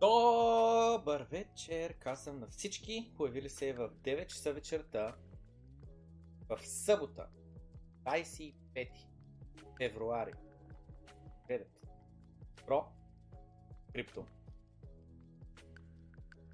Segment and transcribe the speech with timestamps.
[0.00, 5.16] Добър вечер, казвам на всички, появили се в 9 часа вечерта
[6.48, 7.26] в събота,
[8.04, 8.54] 25
[9.78, 10.32] февруари.
[11.46, 11.86] Гледат.
[12.66, 12.84] Про.
[13.92, 14.26] Крипто.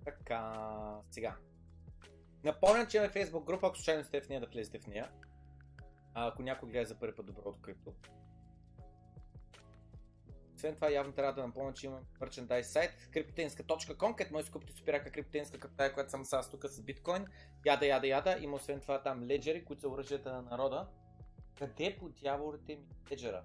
[0.04, 1.36] Така, сега.
[2.44, 5.10] Напомням, че имаме Facebook група, ако случайно сте в нея, да влезете в нея.
[6.14, 7.94] А, ако някой гледа за първи път доброто крипто.
[10.62, 14.52] Освен това, явно трябва да напомня, че имам мерчендайз сайт cryptenska.com, където може да си
[14.52, 17.26] купите супирака криптенска каптая, която съм с тук с биткоин.
[17.66, 18.36] Яда, яда, яда.
[18.40, 20.88] Има освен това там леджери, които са оръжията на народа.
[21.58, 23.44] Къде по дяволите ми леджера?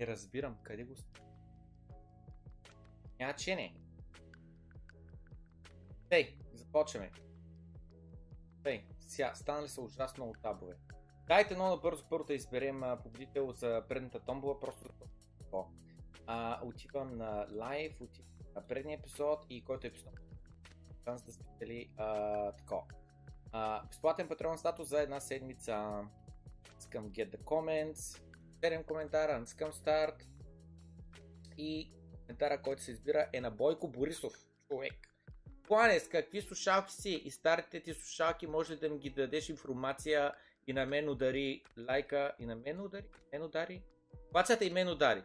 [0.00, 0.94] Не разбирам, къде го...
[3.20, 3.74] Няма че не.
[6.10, 7.10] Ей, започваме.
[8.64, 10.74] Ей, сега, станали са ужасно много табове.
[11.26, 15.64] Дайте много набързо първо да изберем победител за предната томбола, просто да
[16.26, 20.20] а, отивам на лайв, отивам на предния епизод и който е епизод
[21.04, 21.90] шанс да спечели
[22.58, 22.86] тако.
[23.52, 26.04] А, безплатен патрон статус за една седмица.
[26.78, 28.20] Искам get the comments,
[28.60, 30.28] 7 коментара, искам старт
[31.58, 34.32] и коментара, който се избира е на Бойко Борисов,
[34.68, 35.09] човек.
[35.70, 40.32] Плане, с какви слушалки си и старите ти слушалки, може да ми ги дадеш информация
[40.66, 43.04] и на мен удари лайка и на мен удари?
[43.32, 43.82] Мен удари?
[44.32, 45.22] Бацата и мен удари.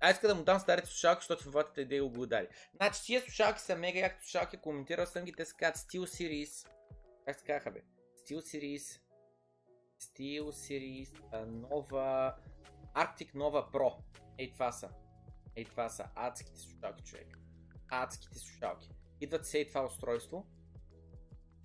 [0.00, 2.48] А иска да му дам старите слушалки, защото момента идея го удари.
[2.76, 6.68] Значи тия слушалки са мега яките слушалки, коментирал съм ги, те се казват Steel Series.
[7.26, 7.82] Как се казаха бе?
[8.18, 9.00] Steel Series.
[10.00, 12.34] Steel Series, нова,
[12.94, 13.94] Arctic Nova Pro.
[14.38, 14.88] Ей това са.
[15.56, 17.40] Ей това са адските слушалки, човек
[17.90, 18.90] адските слушалки.
[19.20, 20.46] Идват се и това устройство.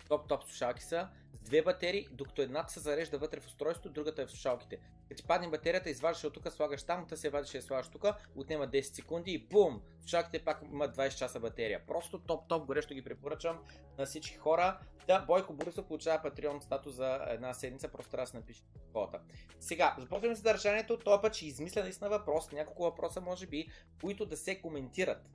[0.09, 4.25] Топ-топ слушалки са с две батерии, докато едната се зарежда вътре в устройството, другата е
[4.25, 4.79] в слушалките.
[5.09, 8.05] Като ти падне батерията, изваждаш от тук, слагаш там, та се вадиш и слагаш тук,
[8.35, 9.81] отнема 10 секунди и бум!
[9.99, 11.85] Слушалките пак имат 20 часа батерия.
[11.87, 13.59] Просто топ-топ, горещо ги препоръчвам
[13.97, 14.79] на всички хора.
[15.07, 18.61] Да, Бойко Борисов получава Patreon статус за една седмица, просто трябва да се напише
[18.93, 19.19] кота.
[19.59, 23.69] Сега, започваме съдържанието, това път ще измисля наистина въпрос, няколко въпроса може би,
[24.01, 25.31] които да се коментират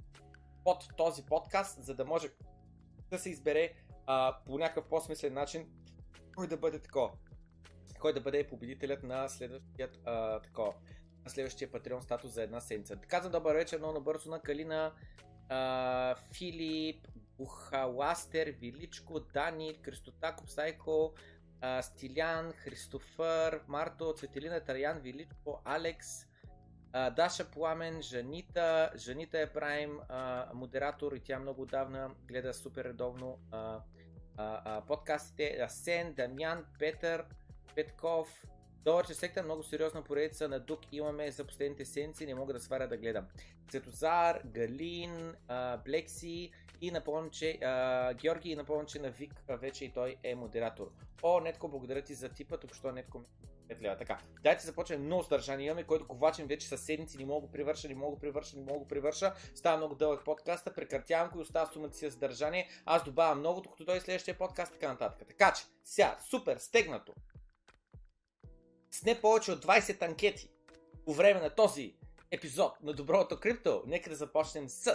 [0.65, 2.29] под този подкаст, за да може
[3.11, 3.73] да се избере
[4.07, 5.67] а, по някакъв по-смислен начин
[6.37, 7.11] кой да бъде такова.
[8.01, 10.75] Кой да бъде победителят на следващия а, такова,
[11.25, 12.99] на следващия Patreon статус за една седмица.
[13.23, 14.93] За добър вечер, много набързо на Калина,
[15.49, 21.15] а, Филип, Бухаластер, Величко, Дани, Кристота, Копсайко,
[21.83, 26.07] Стилян, Христофър, Марто, Цветелина, Тарян, Величко, Алекс,
[26.93, 33.81] Даша Пламен, Жанита, Жанита Прайм, а, модератор и тя много давна гледа супер редовно а,
[34.37, 35.59] а, а, подкастите.
[35.61, 37.25] Асен, Дамян, Петър,
[37.75, 38.45] Петков,
[38.85, 42.61] Добър, че секта много сериозна поредица на Дук имаме за последните седмици, не мога да
[42.61, 43.27] сваря да гледам.
[43.69, 45.35] Цветозар, Галин,
[45.85, 46.51] Блекси
[46.81, 50.91] и напомням, че а, Георги и напомням, че на Вик вече и той е модератор.
[51.23, 53.25] О, Нетко, благодаря ти за типа, тук що Нетко
[53.71, 53.97] 5 лева.
[53.97, 55.67] Така, дайте започнем много съдържание.
[55.67, 58.63] Имаме, който ковачен вече със седмици, не мога го привърша, не мога го привърша, не
[58.63, 59.35] мога го привърша.
[59.55, 62.69] Става много дълъг подкаста, прекратявам го и остава сумата си съдържание.
[62.85, 65.29] Аз добавям много, докато той следващия подкаст, така нататък.
[65.29, 67.15] Така че, сега, супер, стегнато.
[68.91, 70.51] С не повече от 20 анкети
[71.05, 71.97] по време на този
[72.31, 74.95] епизод на Доброто крипто, нека да започнем с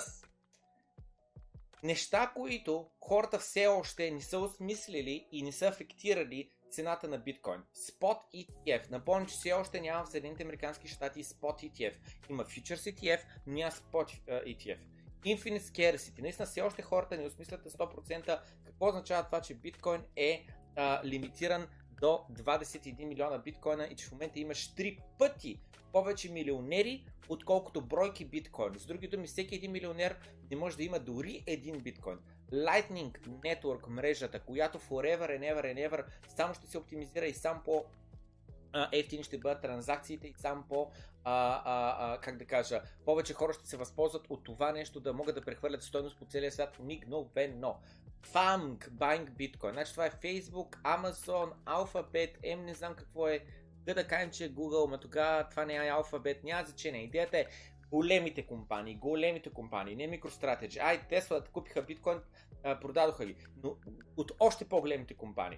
[1.83, 7.63] неща, които хората все още не са осмислили и не са афектирали цената на биткоин.
[7.75, 8.91] Spot ETF.
[8.91, 11.93] Напомням, че все още няма в Съединените Американски щати Spot ETF.
[12.29, 14.79] Има Futures ETF, но няма Spot ETF.
[15.25, 16.21] Infinite Scarcity.
[16.21, 21.01] Наистина все още хората не осмислят на 100% какво означава това, че биткоин е а,
[21.05, 21.67] лимитиран
[22.01, 25.59] до 21 милиона биткоина и че в момента имаш 3 пъти
[25.91, 28.79] повече милионери, отколкото бройки биткоин.
[28.79, 30.17] С други думи, всеки един милионер
[30.51, 32.17] не може да има дори един биткоин.
[32.53, 37.61] Lightning Network мрежата, която forever and ever and ever само ще се оптимизира и сам
[37.65, 37.85] по
[38.91, 40.91] ефтини ще бъдат транзакциите и сам по,
[41.23, 45.13] а, а, а, как да кажа, повече хора ще се възползват от това нещо да
[45.13, 47.79] могат да прехвърлят стойност по целия свят мигновено.
[48.33, 53.45] FAMG, Buying Bitcoin, значи това е Facebook, Amazon, Alphabet, M не знам какво е,
[53.85, 57.03] да да кажем, че е Google, но тогава това не е Alphabet, няма значение.
[57.03, 57.45] Идеята е
[57.91, 60.83] големите компании, големите компании, не MicroStrategy.
[60.83, 62.19] Ай, Тесла купиха биткоин,
[62.81, 63.77] продадоха ги, но
[64.17, 65.57] от още по-големите компании.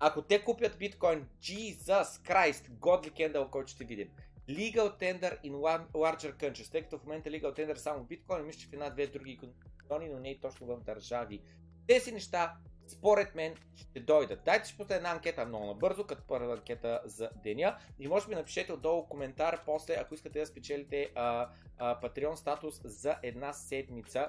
[0.00, 4.08] Ако те купят биткоин, Jesus Christ, Godly Candle, който ще видим.
[4.48, 5.52] Legal Tender in
[5.92, 9.06] larger countries, тъй като в момента Legal Tender е само биткоин, мисля, че в една-две
[9.06, 9.40] други
[9.88, 11.40] зони, но не и точно в държави.
[11.86, 12.56] Тези неща
[12.88, 14.44] според мен ще дойдат.
[14.44, 17.78] Дайте ще една анкета много набързо, като първа анкета за деня.
[17.98, 21.48] И може би напишете отдолу коментар после, ако искате да спечелите а,
[21.78, 24.28] а, Patreon статус за една седмица.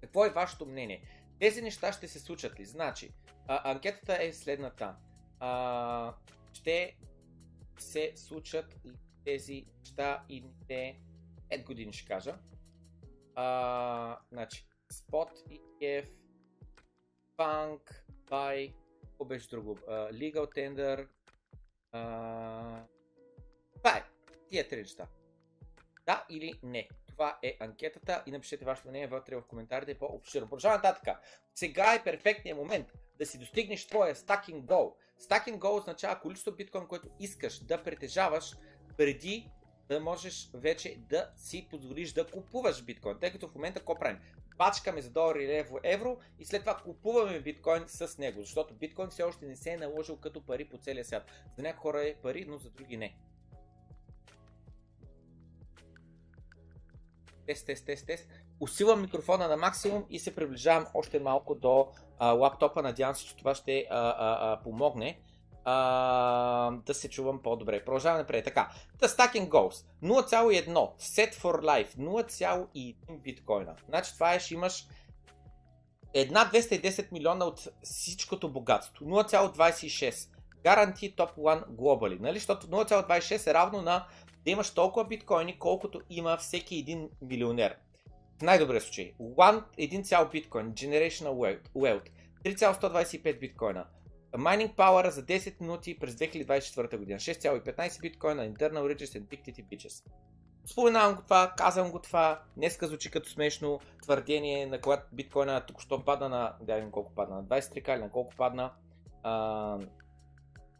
[0.00, 1.02] Какво е вашето мнение?
[1.40, 2.64] Тези неща ще се случат ли?
[2.64, 3.14] Значи,
[3.48, 4.96] а, анкетата е следната.
[5.40, 6.14] А,
[6.52, 6.96] ще
[7.78, 8.92] се случат ли
[9.24, 11.00] тези неща и те
[11.50, 12.38] 5 години ще кажа.
[13.34, 16.08] А, значи, Spot ETF,
[17.36, 17.80] Punk,
[18.30, 19.76] Buy, какво беше друго?
[19.76, 21.08] Uh, legal Tender.
[21.94, 22.82] Uh,
[23.76, 24.04] това е.
[24.48, 25.06] Тия три неща.
[26.06, 26.88] Да или не?
[27.16, 30.48] Това е анкетата и напишете вашето мнение вътре в коментарите по-обширно.
[30.48, 31.18] Продължаваме нататък.
[31.54, 32.86] Сега е перфектният момент
[33.18, 34.94] да си достигнеш твоя stacking goal.
[35.20, 38.56] Stacking goal означава количество биткоин, което искаш да притежаваш
[38.96, 39.50] преди
[39.88, 43.18] да можеш вече да си позволиш да купуваш биткоин.
[43.20, 44.18] Тъй като в момента какво правим?
[44.58, 49.22] Пачкаме за долари или евро и след това купуваме биткоин с него, защото биткоин все
[49.22, 51.30] още не се е наложил като пари по целия свят.
[51.56, 53.16] За някои хора е пари, но за други не.
[57.46, 58.28] Тест, тест, тест, тест.
[58.60, 61.88] Усилвам микрофона на максимум и се приближавам още малко до
[62.18, 62.82] а, лаптопа.
[62.82, 65.20] Надявам се, че това ще а, а, а, помогне
[65.64, 67.84] а, да се чувам по-добре.
[67.84, 68.44] Продължаваме напред.
[68.44, 70.66] Така, The Stacking Goals 0,1
[70.98, 73.76] Set for Life 0,1 биткоина.
[73.88, 74.86] Значи това е, ще имаш
[76.14, 79.04] една 210 милиона от всичкото богатство.
[79.04, 80.28] 0,26
[80.64, 82.20] Guarantee Top 1 Globally.
[82.20, 82.38] Нали?
[82.38, 84.06] Защото 0,26 е равно на
[84.46, 87.76] да имаш толкова биткоини, колкото има всеки един милионер.
[88.38, 89.14] В най-добрия случай.
[89.20, 92.08] 1 цял биткоин, Generational Wealth,
[92.44, 93.86] 3,125 биткоина,
[94.32, 97.18] Mining Power за 10 минути през 2024 година.
[97.18, 100.04] 6,15 биткоина, Internal Riches and Dictity Bitches.
[100.66, 106.04] Споменавам го това, казвам го това, днеска звучи като смешно твърдение, на когато биткоина току-що
[106.04, 108.72] падна на, да видим колко падна, на 23к или на колко падна
[109.22, 109.78] а,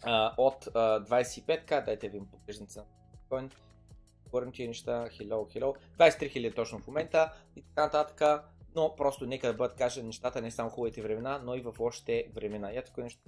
[0.04, 2.84] а, от а, 25к, дайте ви поглеждам на
[3.26, 3.50] биткоин,
[4.25, 8.44] говорим тия неща, hello, hello, 23 000 точно в момента и така нататък,
[8.75, 12.25] но просто нека да бъдат кажа нещата не само хубавите времена, но и в лошите
[12.34, 12.73] времена.
[12.73, 13.20] Я тук нещо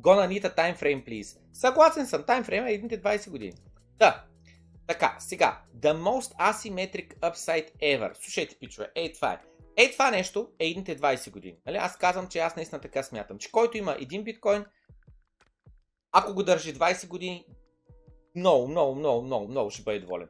[0.00, 1.38] Gonna need a time please.
[1.52, 3.52] Съгласен съм, таймфрейм е едните 20 години.
[3.98, 4.24] Да.
[4.86, 5.62] Така, сега.
[5.76, 8.14] The most asymmetric upside ever.
[8.14, 9.40] Слушайте, пичове, ей това е.
[9.76, 11.58] Ей това нещо е едните 20 години.
[11.66, 11.76] Нали?
[11.76, 14.64] Аз казвам, че аз наистина така смятам, че който има един биткоин,
[16.12, 17.46] ако го държи 20 години,
[18.36, 20.28] много, много, много, много, много ще бъде доволен.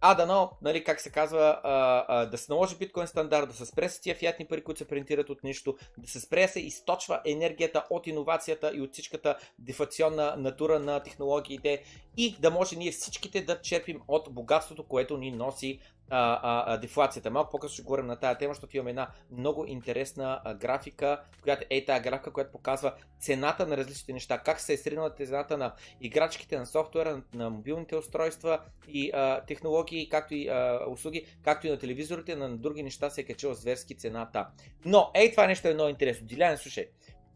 [0.00, 3.66] А дано, нали, как се казва, а, а, да се наложи биткоин стандарт, да се
[3.66, 7.20] спре с тия фиатни пари, които се принтират от нищо, да се спре се източва
[7.26, 11.82] енергията от иновацията и от всичката дефлационна натура на технологиите
[12.18, 15.80] и да може ние всичките да черпим от богатството, което ни носи
[16.10, 17.30] а, а, а, дефлацията.
[17.30, 21.64] Малко по-късно ще говорим на тази тема, защото имаме една много интересна а, графика, която
[21.70, 25.74] е тази графика, която показва цената на различните неща, как се е сринала цената на
[26.00, 31.70] играчките, на софтуера, на, мобилните устройства и а, технологии, както и а, услуги, както и
[31.70, 34.46] на телевизорите, на други неща се е качила зверски цената.
[34.84, 36.26] Но, ей, това нещо е много интересно.
[36.26, 36.88] Дилян, слушай.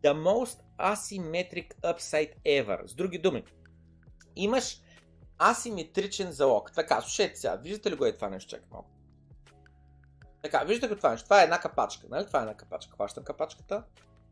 [0.04, 2.86] The most asymmetric upside ever.
[2.86, 3.42] С други думи,
[4.36, 4.80] имаш
[5.38, 6.72] асиметричен залог.
[6.72, 8.50] Така, слушайте сега, виждате ли го е това нещо?
[8.50, 8.90] Чакай малко.
[10.42, 11.24] Така, виждате ли това нещо?
[11.24, 12.26] Това е една капачка, нали?
[12.26, 12.94] Това е една капачка.
[12.94, 13.84] Хващам капачката,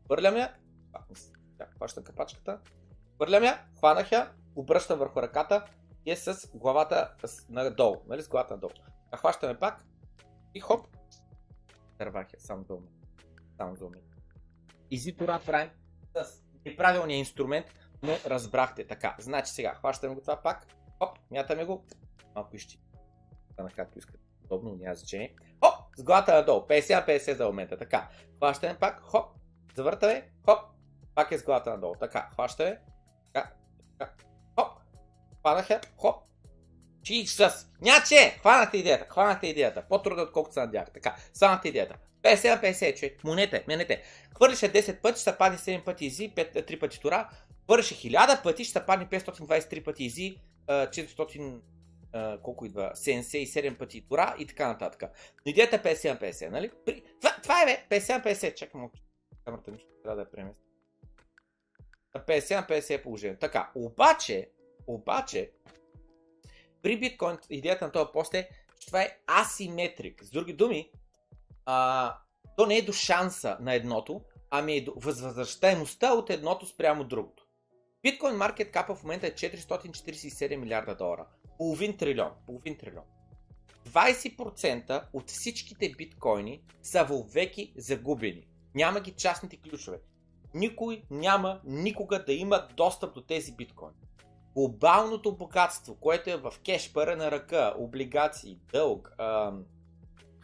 [0.05, 0.55] хвърлям я,
[1.75, 2.59] хващам капачката,
[3.15, 5.65] хвърлям я, хванах я, обръщам върху ръката
[6.05, 7.13] и е с главата
[7.49, 8.21] надолу, нали?
[8.21, 8.73] С главата надолу.
[9.11, 9.85] А хващаме пак
[10.53, 10.87] и хоп,
[11.97, 12.81] дървах я, само долу.
[13.57, 13.91] Само долу.
[14.91, 15.69] Изи това правим
[16.15, 17.65] с неправилния инструмент,
[18.03, 19.15] но разбрахте така.
[19.19, 20.67] Значи сега, хващаме го това пак,
[21.01, 21.85] Оп, мятаме го.
[22.35, 22.79] Малко изчи.
[23.53, 24.19] Стана както искате.
[24.45, 25.35] Удобно, няма значение.
[25.65, 26.61] Хоп, с главата надолу.
[26.61, 27.77] 50 50 за момента.
[27.77, 28.09] Така.
[28.37, 29.01] Хващаме пак.
[29.01, 29.25] Хоп.
[29.75, 30.29] Завъртаме.
[30.45, 30.59] Хоп.
[31.15, 31.95] Пак е с главата надолу.
[31.99, 32.29] Така.
[32.33, 32.81] Хващаме.
[33.33, 33.51] Така.
[33.99, 34.13] така.
[34.59, 34.67] Хоп.
[35.39, 35.81] Хванах я.
[35.97, 36.15] Хоп.
[37.03, 37.67] Jesus.
[37.81, 38.37] Няче!
[38.39, 39.05] Хванахте идеята.
[39.09, 39.87] Хванахте идеята.
[39.89, 40.91] По-трудно, отколкото се надях.
[40.91, 41.15] Така.
[41.37, 41.95] Хванахте идеята.
[42.23, 43.23] 50 50, човек.
[43.23, 44.03] Монете, менете.
[44.35, 47.29] Хвърляше 10 пъти, ще падне 7 пъти изи, 5, 3 пъти тура.
[47.63, 50.37] Хвърляше 1000 пъти, ще се падне 523 пъти изи,
[50.67, 51.61] 400
[52.41, 55.11] колко идва, 77 пъти тура и така нататък.
[55.45, 56.71] Но идеята е 50 на 50, нали?
[56.85, 57.03] При...
[57.21, 58.95] Това, това е бе, 50 на 50, чакай малко.
[59.45, 60.63] Камерата ми трябва да я преместя.
[62.15, 63.37] 50 на 50 е положение.
[63.37, 64.49] Така, обаче,
[64.87, 65.51] обаче,
[66.81, 68.49] при биткоин идеята на този пост е,
[68.79, 70.23] че това е асиметрик.
[70.23, 70.91] С други думи,
[71.65, 72.17] а,
[72.57, 77.40] то не е до шанса на едното, ами е до възвръщаемостта от едното спрямо другото.
[78.03, 81.25] Биткоин маркет капа в момента е 447 милиарда долара.
[81.57, 82.31] Половин трилион.
[82.45, 83.03] Половин трилион.
[83.89, 88.47] 20% от всичките биткоини са във веки загубени.
[88.75, 89.99] Няма ги частните ключове.
[90.53, 93.97] Никой няма никога да има достъп до тези биткоини.
[94.55, 99.65] Глобалното богатство, което е в кеш, пара на ръка, облигации, дълг, ам,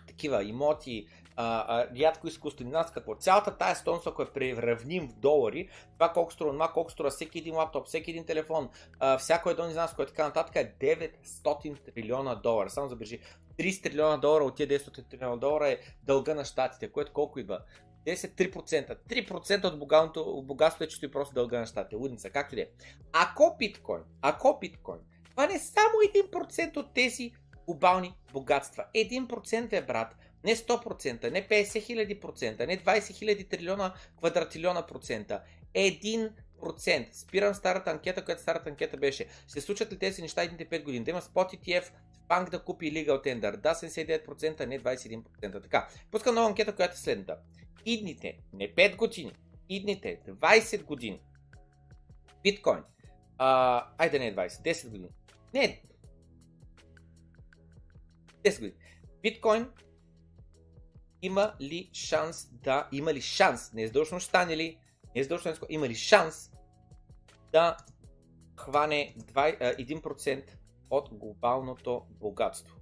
[0.07, 5.13] такива имоти, а, а, рядко изкуствени нас, какво цялата тая стойност, ако е преравним в
[5.13, 9.49] долари, това колко струва това, колко струва всеки един лаптоп, всеки един телефон, а, всяко
[9.49, 12.69] едно изнас, което така нататък е 900 трилиона долара.
[12.69, 13.19] Само забележи,
[13.57, 17.59] 30 трилиона долара от тия 10 трилиона долара е дълга на щатите, което колко идва?
[18.07, 18.97] 10-3%.
[19.09, 21.95] 3% от богатството, богатството е чисто и просто дълга на щатите.
[21.95, 22.67] Лудница, както и да е.
[23.13, 25.93] Ако биткоин, ако биткоин, това не е само
[26.31, 27.31] 1% от тези
[27.65, 28.85] глобални богатства.
[28.95, 30.15] 1% е, брат.
[30.43, 35.41] Не 100%, не 50 хиляди процента, не 20 хиляди трилиона квадратилиона процента.
[35.75, 36.31] 1%.
[37.11, 39.25] Спирам старата анкета, която старата анкета беше.
[39.47, 41.05] Ще случат ли тези неща едните 5 години?
[41.05, 41.91] Да има спот ETF,
[42.27, 43.57] банк да купи Legal Tender.
[43.57, 45.61] Да, 79%, не 21%.
[45.61, 47.37] Така, пускам нова анкета, която е следната.
[47.85, 49.31] Идните, не 5 години,
[49.69, 51.21] идните 20 години.
[52.43, 52.83] Биткоин.
[53.37, 55.09] А, айде не 20, 10 години.
[55.53, 55.81] Не.
[58.43, 58.73] 10 години.
[59.21, 59.67] Биткоин
[61.21, 64.79] има ли шанс да, има ли шанс, не е задължено стане ли,
[65.15, 66.51] не е задължено има ли шанс
[67.51, 67.77] да
[68.57, 70.51] хване 1%
[70.89, 72.75] от глобалното богатство?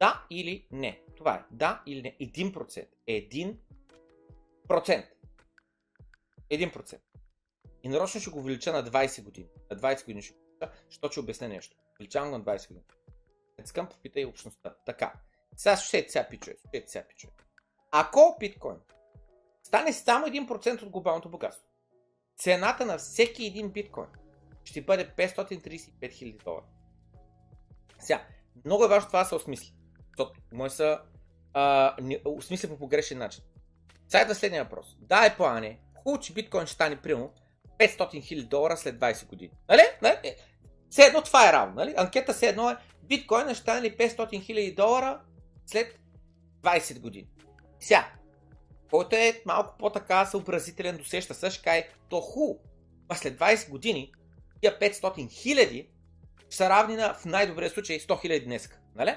[0.00, 1.02] Да или не?
[1.16, 1.44] Това е.
[1.50, 2.16] Да или не?
[2.20, 2.86] 1%.
[3.08, 5.06] 1%.
[6.50, 6.98] 1%.
[7.82, 9.48] И нарочно ще го увелича на 20 години.
[9.70, 11.76] На 20 години ще го увелича, защото ще обясня нещо.
[11.92, 12.84] Увеличавам на 20 години.
[13.64, 14.74] Искам попитай общността.
[14.86, 15.12] Така.
[15.58, 16.56] Сега слушайте сега, пичове.
[16.60, 17.32] Слушайте сега, пичове.
[17.90, 18.76] Ако биткоин
[19.62, 21.66] стане само 1% от глобалното богатство,
[22.38, 24.06] цената на всеки един биткоин
[24.64, 26.64] ще бъде 535 000 долара.
[27.98, 28.26] Сега,
[28.64, 29.74] много е важно това да се осмисли.
[30.08, 31.00] Защото може са
[31.54, 33.44] а, осмисля по погрешен начин.
[34.08, 34.96] Сега е следния въпрос.
[35.00, 35.80] Да, е плане.
[36.02, 37.32] Хубаво, че биткоин ще стане примерно
[37.78, 39.52] 500 000 долара след 20 години.
[39.68, 39.82] Нали?
[40.02, 40.36] нали?
[40.90, 41.74] Все едно това е равно.
[41.74, 41.94] Нали?
[41.96, 45.20] Анкета все едно е биткоин ще стане ли 500 000 долара
[45.70, 45.98] след
[46.62, 47.28] 20 години.
[47.80, 48.12] Сега,
[48.90, 52.56] който е малко по-така съобразителен, досеща също кай, то ху,
[53.08, 54.12] а след 20 години
[54.60, 55.88] тия 500 хиляди
[56.50, 58.68] са равни на в най-добрия случай 100 хиляди днес.
[58.94, 59.16] Нали?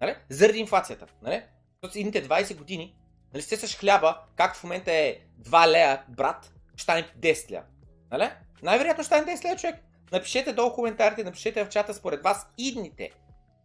[0.00, 0.14] нали?
[0.28, 1.06] Заради инфлацията.
[1.22, 1.42] Нали?
[1.82, 2.96] Защото едните 20 години,
[3.32, 7.64] нали сте с хляба, както в момента е 2 лея, брат, ще стане 10 лея.
[8.10, 8.30] Нали?
[8.62, 9.76] Най-вероятно ще стане 10 лея, човек.
[10.12, 13.10] Напишете долу коментарите, напишете в чата според вас идните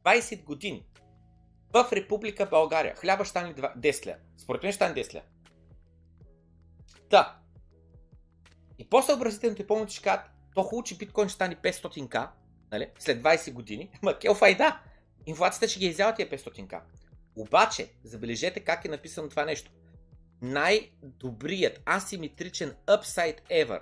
[0.06, 0.86] 20 години
[1.74, 2.96] в Република България.
[2.96, 4.18] Хляба ще стане 10 лея.
[4.38, 5.24] Според мен ще стане 10 лея.
[7.10, 7.38] Та.
[8.80, 10.26] И по-съобразителното и по-мото ще кажат,
[10.56, 12.30] то хубаво, че биткоин ще стане 500к,
[12.72, 12.90] нали?
[13.00, 13.92] след 20 години.
[14.02, 14.82] Ма келфай да,
[15.26, 16.82] инфлацията ще ги изява тия 500к.
[17.36, 19.72] Обаче, забележете как е написано това нещо.
[20.42, 23.82] Най-добрият асиметричен upside ever.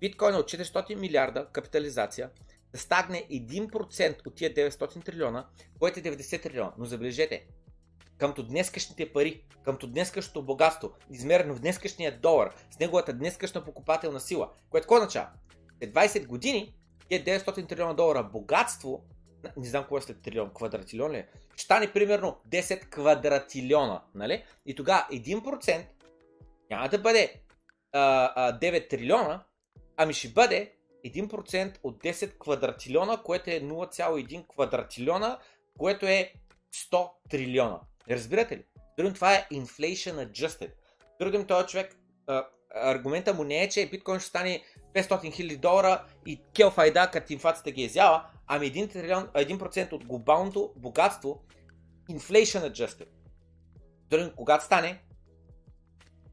[0.00, 2.30] Биткоин е от 400 милиарда капитализация
[2.72, 5.46] да стагне 1% от тия 900 трилиона,
[5.78, 6.72] което е 90 трилиона.
[6.78, 7.46] Но забележете,
[8.18, 14.50] къмто днескашните пари, къмто днескашното богатство, измерено в днескашния долар, с неговата днескашна покупателна сила,
[14.70, 15.28] което какво означава?
[15.78, 16.74] След 20 години,
[17.08, 19.04] тия 900 трилиона долара богатство,
[19.56, 24.44] не знам кога е след трилион, квадратилион ли е, ще стане примерно 10 квадратилиона, нали?
[24.66, 25.86] И тогава 1%
[26.70, 27.42] няма да бъде
[27.92, 29.44] а, а, 9 трилиона,
[29.96, 30.75] ами ще бъде
[31.12, 35.38] 1% от 10 квадратилиона, което е 0,1 квадратилиона,
[35.78, 36.32] което е
[36.92, 37.80] 100 трилиона.
[38.10, 38.64] Разбирате ли?
[38.96, 40.72] Другим това е inflation adjusted.
[41.20, 41.96] Другим този човек,
[42.74, 44.62] аргумента му не е, че биткоин ще стане
[44.94, 50.04] 500 000 долара и келфайда, като инфлацията ги е изява, ами 1%, трилион, 1% от
[50.04, 51.42] глобалното богатство
[52.10, 53.08] inflation adjusted.
[54.10, 55.02] Другим, когато стане,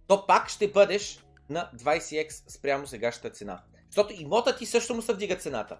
[0.07, 3.63] то пак ще бъдеш на 20x спрямо сегашната цена.
[3.93, 5.77] Защото имота ти също му се вдига цената.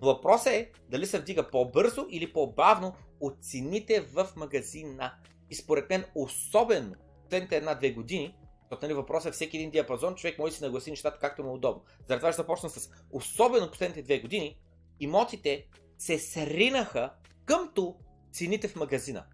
[0.00, 5.14] Но въпросът е дали се вдига по-бързо или по-бавно от цените в магазина.
[5.50, 10.38] И според мен, особено последните една-две години, защото нали, въпросът е всеки един диапазон, човек
[10.38, 11.82] може да си нагласи нещата както му е удобно.
[12.08, 14.58] Заради ще започна с особено последните две години,
[15.00, 15.66] имотите
[15.98, 17.12] се сринаха
[17.44, 17.96] къмто
[18.32, 19.24] цените в магазина.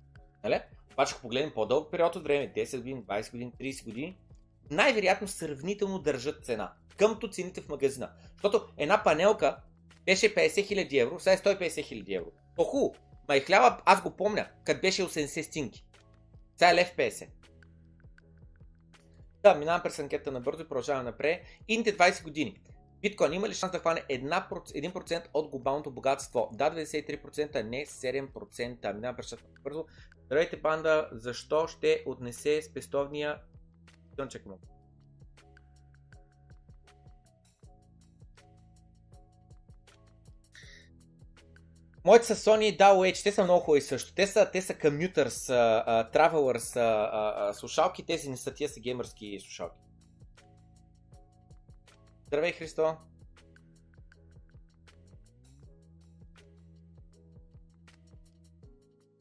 [0.44, 0.60] Нали?
[0.92, 4.18] Обаче, ако погледнем по-дълъг период от време, 10 години, 20 години, 30 години,
[4.70, 8.10] най-вероятно сравнително държат цена къмто цените в магазина.
[8.32, 9.56] Защото една панелка
[10.04, 12.30] беше 50 000 евро, сега е 150 000 евро.
[12.58, 12.94] Хубаво,
[13.28, 15.84] ма и хляба, аз го помня, като беше 80 стинки.
[16.56, 17.28] Сега е лев 50.
[19.42, 21.42] Да, минавам през анкета набързо и продължаваме напред.
[21.68, 22.60] Ините 20 години.
[23.00, 26.50] Биткоин има ли шанс да хване 1% от глобалното богатство?
[26.52, 28.94] Да, 93%, не 7%.
[28.94, 29.84] Минавам през бързо.
[30.26, 33.38] Здравейте, панда, защо ще отнесе спестовния...
[34.16, 34.58] Тънчек му.
[42.06, 44.14] Моите са Sony DAO те са много хубави също.
[44.14, 48.80] Те са, те са commuters, uh, travelers, uh, uh, слушалки, тези не са, тия са
[48.80, 49.80] геймърски слушалки.
[52.26, 52.96] Здравей, Христо!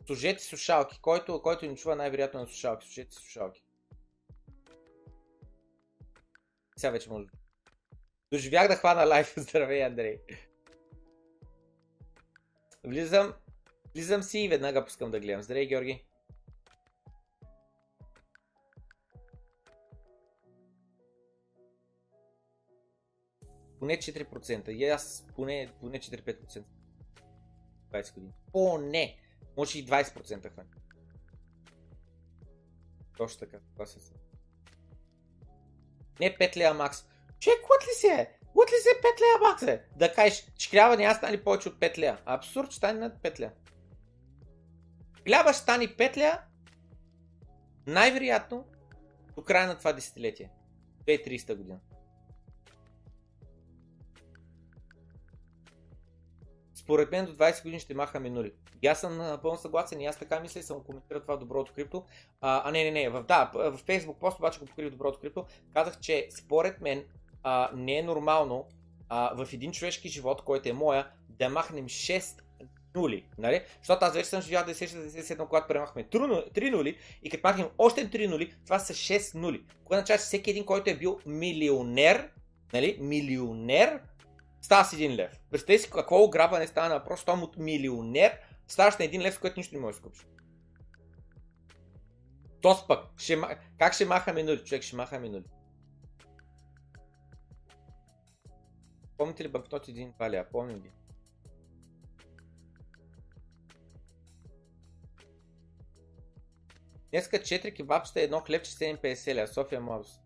[0.05, 0.99] Служете слушалки.
[1.01, 2.87] Който, който ни чува най-вероятно на слушалки.
[2.87, 3.64] Служете слушалки.
[6.85, 7.27] Сега вече може.
[8.31, 9.33] Доживях да хвана лайф.
[9.37, 10.21] Здравей, Андрей.
[12.83, 13.33] Влизам,
[13.95, 15.41] влизам си и веднага пускам да гледам.
[15.41, 16.05] Здравей, Георги.
[23.79, 24.69] Поне 4%.
[24.69, 26.63] И аз поне, поне 4-5%.
[27.91, 28.33] 20 години.
[28.51, 29.17] Поне!
[29.57, 30.69] Може и 20% хване.
[33.17, 33.59] Точно така.
[33.73, 33.99] Това се
[36.19, 37.05] Не 5 лева макс.
[37.39, 38.27] Че, кот ли се е?
[38.55, 39.83] От ли се 5 лева макс е?
[39.95, 42.17] Да кажеш, че хляба няма стане повече от 5 лева.
[42.25, 43.51] Абсурд, ще стане над 5 лева.
[45.27, 46.39] Хляба ще стане 5 лева
[47.87, 48.65] най-вероятно
[49.35, 50.49] до края на това десетилетие.
[51.07, 51.79] 2030 година.
[56.85, 58.51] Според мен до 20 години ще махаме нули.
[58.81, 62.03] И аз съм напълно съгласен и аз така мисля и съм коментирал това доброто крипто.
[62.41, 65.45] А, а не, не, не, в, да, в Facebook пост обаче го покрих доброто крипто.
[65.73, 67.03] Казах, че според мен
[67.43, 68.67] а, не е нормално
[69.09, 72.41] а, в един човешки живот, който е моя, да махнем 6
[72.95, 73.25] нули.
[73.37, 73.61] Нали?
[73.77, 78.27] Защото аз вече съм живял 10-67, когато премахме 3 нули и като махнем още 3
[78.27, 79.63] нули, това са 6 нули.
[79.83, 82.29] Кое означава, че всеки един, който е бил милионер,
[82.73, 83.99] нали, милионер,
[84.65, 85.39] става с 1 лев.
[85.51, 89.59] Представете си какво ограбване става на въпрос, от милионер, ставаш на 1 лев, с което
[89.59, 90.27] нищо не можеш да скупиш.
[92.61, 93.41] Тоест пък, ще,
[93.79, 94.63] как ще махаме нули?
[94.63, 95.43] Човек ще махаме нули.
[99.17, 100.45] Помните ли банкноти един паля?
[100.51, 100.91] Помним ги.
[107.11, 109.47] Днеска 4 кебабчета, едно хлебче 7,50 ля.
[109.47, 110.24] София Морс.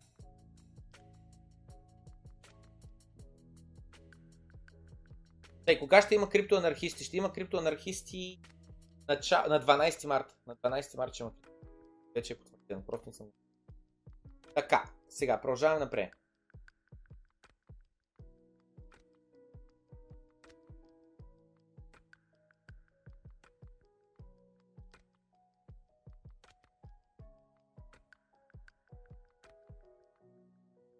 [5.69, 7.03] Тъй, кога ще има криптоанархисти?
[7.03, 8.39] Ще има криптоанархисти
[9.07, 9.15] на,
[9.47, 10.35] на 12 марта.
[10.47, 11.31] На 12 марта ще има.
[12.15, 13.27] Вече е потвърдено, просто не съм.
[14.55, 16.13] Така, сега продължаваме напред.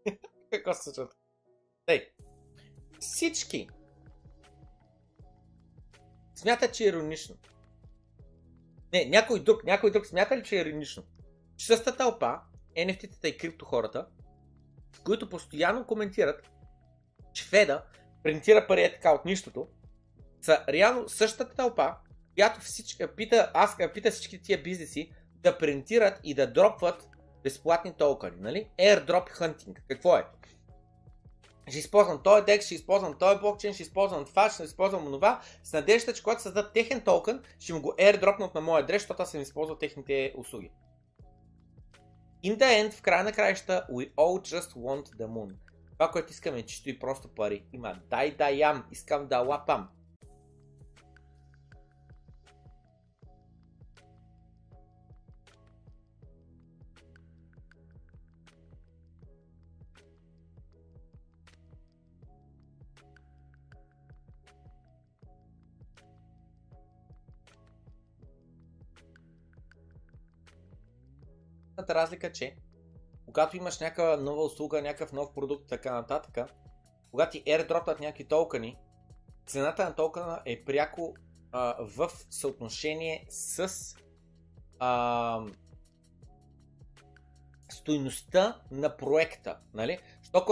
[0.52, 1.10] Какво се случва?
[1.86, 2.10] Тъй.
[3.00, 3.70] Всички
[6.40, 7.36] смята, че е иронично.
[8.94, 11.04] Не, някой друг, някой друг смята ли, че е иронично?
[11.58, 12.40] Същата тълпа,
[12.78, 14.08] NFT-тата и крипто хората,
[15.04, 16.50] които постоянно коментират,
[17.34, 17.84] че Феда
[18.24, 19.68] принтира пари е така от нищото,
[20.42, 21.96] са реално същата тълпа,
[22.34, 27.08] която всички, пита, аз, пита всички тия бизнеси да принтират и да дропват
[27.44, 28.70] безплатни токени, нали?
[28.80, 29.78] Airdrop hunting.
[29.88, 30.26] Какво е?
[31.70, 35.74] Ще използвам този декс, ще използвам този блокчейн, ще използвам това, ще използвам това, с
[35.74, 39.32] надеждата, че когато създадат техен токен, ще му го airdropнат на моя адрес, защото аз
[39.32, 40.72] съм използвал техните услуги.
[42.44, 45.56] In the end, в края на краища, we all just want the moon.
[45.94, 47.66] Това, което искаме е чисто и просто пари.
[47.74, 49.90] Има дай да ям, искам да лапам.
[71.90, 72.56] Единствената разлика, че
[73.26, 76.50] когато имаш някаква нова услуга, някакъв нов продукт, така нататък,
[77.12, 78.78] когато ти airdropват някакви токени,
[79.48, 81.16] цената на токена е пряко
[81.52, 83.70] а, в съотношение с
[84.80, 85.42] а,
[87.70, 89.58] стойността на проекта.
[89.74, 90.00] Нали?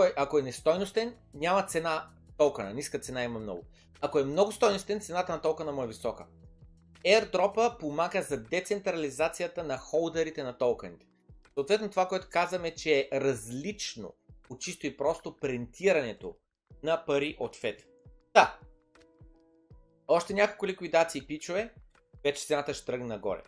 [0.04, 3.64] е, ако е нестойностен, няма цена токена, ниска цена има много.
[4.02, 6.26] Ако е много стойностен, цената на токена му е висока.
[7.06, 11.06] Airdropа помага за децентрализацията на холдерите на токените.
[11.58, 14.14] Съответно това, което казваме, че е различно
[14.50, 16.36] от чисто и просто принтирането
[16.84, 17.84] на пари от FED.
[18.34, 18.58] Да,
[20.08, 21.74] още няколко ликвидации пичове,
[22.24, 23.42] вече цената ще тръгне нагоре.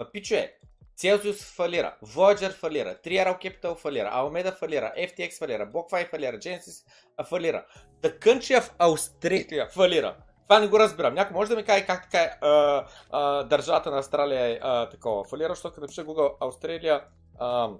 [0.00, 0.58] Ма пичове,
[0.98, 6.84] Celsius фалира, Voyager фалира, Triarrow Capital фалира, Alameda фалира, FTX фалира, BlockFi фалира, Genesis
[7.28, 7.66] фалира.
[8.02, 10.16] Country of Australia фалира.
[10.42, 11.14] Това не го разбирам.
[11.14, 14.88] Някой може да ми каже как така е а, а, държавата на Австралия е а,
[14.88, 15.24] такова.
[15.24, 17.04] Фалира, защото като напиша Google Австралия
[17.42, 17.78] а,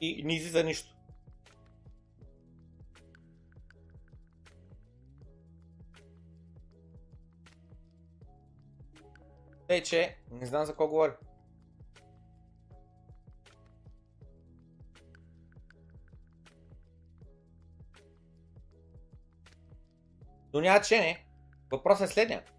[0.00, 0.96] и не излиза нищо.
[9.68, 11.12] Тъй, че не знам за какво говори.
[20.54, 21.26] Но няма че не.
[21.70, 22.57] Въпросът е следния.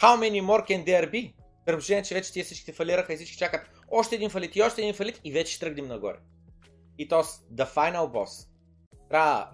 [0.00, 1.32] How many more can there be?
[1.66, 4.94] При че вече тия всички фалираха и всички чакат още един фалит и още един
[4.94, 6.16] фалит и вече тръгнем нагоре.
[6.98, 8.48] И то the final boss.
[9.10, 9.50] Трябва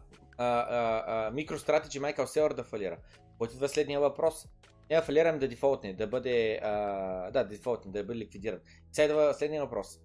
[1.32, 2.98] MicroStrategy Michael Saylor да фалира.
[3.38, 4.46] Който идва следния въпрос.
[4.90, 8.60] Няма фалирам да дефолтне, да бъде, а, да, дефолтне, да бъде ликвидиран.
[8.92, 9.98] Сега следния въпрос.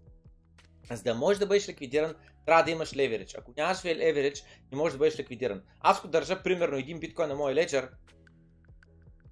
[0.91, 3.35] За да можеш да бъдеш ликвидиран, трябва да имаш леверидж.
[3.35, 5.61] Ако нямаш леверидж, не можеш да бъдеш ликвидиран.
[5.79, 7.89] Аз ако държа примерно един биткоин на мой леджер,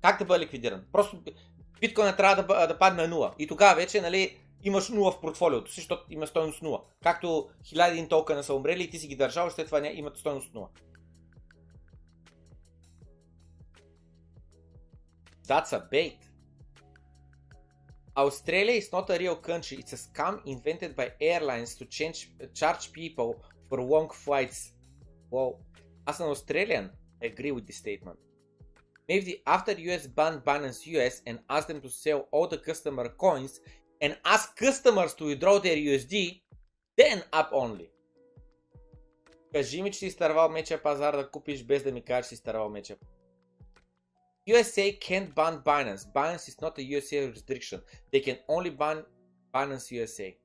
[0.05, 0.85] как да бъда ликвидиран?
[0.91, 1.23] Просто
[1.79, 3.33] биткоина трябва да, да падне на 0.
[3.39, 6.81] И тогава вече, нали, имаш 0 в портфолиото си, защото има стоеност 0.
[7.03, 10.67] Както 1001 токена са умрели и ти си ги държал, след това имат стоеност 0.
[15.47, 16.17] That's a bait.
[18.15, 19.75] Australia is not a real country.
[19.81, 22.19] It's a scam invented by airlines to change,
[22.59, 23.29] charge people
[23.67, 24.59] for long flights.
[25.33, 25.51] Well,
[26.09, 26.85] as an Australian,
[27.21, 28.17] I agree with this statement.
[29.08, 33.60] Maybe after US banned Binance US and asked them to sell all the customer coins
[34.00, 36.42] and ask customers to withdraw their USD,
[36.96, 37.90] then up only.
[39.52, 42.34] Кажи ми, че си изтървал меча пазар да купиш без да ми кажеш, че си
[42.34, 42.96] изтървал меча
[44.48, 46.04] USA can't ban Binance.
[46.12, 47.80] Binance is not a USA restriction.
[48.12, 49.04] They can only ban
[49.54, 50.36] Binance USA.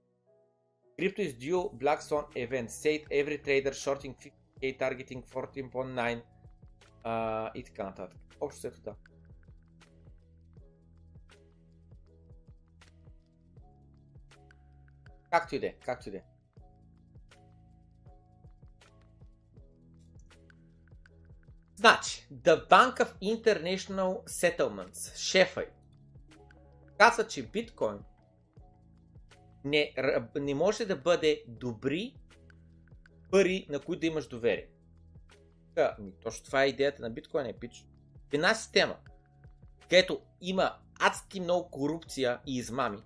[0.97, 2.71] Crypto is due Black Swan event.
[2.71, 6.21] Said every trader shorting 50k targeting 14.9
[7.05, 8.19] uh, и така нататък.
[8.40, 8.94] Общо след да.
[15.30, 16.24] Както и е, както и е.
[21.76, 25.64] Значи, The Bank of International Settlements, шефа
[27.00, 27.98] каза, че биткоин
[29.64, 29.94] не,
[30.36, 32.14] не може да бъде добри
[33.30, 34.68] пари, на които да имаш доверие.
[35.76, 37.86] Ами, точно това е идеята на биткоин, е пич.
[38.30, 38.96] В една система,
[39.82, 42.98] където има адски много корупция и измами,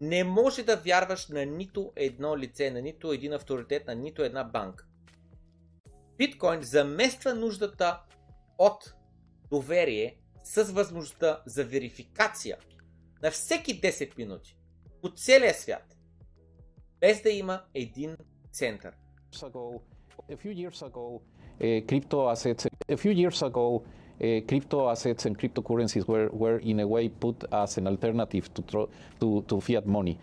[0.00, 4.44] не може да вярваш на нито едно лице, на нито един авторитет, на нито една
[4.44, 4.86] банка
[6.18, 8.00] биткоин замества нуждата
[8.58, 8.94] от
[9.50, 12.56] доверие с възможността за верификация
[13.22, 14.56] на всеки 10 минути
[15.02, 15.96] по целия свят,
[17.00, 18.16] без да има един
[18.52, 18.92] център.
[20.32, 21.04] A few years ago,
[21.60, 22.62] uh, crypto assets,
[22.94, 23.84] a few years ago,
[24.20, 28.62] uh, crypto assets and cryptocurrencies were, were in a way put as an alternative to,
[29.20, 30.18] to, to fiat money.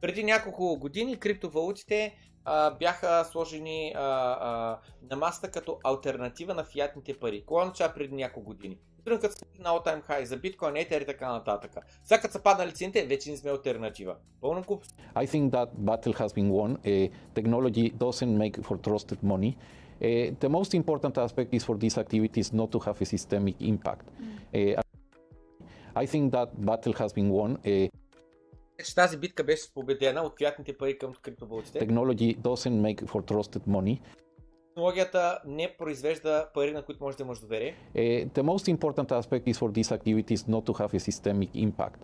[0.00, 4.78] Преди няколко години криптовалутите а, бяха сложени а, а,
[5.10, 7.44] на масата като альтернатива на фиатните пари.
[7.46, 8.78] Кога означава преди няколко години?
[9.04, 11.76] Примерно като са на all time high за биткоин, етер и така нататък.
[12.04, 14.16] Сега като са паднали цените, вече не сме альтернатива.
[14.40, 14.84] Пълно куп.
[15.14, 16.76] I think that battle has been won.
[16.76, 19.56] Uh, technology doesn't make for trusted money.
[20.01, 24.05] Uh, the most important aspect is for these activities not to have a systemic impact.
[24.53, 24.81] Uh,
[25.95, 27.57] I think that battle has been won.
[27.65, 27.89] Uh,
[28.85, 31.79] че тази битка беше победена от фиатните пари към криптовалутите.
[31.79, 33.99] Technology doesn't make for trusted money.
[34.69, 37.75] Технологията не произвежда пари, на които може да имаш доверие.
[37.95, 41.99] Uh, the most important aspect is for these activities not to have a systemic impact.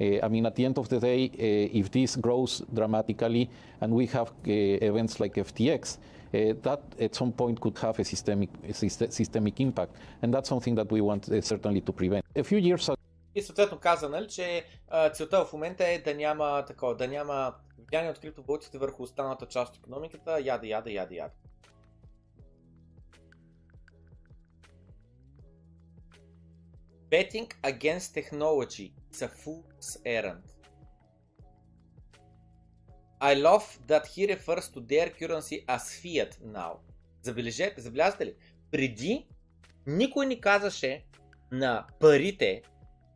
[0.00, 3.44] Uh, I mean, at the end of the day, uh, if this grows dramatically
[3.80, 5.98] and we have uh, events like FTX, uh,
[6.32, 8.74] that at some point could have a systemic, a
[9.20, 9.92] systemic impact.
[10.22, 12.24] And that's something that we want uh, certainly to prevent.
[12.36, 12.98] A few years ago,
[13.34, 17.54] и съответно каза, нали, че а, целта в момента е да няма такова, да няма
[17.88, 21.34] влияние от криптовалутите върху останалата част от економиката, яда, яда, яда, яда.
[27.10, 30.44] Betting against technology is a fool's errand.
[33.21, 36.79] I love that he refers to their currency as fiat now.
[37.21, 38.35] Забележете, забелязате ли?
[38.71, 39.27] Преди
[39.87, 41.05] никой не казаше
[41.51, 42.61] на парите,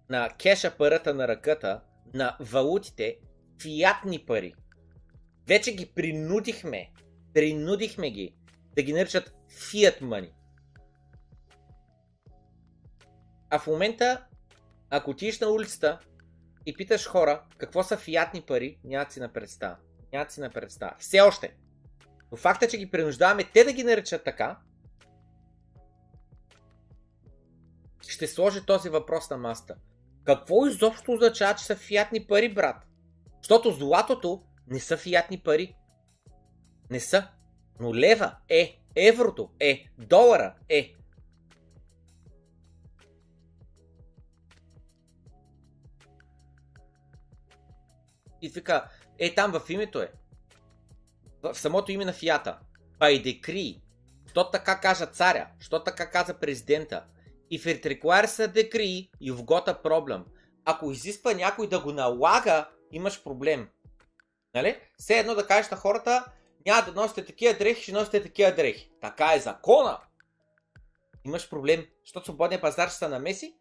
[0.10, 1.82] на кеша парата на ръката,
[2.13, 3.18] на валутите,
[3.62, 4.54] фиатни пари.
[5.48, 6.92] Вече ги принудихме,
[7.34, 8.36] принудихме ги
[8.76, 10.32] да ги наричат fiat money.
[13.50, 14.26] А в момента,
[14.89, 16.00] ако отидеш на улицата
[16.66, 19.78] и питаш хора какво са фиатни пари, нямат си на представа.
[20.13, 20.95] Нямат си на представа.
[20.99, 21.56] Все още.
[22.32, 24.60] Но факта, че ги принуждаваме те да ги наречат така,
[28.08, 29.76] ще сложи този въпрос на маста.
[30.23, 32.88] Какво изобщо означава, че са фиатни пари, брат?
[33.38, 35.76] Защото златото не са фиатни пари.
[36.89, 37.28] Не са.
[37.80, 40.93] Но лева е, еврото е, долара е.
[48.41, 48.89] И вика,
[49.26, 50.12] е там в името е.
[51.44, 52.60] В самото име на фията.
[53.00, 53.82] By decree.
[54.30, 55.48] Що така кажа царя?
[55.60, 57.06] Що така каза президента?
[57.52, 60.24] If it requires a decree, you've got a problem.
[60.66, 63.70] Ако изисква някой да го налага, имаш проблем.
[64.56, 64.80] Нали?
[64.98, 66.26] Все едно да кажеш на хората,
[66.66, 68.92] няма да носите такива дрехи, ще носите такива дрехи.
[69.02, 70.00] Така е закона.
[71.26, 73.56] Имаш проблем, защото свободния пазар ще се намеси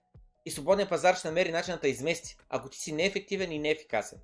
[0.44, 4.18] и свободния пазар ще намери начин да измести, ако ти си неефективен и неефикасен.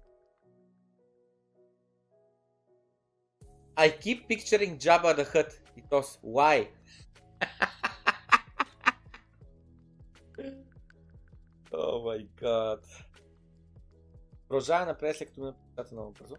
[3.79, 5.53] I keep picturing Jabba the Hutt.
[5.77, 6.69] И то why?
[11.73, 12.85] О май гад.
[14.49, 15.53] Продължаваме напред, след като ме
[15.93, 16.37] много бързо.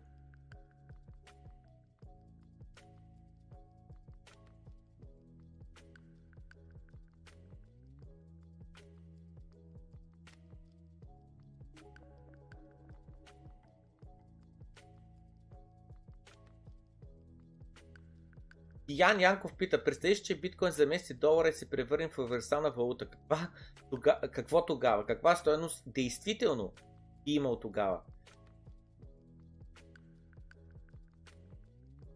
[18.90, 23.10] Ян Янков пита, представиш, че биткоин замести долара и се превърне в универсална валута.
[23.10, 23.50] Каква,
[23.90, 25.06] тога, какво тогава?
[25.06, 26.74] Каква стоеност действително
[27.26, 28.02] би имал тогава?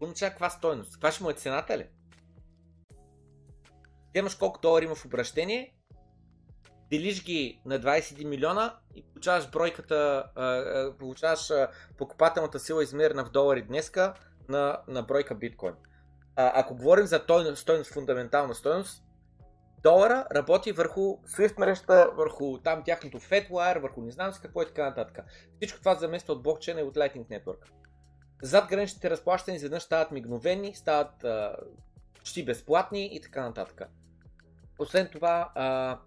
[0.00, 0.92] Означава каква стоеност?
[0.92, 1.86] Каква ще му е цената ли?
[4.10, 5.76] Вземаш колко долари има в обращение,
[6.90, 10.24] делиш ги на 21 милиона и получаваш бройката,
[10.98, 11.50] получаваш
[11.98, 14.14] покупателната сила измерена в долари днеска
[14.48, 15.74] на, на бройка биткоин
[16.36, 19.04] ако говорим за стойност, стойност, фундаментална стойност,
[19.82, 24.66] долара работи върху Swift мрежата, върху там тяхното FedWire, върху не знам си какво и
[24.66, 25.24] така нататък.
[25.56, 27.64] Всичко това замества от блокчейна и от Lightning Network.
[28.42, 31.56] Зад граничните разплащания изведнъж стават мигновени, стават а,
[32.14, 33.82] почти безплатни и така нататък.
[34.78, 35.98] Освен това, а,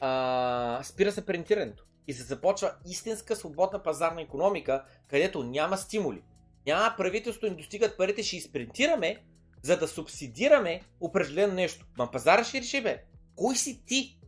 [0.00, 6.22] а, спира се принтирането и се започва истинска свободна пазарна економика, където няма стимули.
[6.66, 9.24] Няма правителство, ни достигат парите, ще изпринтираме,
[9.66, 11.86] за да субсидираме определено нещо.
[11.98, 13.04] Ма пазара ще реши, бе.
[13.36, 14.20] Кой си ти?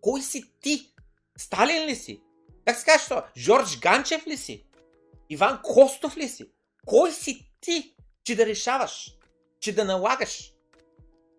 [0.00, 0.92] Кой си ти?
[1.38, 2.22] Сталин ли си?
[2.64, 3.24] Как се казваш?
[3.36, 4.66] Жорж Ганчев ли си?
[5.28, 6.50] Иван Костов ли си?
[6.86, 9.16] Кой си ти, че да решаваш?
[9.60, 10.52] Че да налагаш?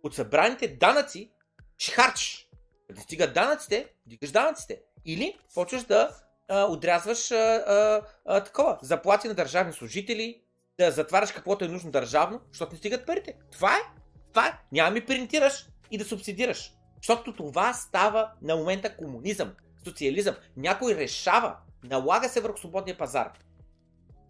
[0.03, 1.31] От събраните данъци
[1.77, 2.49] ще харчиш.
[2.91, 4.81] Да стигат данъците, дигаш данъците.
[5.05, 6.15] Или почваш да
[6.47, 10.42] а, отрязваш а, а, а, такова, заплати на държавни служители,
[10.79, 13.35] да затваряш каквото е нужно държавно, защото не стигат парите.
[13.51, 13.81] Това е.
[14.29, 14.57] Това е.
[14.71, 16.73] Няма ми принтираш и да субсидираш.
[16.97, 20.35] Защото това става на момента комунизъм, социализъм.
[20.57, 23.31] Някой решава, налага се върху свободния пазар.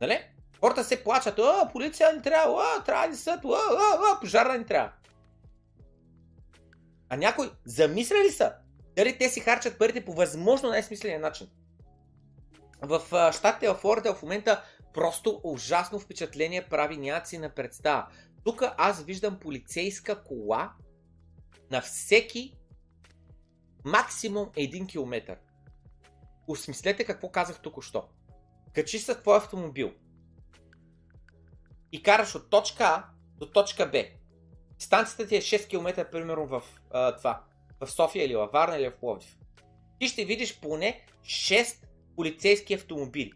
[0.01, 0.19] Нали?
[0.59, 4.57] Хората се плачат, а, полиция не трябва, а, трябва ни съд, а, а, а, пожарна
[4.57, 4.91] не трябва.
[7.09, 8.53] А някой замисляли са
[8.95, 11.47] дали те си харчат парите по възможно най-смисления начин.
[12.81, 18.07] В щатите в Флорида в момента Просто ужасно впечатление прави някакси на представа.
[18.43, 20.73] Тук аз виждам полицейска кола
[21.71, 22.57] на всеки
[23.85, 25.37] максимум 1 км.
[26.47, 28.09] Осмислете какво казах току-що.
[28.73, 29.91] Качи се твой автомобил
[31.91, 33.05] и караш от точка А
[33.37, 34.03] до точка Б.
[34.79, 37.43] Станцията ти е 6 км, примерно в а, това,
[37.79, 39.37] в София или във Варна или в Пловдив.
[39.99, 43.31] Ти ще видиш поне 6 полицейски автомобили.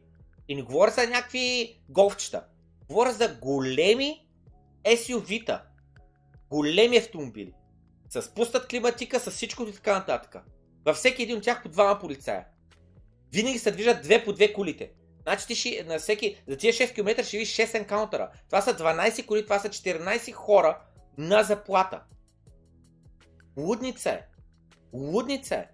[0.47, 2.45] И не говоря за някакви голфчета.
[2.87, 4.27] Говоря за големи
[4.83, 5.63] SUV-та.
[6.49, 7.53] Големи автомобили.
[8.09, 10.35] С пустат климатика, с всичко и така нататък.
[10.85, 12.45] Във всеки един от тях по двама полицая.
[13.33, 14.91] Винаги се движат две по две колите.
[15.23, 18.31] Значи ти ще, на всеки, за тия 6 км ще видиш 6 енкаунтера.
[18.45, 20.79] Това са 12 коли, това са 14 хора
[21.17, 22.03] на заплата.
[23.57, 24.21] Лудница е.
[24.93, 25.67] Лудница е.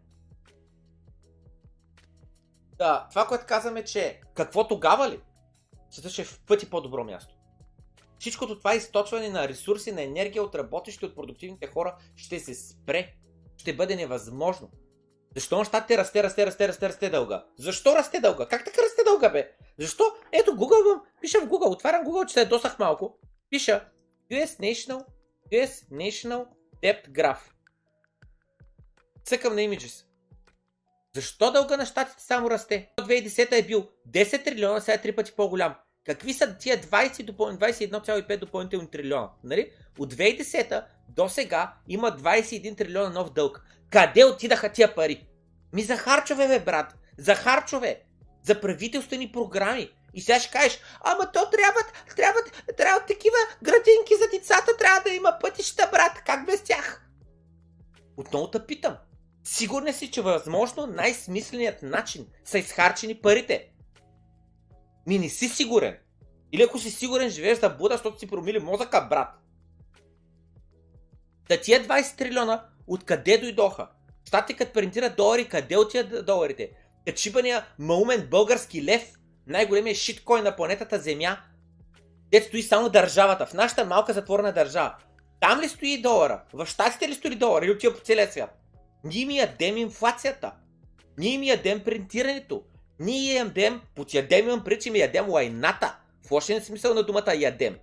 [2.77, 5.19] Да, това, което казваме, че какво тогава ли?
[5.89, 7.35] Света ще е в пъти по-добро място.
[8.19, 13.13] Всичкото това източване на ресурси, на енергия от работещи, от продуктивните хора ще се спре.
[13.57, 14.69] Ще бъде невъзможно.
[15.35, 17.45] Защо на щатите расте, расте, расте, расте, расте дълга?
[17.57, 18.47] Защо расте дълга?
[18.47, 19.51] Как така расте дълга, бе?
[19.79, 20.03] Защо?
[20.31, 23.17] Ето Google, пиша в Google, отварям Google, че се досах малко.
[23.49, 23.85] Пиша
[24.31, 25.05] US National,
[25.51, 26.45] US National
[26.83, 27.51] Debt Graph.
[29.25, 30.05] Цъкам на Images.
[31.15, 32.89] Защо дълга на щатите само расте?
[33.01, 35.75] 2010 е бил 10 трилиона, сега е три пъти по-голям.
[36.05, 37.47] Какви са тия 20 допъл...
[37.47, 39.29] 21,5 допълнителни трилиона?
[39.43, 39.71] Нали?
[39.99, 43.61] От 2010 до сега има 21 трилиона нов дълг.
[43.91, 45.27] Къде отидаха тия пари?
[45.73, 46.95] Ми за харчове, бе, брат.
[47.17, 48.03] За харчове.
[48.43, 49.89] За правителствени програми.
[50.13, 55.09] И сега ще кажеш, ама то трябват, трябват, трябват такива градинки за децата, трябва да
[55.09, 56.23] има пътища, брат.
[56.25, 57.09] Как без тях?
[58.17, 58.97] Отново те питам.
[59.43, 63.69] Сигурен си, че възможно най-смисленият начин са изхарчени парите.
[65.07, 65.97] Ми не си сигурен.
[66.51, 69.39] Или ако си сигурен, живееш за Буда, защото си промили мозъка, брат.
[71.49, 73.87] Та тия 20 трилиона, откъде дойдоха?
[74.27, 76.71] Штатите като принтират долари, къде отиват доларите?
[77.05, 79.13] Качибания маумен български лев,
[79.47, 81.37] най-големият шиткой на планетата Земя,
[82.31, 84.95] дето стои само държавата, в нашата малка затворена държава.
[85.39, 86.43] Там ли стои долара?
[86.53, 87.65] В щатите ли стои долара?
[87.65, 88.62] Или отива по целия свят?
[89.03, 90.51] Ние ми ядем инфлацията.
[91.17, 92.63] Ние ми ядем принтирането.
[92.99, 95.99] Ние ядем, под ядем имам пред, че ми ядем лайната.
[96.27, 97.77] В лошен смисъл на думата ядем.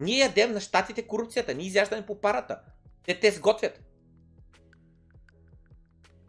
[0.00, 1.54] Ние ядем на щатите корупцията.
[1.54, 2.60] Ние изяждаме по парата.
[3.06, 3.80] Те те сготвят.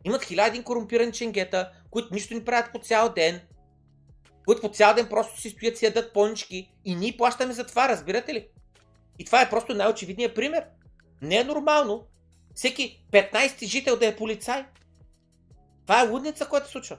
[0.03, 3.41] Имат хиляди корумпирани ченгета, които нищо не правят по цял ден,
[4.45, 7.89] които по цял ден просто си стоят си ядат понички и ние плащаме за това,
[7.89, 8.47] разбирате ли?
[9.19, 10.65] И това е просто най-очевидният пример.
[11.21, 12.07] Не е нормално
[12.59, 14.65] всеки 15-ти жител да е полицай.
[15.81, 16.97] Това е лудница, което се случва.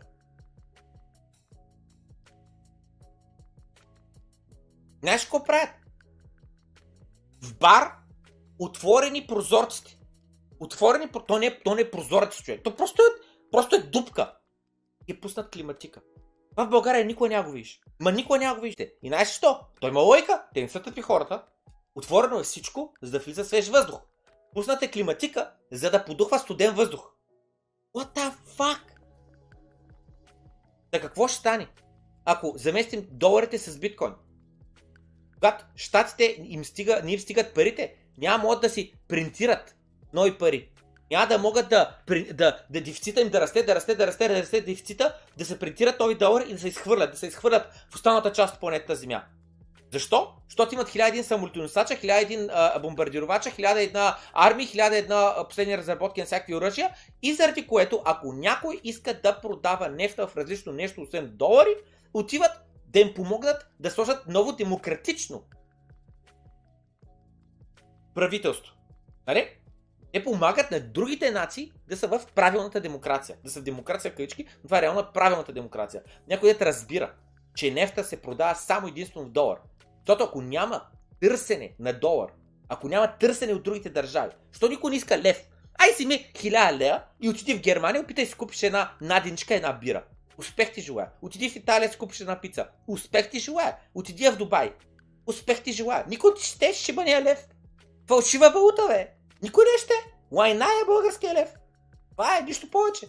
[5.00, 5.70] Знаеш какво правят?
[7.42, 7.92] В бар
[8.58, 9.98] отворени прозорците.
[10.60, 12.60] Отворени, то не, то не е прозорец, човек.
[12.64, 14.36] То просто е, просто е дупка.
[15.08, 16.00] И пуснат климатика.
[16.56, 17.80] В България никой няма го виж.
[18.00, 18.92] Ма никой няма го вижте.
[19.02, 19.60] И знаеш що?
[19.80, 20.44] Той има лойка.
[20.54, 21.44] Те не са тъпи хората.
[21.94, 24.09] Отворено е всичко, за да влиза свеж въздух.
[24.54, 27.10] Пуснат е климатика, за да подухва студен въздух.
[27.96, 28.80] What the fuck?
[30.90, 31.68] Та какво ще стане?
[32.24, 34.12] Ако заместим доларите с биткоин,
[35.34, 39.76] когато щатите им стига, не им стигат парите, няма могат да си принтират
[40.12, 40.70] нови пари.
[41.10, 41.96] Няма да могат да,
[42.32, 45.58] да, да дефицита им да расте, да расте, да расте, да расте дефицита, да се
[45.58, 48.96] принтират нови долари и да се изхвърлят, да се изхвърлят в останалата част от планетата
[48.96, 49.24] Земя.
[49.92, 50.34] Защо?
[50.48, 57.34] Защото имат 1001 самолетоносача, 1001 бомбардировача, 1001 армии, 1001 последни разработки на всякакви оръжия и
[57.34, 61.74] заради което, ако някой иска да продава нефта в различно нещо, освен долари,
[62.14, 62.50] отиват
[62.86, 65.44] да им помогнат да сложат ново демократично
[68.14, 68.74] правителство.
[69.26, 69.48] Нали?
[70.12, 73.36] Те помагат на другите нации да са в правилната демокрация.
[73.44, 76.02] Да са в демокрация в кавички, но това е реално правилната демокрация.
[76.28, 77.12] Някой да разбира,
[77.54, 79.58] че нефта се продава само единствено в долар.
[80.10, 80.82] Защото ако няма
[81.20, 82.30] търсене на долар,
[82.68, 85.48] ако няма търсене от другите държави, що никой не иска лев?
[85.78, 89.72] Ай си ми хиляда лея и отиди в Германия, опитай си купиш една надинчка, една
[89.72, 90.04] бира.
[90.38, 91.10] Успех ти желая.
[91.22, 92.68] Отиди в Италия, си купиш една пица.
[92.86, 93.76] Успех ти желая.
[93.94, 94.72] Отиди в Дубай.
[95.26, 96.04] Успех ти желая.
[96.08, 97.48] Никой ти ще ще бъде лев.
[98.08, 99.14] Фалшива валута, бе.
[99.42, 99.94] Никой не ще.
[100.32, 101.54] Лайна е българския лев.
[102.10, 103.08] Това е, нищо повече.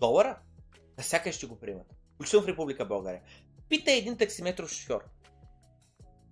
[0.00, 0.43] Долара?
[0.98, 1.86] Насякъде ще го приемат.
[2.14, 3.22] Включително в Република България.
[3.68, 5.04] Пита един таксиметров шофьор.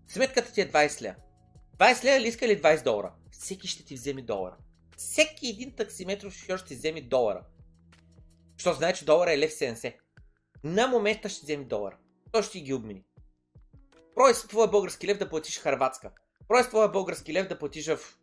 [0.08, 1.14] Сметката ти е 20 ля.
[1.78, 3.12] 20 ля ли иска ли 20 долара?
[3.30, 4.56] Всеки ще ти вземе долара.
[4.96, 7.44] Всеки един таксиметров шофьор ще ти вземе долара.
[8.56, 9.94] Що знае, че долара е лев 70.
[10.64, 11.98] На момента ще вземе долара.
[12.32, 13.04] Той ще ги обмени.
[14.14, 16.10] Прой с твоя български лев да платиш Харватска.
[16.48, 18.18] Прой с твоя български лев да платиш в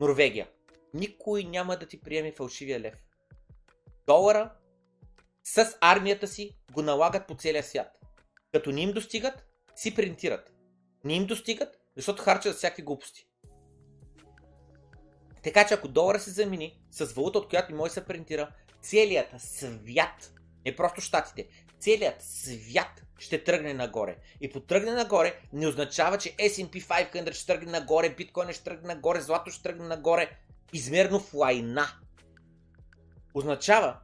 [0.00, 0.48] Норвегия.
[0.94, 2.94] Никой няма да ти приеме фалшивия лев.
[4.06, 4.52] Долара
[5.54, 7.98] с армията си го налагат по целия свят.
[8.52, 10.52] Като ни им достигат, си принтират.
[11.04, 13.26] Не им достигат, защото харчат всякакви глупости.
[15.42, 18.50] Така че ако долара се замени с валута, от която може да се принтира,
[18.82, 20.32] целият свят,
[20.66, 21.48] не просто щатите,
[21.80, 24.16] целият свят ще тръгне нагоре.
[24.40, 26.82] И по тръгне нагоре не означава, че S&P
[27.12, 30.30] 500 ще тръгне нагоре, биткоин ще тръгне нагоре, злато ще тръгне нагоре,
[30.72, 31.86] измерно в лайна.
[33.34, 34.00] Означава,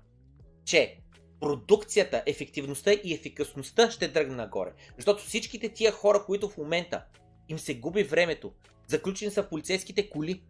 [0.64, 1.03] че
[1.44, 4.72] продукцията, ефективността и ефикасността ще тръгне нагоре.
[4.96, 7.04] Защото всичките тия хора, които в момента
[7.48, 8.52] им се губи времето,
[8.86, 10.42] заключени са в полицейските коли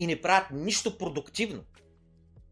[0.00, 1.64] и не правят нищо продуктивно,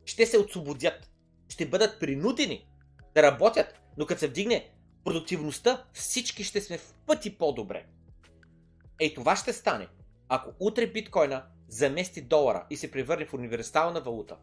[0.04, 1.10] ще се освободят.
[1.48, 2.66] Ще бъдат принудени
[3.14, 4.70] да работят, но като се вдигне
[5.04, 7.86] продуктивността, всички ще сме в пъти по-добре.
[9.00, 9.88] Ей това ще стане,
[10.28, 14.36] ако утре биткоина замести долара и се превърне в универсална валута.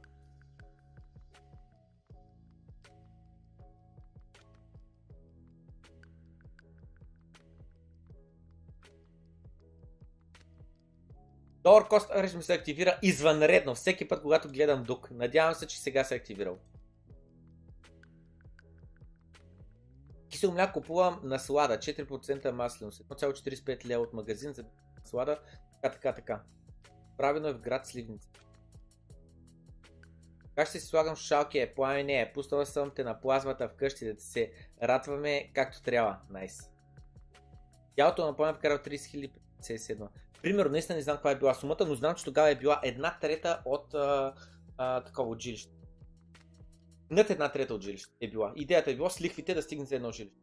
[11.64, 15.12] Dollar Cost режим се активира извънредно всеки път, когато гледам дук.
[15.12, 16.58] Надявам се, че сега се е активирал.
[20.30, 24.66] Кисело мляко купувам на слада, 4% масленост, 1,45 лева от магазин за
[25.04, 25.40] слада,
[25.82, 26.42] така, така, така.
[27.18, 28.30] Правено е в град Сливница.
[30.56, 31.60] Как ще си слагам шалки?
[31.60, 32.34] Е, пламене е.
[32.34, 34.52] Пустала съм те на плазмата вкъщи да се
[34.84, 36.18] радваме както трябва.
[36.30, 36.58] Найс.
[36.58, 36.70] Nice.
[37.96, 39.32] Тялото на плана вкарал 30
[39.62, 40.08] 057.
[40.42, 43.18] Примерно, наистина не знам каква е била сумата, но знам, че тогава е била една
[43.22, 44.34] трета от а,
[44.78, 45.72] а, такова от жилище.
[47.10, 48.54] Над една трета от жилище е била.
[48.56, 50.41] Идеята е била с лихвите да стигне за едно жилище.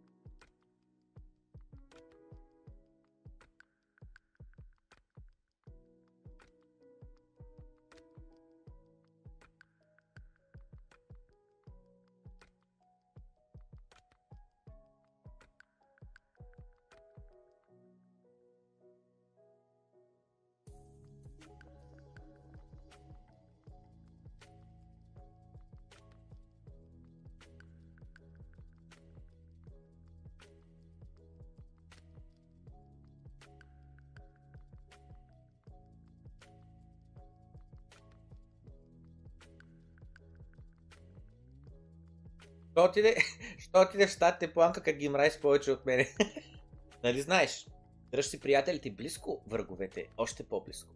[42.79, 43.17] Що отиде,
[43.59, 46.09] що отиде в щатите планка, как ги мразиш повече от мене?
[47.05, 47.67] нали знаеш?
[48.11, 50.95] Дръж си приятелите близко, враговете още по-близко.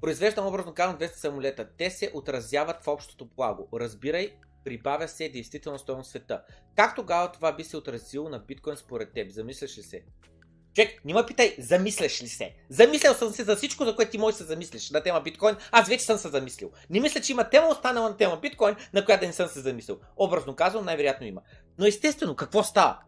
[0.00, 1.68] Произвеждам образно казвам 200 самолета.
[1.76, 3.68] Те се отразяват в общото благо.
[3.74, 6.44] Разбирай, прибавя се действително стоеност света.
[6.76, 9.30] Как тогава това би се отразило на биткоин според теб?
[9.30, 10.04] Замисляш ли се?
[10.80, 12.54] Човек, не ме питай, замисляш ли се?
[12.68, 15.56] Замислял съм се за всичко, за което ти можеш да се замислиш на тема биткоин.
[15.72, 16.70] Аз вече съм се замислил.
[16.90, 19.98] Не мисля, че има тема останала на тема биткоин, на която не съм се замислил.
[20.16, 21.40] Образно казвам, най-вероятно има.
[21.78, 22.98] Но естествено, какво става?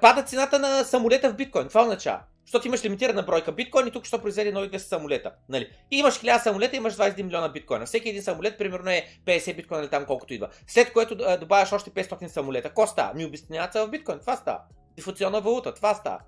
[0.00, 1.68] Пада цената на самолета в биткоин.
[1.68, 2.20] Това означава.
[2.46, 5.32] Защото имаш лимитирана бройка биткоин и тук ще произведе нови 200 самолета.
[5.48, 5.70] Нали?
[5.90, 7.86] И имаш 1000 самолета, имаш 21 милиона биткоина.
[7.86, 10.48] Всеки един самолет примерно е 50 биткоина или там колкото идва.
[10.66, 12.70] След което добавяш още 500 самолета.
[12.70, 13.14] Ко става?
[13.14, 14.18] Ми обясняват в биткоин.
[14.18, 14.60] Това става.
[14.98, 16.20] Дефлационна валута, това става.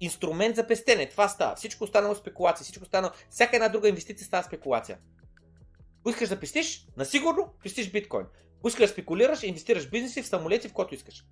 [0.00, 1.56] Инструмент за пестене, това става.
[1.56, 3.12] Всичко останало спекулация, всичко останало.
[3.30, 4.98] Всяка една друга инвестиция става спекулация.
[6.00, 8.26] Ако искаш да пестиш, насигурно пестиш биткоин.
[8.58, 11.24] Ако искаш да спекулираш, инвестираш в бизнеси, в самолети, в който искаш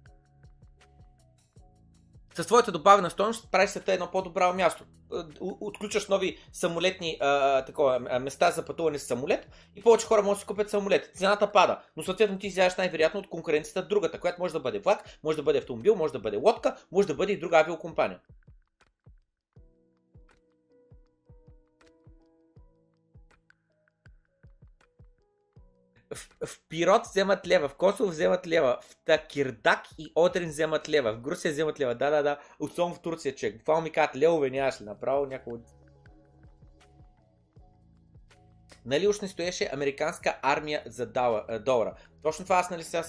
[2.36, 4.84] с твоята добавена стоеност правиш света едно по-добро място.
[5.12, 10.36] Е, отключваш нови самолетни а, такова, места за пътуване с самолет и повече хора могат
[10.36, 11.10] да си купят самолет.
[11.14, 15.18] Цената пада, но съответно ти изяваш най-вероятно от конкуренцията другата, която може да бъде влак,
[15.24, 18.18] може да бъде автомобил, може да бъде лодка, може да бъде и друга авиокомпания.
[26.14, 31.12] В, в Пирот вземат лева, в Косово вземат лева, в Такирдак и Одрин вземат лева,
[31.12, 33.60] в Грусия вземат лева, да, да, да, особено в Турция, човек.
[33.60, 35.52] Това ми казват, левове нямаш ли, направо някой
[38.86, 41.06] Нали уж не стоеше американска армия за
[41.60, 41.94] долара.
[42.22, 43.04] Точно това аз, нали, сега,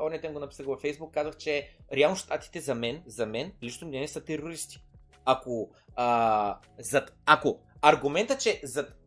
[0.00, 3.88] оня ден го написах във Фейсбук, казах, че реално щатите за мен, за мен, лично
[3.88, 4.78] не са терористи.
[5.24, 8.98] Ако, а, зад, ако аргумента, че зад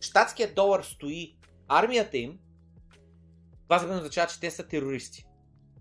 [0.00, 1.36] щатския долар стои
[1.68, 2.38] армията им,
[3.66, 5.26] това за мен означава, че те са терористи.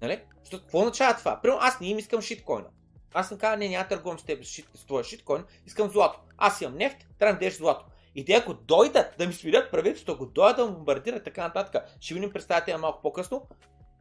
[0.01, 0.21] Нали?
[0.39, 1.41] Защото какво означава това?
[1.41, 2.67] Примерно аз не им искам шиткоина.
[3.13, 6.19] Аз съм казал, не, няма търгувам с теб с, шит, с твоя шиткоин, искам злато.
[6.37, 7.85] Аз имам нефт, трябва да дадеш злато.
[8.15, 11.83] И те ако дойдат да ми свирят правителството, ако дойдат да му бомбардират така нататък,
[11.99, 13.47] ще ви ни представите малко по-късно,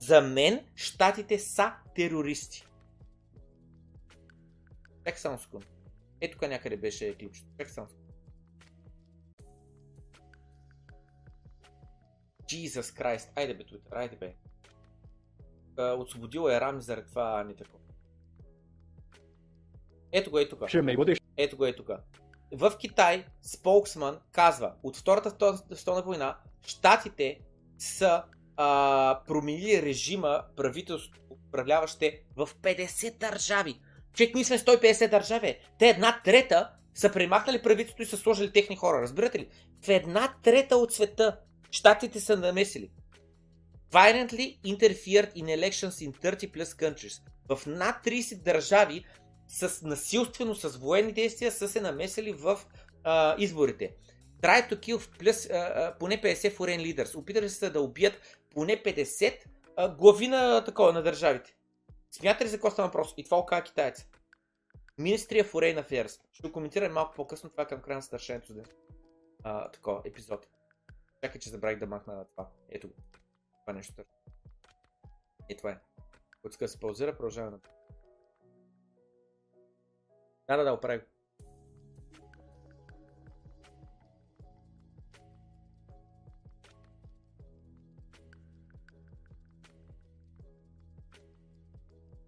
[0.00, 2.66] за мен щатите са терористи.
[5.06, 5.66] Чакай само секунда.
[6.20, 7.48] Ето тук някъде беше клипчето.
[7.58, 8.03] Чакай само секунда.
[12.54, 13.28] Jesus Christ.
[13.36, 14.34] Айде бе, Twitter, айде бе.
[15.96, 17.78] Отсвободила е рами заради това не тако.
[20.12, 20.62] Ето го е тук.
[21.36, 21.90] Ето го е тук.
[22.52, 26.36] В Китай споксман казва, от Втората столна война,
[26.66, 27.40] щатите
[27.78, 28.22] са
[28.56, 33.80] а, променили режима правителство, управляващите в 50 държави.
[34.12, 35.58] Човек, ние сме 150 държави.
[35.78, 39.02] Те една трета са премахнали правителството и са сложили техни хора.
[39.02, 39.48] Разбирате ли?
[39.84, 41.40] В една трета от света
[41.74, 42.90] Штатите са намесили.
[43.92, 47.22] Violently interfered in elections in 30 plus countries.
[47.48, 49.04] В над 30 държави
[49.48, 52.60] с насилствено, с военни действия са се намесили в
[53.04, 53.94] а, изборите.
[54.42, 57.16] Try to kill plus, а, поне 50 foreign leaders.
[57.16, 59.38] Опитали се да убият поне 50
[59.76, 61.56] а, глави на, такова, на държавите.
[62.10, 63.14] Смятате ли за какво става въпрос?
[63.16, 64.06] И това оказа китайца.
[65.00, 66.20] Ministry of Foreign Affairs.
[66.32, 68.62] Ще го коментирам малко по-късно, това е към края на съвършението за
[69.72, 70.46] такова епизод.
[71.24, 72.48] Чакай, че забравих да махна това.
[72.68, 72.94] Ето го.
[73.60, 74.04] Това нещо.
[75.48, 75.80] И това е.
[76.46, 77.58] Отска се паузира, продължава на...
[80.46, 81.04] Да, да, да, оправи го.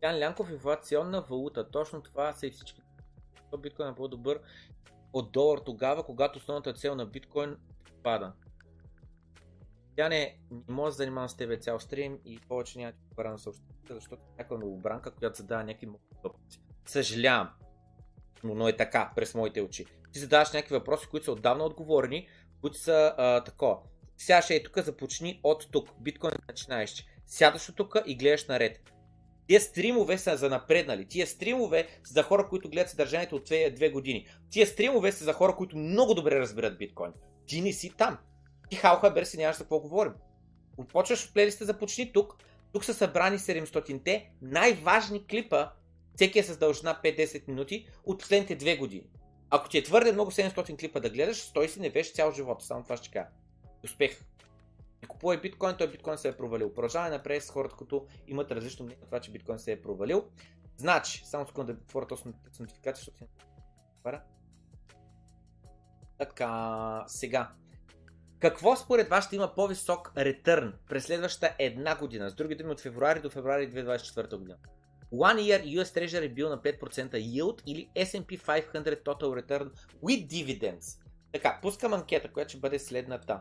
[0.02, 1.70] Ян Лянков, инфлационна валута.
[1.70, 2.82] Точно това са и всички.
[3.58, 4.40] Биткоин е по-добър
[5.12, 7.56] от долар тогава, когато основната цел на биткоин
[8.02, 8.32] пада.
[9.96, 10.38] Тя не,
[10.68, 14.22] може да занимава с тебе цял стрим и повече няма да пара на съобщението, защото
[14.22, 16.60] е някаква новобранка, която задава някакви въпроси.
[16.86, 17.48] Съжалявам,
[18.44, 19.86] но, но е така през моите очи.
[20.12, 22.28] Ти задаваш някакви въпроси, които са отдавна отговорени,
[22.60, 23.78] които са а, такова.
[24.16, 25.88] Сега е тук, започни от тук.
[26.00, 27.06] Биткоин начинаеш.
[27.26, 28.92] Сядаш от тук и гледаш наред.
[29.46, 31.06] Тия стримове са за напреднали.
[31.08, 33.44] Тия стримове са за хора, които гледат съдържанието от
[33.74, 34.26] две години.
[34.50, 37.12] Тия стримове са за хора, които много добре разбират биткоин.
[37.46, 38.18] Ти не си там.
[38.70, 40.12] Ти халха бер си нямаш за какво говорим.
[40.88, 42.36] Почваш в плейлиста, започни тук.
[42.72, 45.70] Тук са събрани 700-те най-важни клипа,
[46.14, 49.06] всеки е с дължина 5-10 минути от последните две години.
[49.50, 52.62] Ако ти е твърде много 700 клипа да гледаш, стой си не веш цял живот.
[52.62, 53.28] Само това ще кажа.
[53.84, 54.24] Успех!
[55.02, 56.74] Не купувай биткоин, той биткоин се е провалил.
[56.74, 60.24] Продължаваме напред с хората, които имат различно мнение това, че биткоин се е провалил.
[60.76, 63.24] Значи, само секунда да отворя точно с нотификация, защото
[63.96, 64.22] отваря.
[66.18, 67.52] Така, сега.
[68.38, 72.30] Какво според вас ще има по-висок ретърн през следващата една година?
[72.30, 74.56] С други думи от февруари до февруари 2024 година.
[75.12, 79.70] One year US Treasury е бил на 5% yield или S&P 500 Total Return
[80.04, 81.02] with Dividends.
[81.32, 83.40] Така, пускам анкета, която ще бъде следната.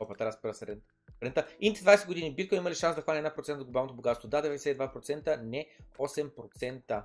[0.00, 0.78] Опа, трябва да спра сред.
[1.22, 1.46] Рента.
[1.60, 4.28] Инти 20 години биткоин има ли шанс да хване 1% от глобалното богатство?
[4.28, 5.66] Да, 92%, не
[5.98, 7.04] 8%.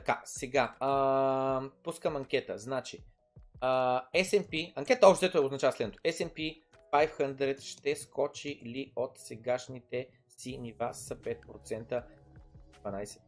[0.00, 2.58] Така, сега, а, пускам анкета.
[2.58, 3.04] Значи,
[3.60, 5.98] а, S&P, анкета общо е означава следното.
[6.04, 12.02] S&P 500 ще скочи ли от сегашните си нива с 5%?
[12.84, 13.18] 12.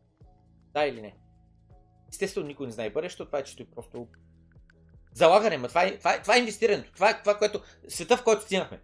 [0.72, 1.16] Да или не?
[2.08, 4.08] Естествено, никой не знае бъдещето, това е чисто и просто
[5.12, 8.24] залагане, ма това е, това е, това е инвестирането, това е това, което, света в
[8.24, 8.80] който стигнахме.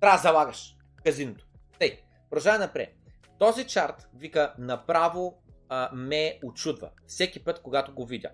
[0.00, 1.46] Трябва да залагаш казиното.
[1.78, 2.96] Тъй, продължаваме напред.
[3.38, 6.90] Този чарт, вика, направо а, ме очудва.
[7.06, 8.30] Всеки път, когато го видя.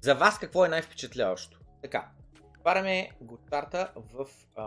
[0.00, 1.58] За вас какво е най-впечатляващо?
[1.82, 2.10] Така,
[2.58, 4.26] отваряме го чарта в
[4.56, 4.64] а,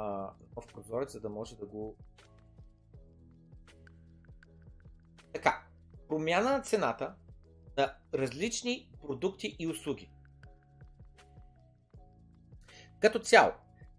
[0.55, 1.95] в прозорец, за да може да го...
[5.33, 5.63] Така,
[6.07, 7.15] промяна на цената
[7.77, 10.11] на различни продукти и услуги.
[12.99, 13.51] Като цяло,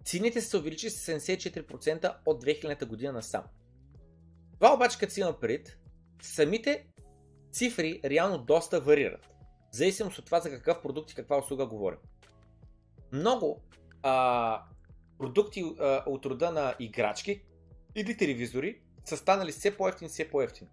[0.04, 3.44] цените се увеличили с 74% от 2000 година насам.
[4.54, 5.78] Това обаче, като си има пред,
[6.22, 6.86] самите
[7.56, 9.26] цифри реално доста варират.
[9.72, 11.98] В зависимост от това за какъв продукт и каква услуга говорим.
[13.12, 13.62] Много
[14.02, 14.62] а,
[15.18, 17.42] продукти а, от рода на играчки
[17.94, 20.70] или телевизори са станали все по-ефтини, все по-ефтини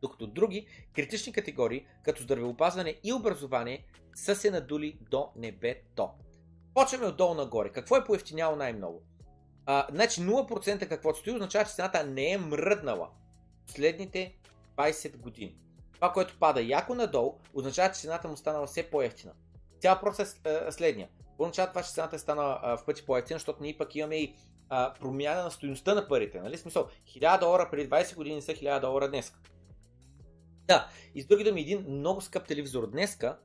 [0.00, 6.10] докато други критични категории, като здравеопазване и образование, са се надули до небето.
[6.74, 7.72] Почваме отдолу нагоре.
[7.72, 9.02] Какво е поевтиняло най-много?
[9.66, 13.10] А, значи 0% каквото стои означава, че цената не е мръднала
[13.66, 14.36] последните
[14.76, 15.56] 20 години.
[15.98, 19.32] Това, което пада яко надолу, означава, че цената му станала все по-ефтина.
[19.80, 20.26] Цял въпрос е
[20.72, 21.08] следния.
[21.38, 24.34] Означава това, че цената е станала в пъти по-ефтина, защото ние пък имаме и
[24.68, 26.40] а, промяна на стоеността на парите.
[26.40, 26.58] Нали?
[26.58, 29.34] Смисъл, 1000 долара преди 20 години са 1000 долара днес.
[30.66, 33.38] Да, и с други думи, един много скъп телевизор днеска,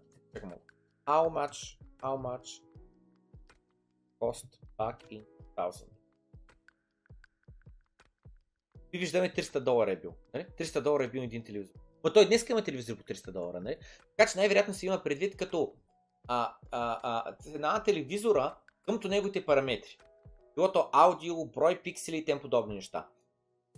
[1.06, 2.64] how much, how much
[4.22, 4.48] cost
[4.78, 5.26] back in
[5.58, 5.86] 1000?
[8.94, 10.14] И виждаме 300 долара е бил.
[10.34, 10.46] Нали?
[10.46, 11.83] 300 долара е бил един телевизор.
[12.04, 13.62] Но той днес има телевизор по 300 долара.
[13.62, 13.76] Нали?
[14.18, 15.74] Така че най-вероятно се има предвид като
[16.28, 19.98] а, а, а, цена на телевизора къмто неговите параметри.
[20.56, 23.08] Било то аудио, брой пиксели и тем подобни неща.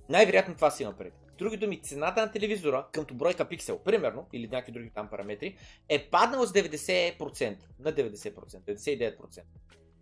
[0.09, 1.21] Най-вероятно това си има предвид.
[1.37, 5.57] Други думи, цената на телевизора, къмто бройка пиксел, примерно, или някакви други там параметри,
[5.89, 9.41] е паднала с 90%, на 90%, 99%.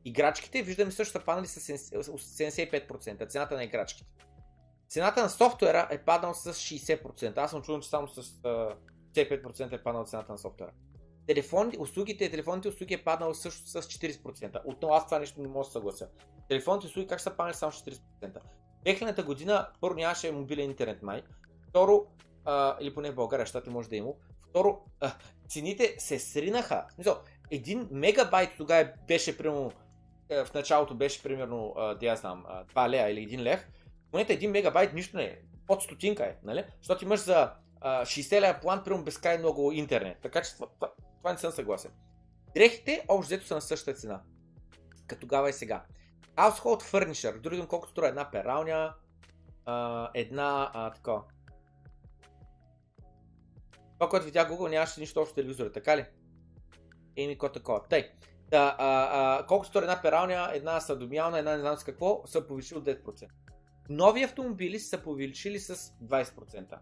[0.06, 4.10] Играчките, виждаме също са паднали с 75%, цената на играчките.
[4.94, 7.38] Цената на софтуера е паднала с 60%.
[7.38, 8.24] Аз съм чувал, че само с
[9.16, 10.72] 75% е паднала цената на софтуера.
[11.28, 14.62] Телефонните, услугите, телефонните услуги е паднало също с 40%.
[14.66, 16.10] Отново аз това нещо не мога да съглася.
[16.50, 18.00] Телефонните услуги как са паднали само 40%?
[18.86, 21.24] 2000 година първо нямаше мобилен интернет май.
[21.70, 22.06] Второ,
[22.46, 24.12] а, или поне в България, щати може да има.
[24.50, 25.12] Второ, а,
[25.50, 26.86] цените се сринаха.
[26.98, 27.18] Мисъл,
[27.52, 29.72] един мегабайт тогава беше примерно,
[30.30, 33.68] е, в началото беше примерно, да я знам, 2 лея или 1 лев.
[34.14, 35.40] В момента 1 мегабайт нищо не е.
[35.68, 36.66] Под стотинка е, нали?
[36.78, 37.52] Защото имаш за
[37.82, 40.18] а, 60 лея план, примерно безкрай много интернет.
[40.22, 41.92] Така че това, това, това не съм съгласен.
[42.56, 44.22] Дрехите общо взето са на същата цена.
[45.08, 45.86] Като тогава и сега.
[46.36, 48.94] Household Furniture, други думи колко струва една пералня,
[49.66, 51.16] а, една а, така.
[53.94, 56.06] Това, което видях Google, нямаше нищо общо телевизора, така ли?
[57.18, 57.84] Еми, ко такова.
[57.90, 58.12] Тъй,
[58.50, 62.48] Да, а, а, колкото струва една пералня, една садомиална, една не знам с какво, са
[62.48, 63.28] повишили от 10%.
[63.90, 66.78] Нови автомобили са повишили с 20%.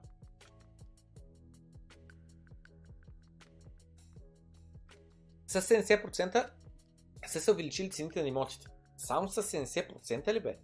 [5.48, 6.50] С 70%
[7.28, 8.68] са се увеличили цените на имотите.
[8.98, 10.58] Само с 70% ли бе?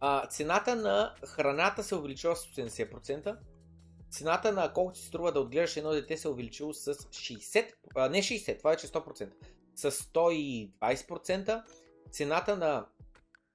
[0.00, 3.36] А, цената на храната се увеличила с 80%.
[4.10, 8.08] Цената на колкото си струва да отгледаш едно дете се е увеличило с 60%, а,
[8.08, 9.32] не 60%, това е 100%,
[9.74, 11.62] с 120%.
[12.10, 12.86] Цената на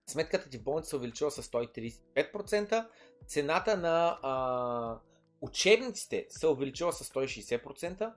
[0.08, 2.88] сметката ти в болница се увеличила с 135%.
[3.28, 5.00] Цената на а,
[5.42, 8.14] учебниците се увеличила с 160%.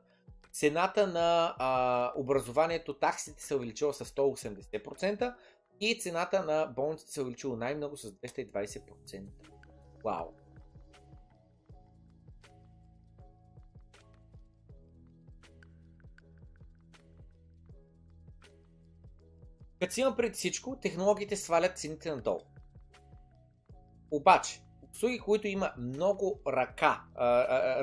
[0.52, 5.34] Цената на а, образованието, таксите се увеличила с 180%.
[5.80, 9.22] И цената на болниците се увеличила най-много с 220%.
[10.04, 10.43] Вау!
[19.84, 22.40] Като си има пред всичко, технологиите свалят цените надолу.
[24.10, 24.60] Обаче,
[24.92, 27.02] услуги, които има много ръка,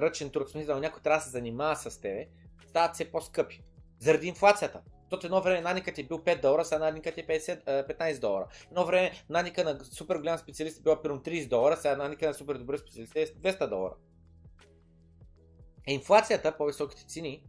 [0.01, 2.27] ръчен труд, смисъл, някой трябва да се занимава с тебе,
[2.69, 3.61] стават все по-скъпи.
[3.99, 4.81] Заради инфлацията.
[5.01, 8.47] Защото едно време надникът е бил 5 долара, сега надникът е 50, 15 долара.
[8.67, 12.33] Едно време надника на супер голям специалист е била примерно 30 долара, сега надника на
[12.33, 13.95] супер добър специалист е 200 долара.
[15.87, 17.43] Инфлацията, по-високите цени,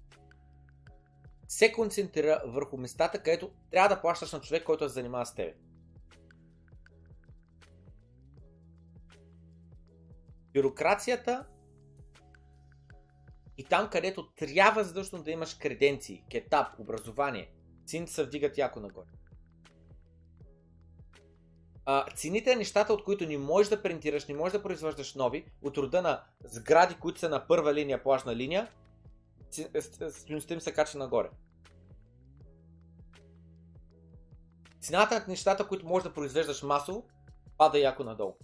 [1.53, 5.57] се концентрира върху местата, където трябва да плащаш на човек, който се занимава с теб.
[10.55, 11.47] Бюрокрацията
[13.59, 17.51] и там, където трябва задължително да имаш креденции, кетап, образование,
[17.87, 19.09] цените се вдигат яко нагоре.
[21.85, 25.45] А, цените на нещата, от които не можеш да принтираш, не можеш да произвеждаш нови,
[25.63, 28.69] от рода на сгради, които са на първа линия, плажна линия,
[30.11, 31.29] стоеността им се кача нагоре.
[34.81, 37.07] Цената на нещата, които можеш да произвеждаш масово,
[37.59, 38.37] пада яко надолу.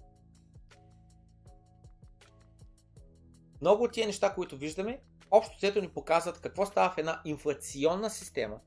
[3.60, 5.00] Много от тия неща, които виждаме,
[5.30, 8.60] общо взето ни показват какво става в една инфлационна система,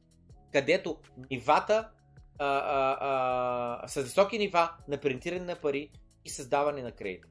[0.54, 0.98] където
[1.32, 1.90] нивата
[2.40, 2.98] а, а,
[3.82, 5.92] а, с високи нива на принтиране на пари
[6.26, 7.31] и създаване на кредит.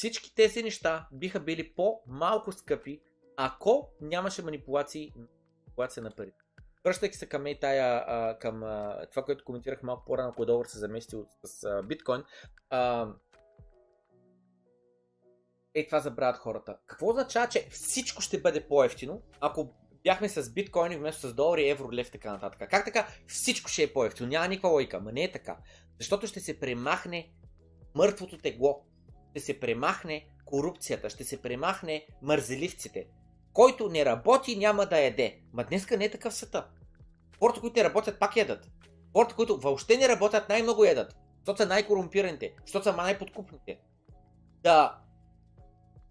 [0.00, 3.00] Всички тези неща биха били по-малко скъпи,
[3.36, 5.12] ако нямаше манипулации,
[5.66, 6.32] манипулация на пари.
[6.84, 8.60] Връщайки се към тая, към
[9.10, 12.24] това, което коментирах малко по-рано, ако долар се замести от, с биткоин,
[12.70, 13.08] а,
[15.74, 16.78] е, това забравят хората.
[16.86, 21.92] Какво означава, че всичко ще бъде по-ефтино, ако бяхме с биткоини вместо с долари, евро,
[21.92, 22.70] лев, така нататък.
[22.70, 23.08] Как така?
[23.26, 24.28] Всичко ще е по-ефтино.
[24.28, 25.00] Няма никаква логика.
[25.00, 25.56] Ма не е така.
[25.98, 27.32] Защото ще се премахне
[27.94, 28.84] мъртвото тегло
[29.30, 33.06] ще се премахне корупцията, ще се премахне мързеливците.
[33.52, 35.40] Който не работи, няма да яде.
[35.52, 36.66] Ма днеска не е такъв света.
[37.38, 38.68] Хората, които не работят, пак ядат.
[39.12, 41.16] Хората, които въобще не работят, най-много ядат.
[41.38, 43.80] Защото са най-корумпираните, защото са най-подкупните.
[44.62, 44.98] Да.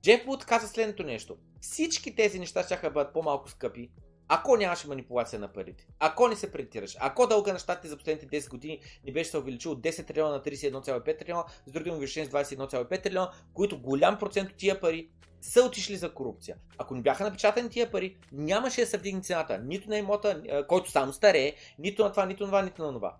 [0.01, 1.37] Джеф Вуд каза следното нещо.
[1.61, 3.91] Всички тези неща ще бъдат по-малко скъпи,
[4.31, 8.41] ако нямаше манипулация на парите, ако не се принтираш, ако дълга на щатите за последните
[8.41, 12.25] 10 години не беше се увеличил от 10 трилиона на 31,5 трилиона, с други увеличени
[12.25, 15.09] с 21,5 трилиона, които голям процент от тия пари
[15.41, 16.57] са отишли за корупция.
[16.77, 20.91] Ако не бяха напечатани тия пари, нямаше да се вдигне цената нито на имота, който
[20.91, 23.17] само старее, нито на това, нито на това, нито на това.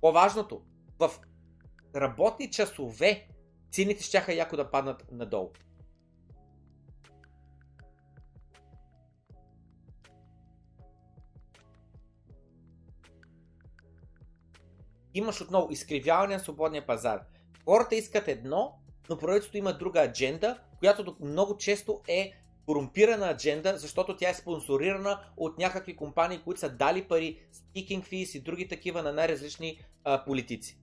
[0.00, 0.62] По-важното,
[0.98, 1.10] в
[1.96, 3.28] работни часове
[3.70, 5.50] цените ще яко да паднат надолу.
[15.14, 17.20] Имаш отново изкривяване на свободния пазар.
[17.64, 18.78] Хората искат едно,
[19.08, 22.32] но правителството има друга адженда, която много често е
[22.66, 28.38] корумпирана адженда, защото тя е спонсорирана от някакви компании, които са дали пари, speaking fees
[28.38, 30.78] и други такива на най-различни а, политици.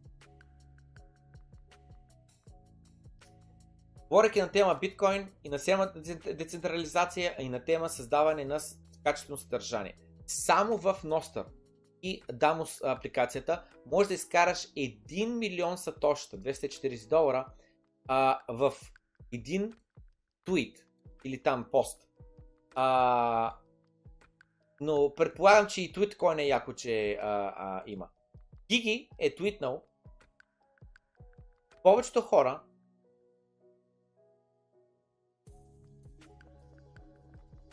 [4.09, 5.91] Говоряки на тема биткоин и на тема
[6.33, 8.59] децентрализация и на тема създаване на
[9.03, 9.97] качествено съдържание.
[10.27, 11.45] Само в Nostr
[12.05, 17.45] и Damos апликацията, може да изкараш 1 милион сатошта, 240 долара,
[18.07, 18.73] а, в
[19.31, 19.73] един
[20.45, 20.85] твит
[21.23, 22.07] или там пост.
[22.75, 23.55] А,
[24.81, 28.09] но предполагам, че и твиткоин е яко, че а, а, има.
[28.69, 29.83] Гиги е твитнал
[31.83, 32.63] повечето хора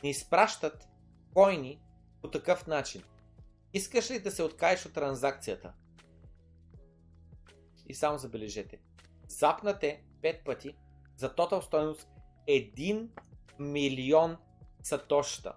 [0.02, 0.88] не изпращат
[1.34, 1.80] койни
[2.22, 3.02] по такъв начин.
[3.74, 5.72] Искаш ли да се откажеш от транзакцията?
[7.92, 8.80] и само забележете.
[9.28, 10.76] Запнате 5 пъти
[11.16, 12.08] за тотал стоеност
[12.48, 13.08] 1
[13.58, 14.36] милион
[14.82, 15.56] сатошта.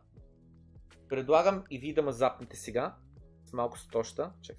[1.10, 2.96] Предлагам и ви да ме запнете сега
[3.46, 4.34] с малко сатошта.
[4.42, 4.58] Чек.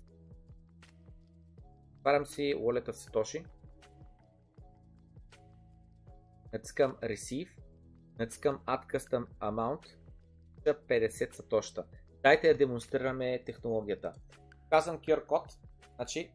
[1.99, 3.45] Отварям си wallet в Сатоши.
[6.53, 7.49] Натискам Receive.
[8.19, 9.97] Натискам Add Custom Amount.
[10.65, 11.85] 50 сатоща.
[12.27, 14.13] Дайте да демонстрираме технологията.
[14.71, 15.59] Казвам QR код.
[15.97, 16.33] Значи,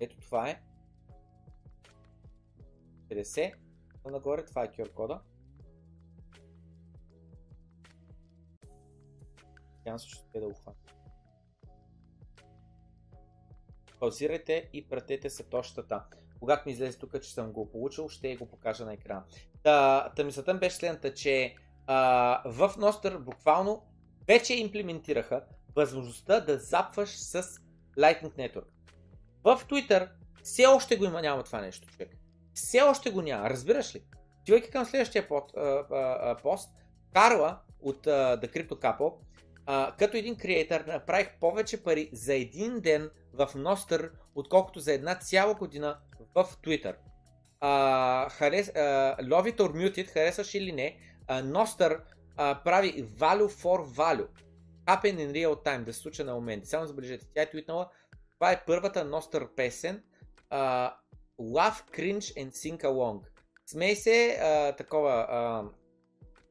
[0.00, 0.62] ето това е.
[3.08, 3.54] 50.
[4.04, 5.20] Нагоре, това е QR кода.
[9.78, 10.54] Надявам се, ще да го.
[14.00, 16.04] Паузирайте и пратете се точката.
[16.38, 19.24] Когато ми излезе тук, че съм го получил, ще го покажа на екрана.
[19.62, 21.56] Та, та мисълта беше следната, че
[21.86, 23.87] а, в Nostr буквално
[24.28, 25.44] вече имплементираха
[25.76, 27.42] възможността да запваш с
[27.98, 28.66] Lightning Network.
[29.44, 30.08] В Twitter
[30.42, 32.10] все още го има, няма това нещо, човек.
[32.54, 34.02] Все още го няма, разбираш ли?
[34.44, 36.70] Тивайки към следващия пост, а, а, пост
[37.14, 39.14] Карла от а, The Crypto Couple,
[39.66, 45.14] а, като един креатор направих повече пари за един ден в Nostr, отколкото за една
[45.14, 45.96] цяла година
[46.34, 46.94] в Twitter.
[47.62, 50.98] Uh, харес, uh, Love it or Mute it, харесваш или не,
[51.28, 52.00] Nostr
[52.38, 54.28] uh, прави value for value.
[54.86, 56.66] Happen in real time, да се случва на момент.
[56.66, 57.90] Само забележете, тя е твитнала,
[58.34, 60.02] това е първата Nostr песен,
[60.50, 60.92] uh,
[61.40, 63.26] Love, Cringe and Sing Along.
[63.66, 65.70] Смей се, uh, такова, uh,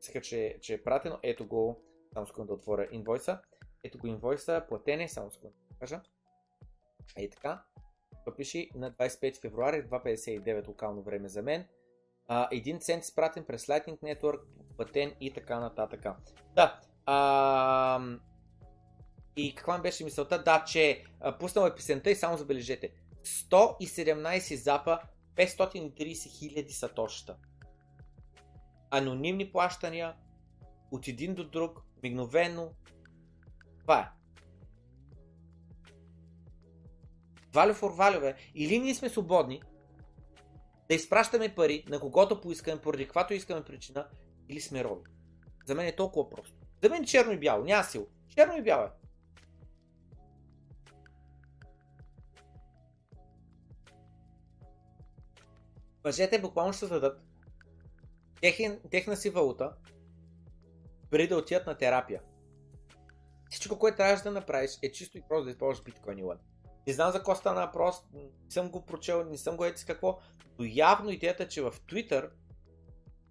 [0.02, 1.82] сега, че, че е пратено, ето го,
[2.14, 3.40] само секунда да отворя инвойса,
[3.84, 6.02] ето го инвойса, платене, само секунда да кажа.
[7.18, 7.64] Ей така.
[8.38, 11.68] Пише на 25 февруари, 2.59 локално време за мен.
[12.52, 14.40] Един цент спратен през Lightning Network,
[14.76, 16.06] платен и така нататък.
[16.56, 16.80] Да.
[17.06, 18.02] А,
[19.36, 20.44] и каква ми беше мисълта?
[20.44, 22.92] Да, че а, пуснал е песента и само забележете.
[23.24, 25.00] 117 запа,
[25.36, 27.38] 530 хиляди сатоща.
[28.92, 30.16] Анонимни плащания
[30.92, 32.72] от един до друг, мигновено.
[33.82, 34.10] Това е.
[37.52, 38.36] Value for value, бе.
[38.56, 39.62] Или ние сме свободни
[40.90, 44.08] да изпращаме пари на когото поискаме, поради каквато искаме причина,
[44.50, 45.12] или сме роби.
[45.66, 46.56] За мен е толкова просто.
[46.84, 48.08] За мен е черно и бяло, няма сил.
[48.36, 48.90] Черно и бяло е.
[56.06, 57.22] Мъжете буквално ще дадат
[58.42, 59.74] техен, техна си валута,
[61.10, 62.22] преди да отидат на терапия.
[63.50, 66.38] Всичко, което трябваш да направиш е чисто и просто да използваш биткоин и лън.
[66.88, 70.20] Не знам за какво стана въпрос, не съм го прочел, не съм го ети какво,
[70.60, 72.30] но явно идеята е, че в Twitter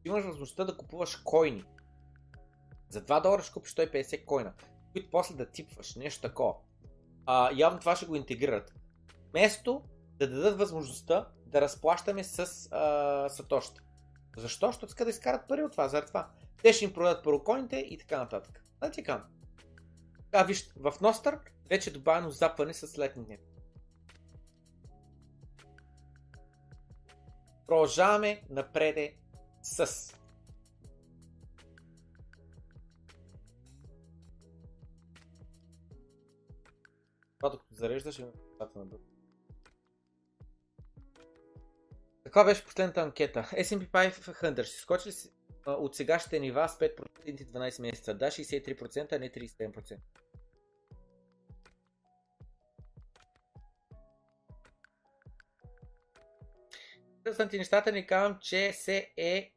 [0.05, 1.65] имаш възможността да купуваш койни.
[2.89, 4.53] За 2 долара ще купиш 150 койна,
[4.93, 6.55] които после да типваш, нещо такова.
[7.27, 8.75] А, явно това ще го интегрират.
[9.31, 9.83] Вместо
[10.19, 13.81] да дадат възможността да разплащаме с а, сатоща.
[14.37, 14.67] Защо?
[14.67, 16.29] Защото искат да изкарат пари от това, заради това.
[16.63, 18.65] Те ще им продадат пароконите и така нататък.
[18.81, 19.25] Да ти кажа.
[20.39, 23.39] А, виж, в Nostr вече е добавено запване с летния.
[27.67, 29.17] Продължаваме напреде
[29.63, 30.13] с
[37.39, 38.31] Това докато зареждаш има
[38.61, 38.99] на.
[42.25, 43.41] Каква беше последната анкета?
[43.41, 45.13] S&P 500 ще скочи ли
[45.67, 48.15] от сегашните нива с 5% 12 месеца?
[48.15, 49.97] Да, 63%, а не 37%.
[57.27, 59.53] Интересни нещата ни казвам, че се е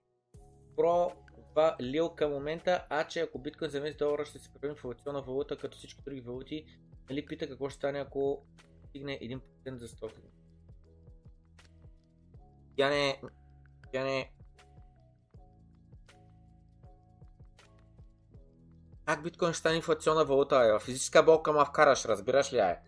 [0.75, 5.21] провалил към момента, а че ако биткоин за 10 долара ще се превърне в инфлационна
[5.21, 6.65] валута, като всички други валути,
[7.09, 8.45] нали пита какво ще стане ако
[8.87, 9.41] стигне 1%
[9.75, 10.11] за 100
[12.77, 13.21] Тя не...
[13.93, 14.31] Тя не...
[19.05, 20.75] Как биткоин ще стане инфлационна валута?
[20.75, 20.85] Е?
[20.85, 22.57] Физическа болка ма вкараш, разбираш ли?
[22.57, 22.79] Е?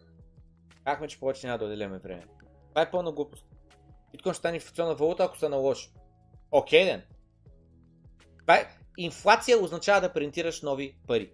[0.86, 2.26] Как ме, че повече няма да отделяме време?
[2.70, 3.51] Това е пълна глупост.
[4.12, 5.90] Биткоин ще стане инфлационна валута, ако се наложи.
[6.52, 7.02] Окей, ден.
[8.98, 11.32] Инфлация означава да принтираш нови пари.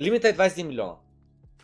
[0.00, 0.94] Лимита е 21 милиона.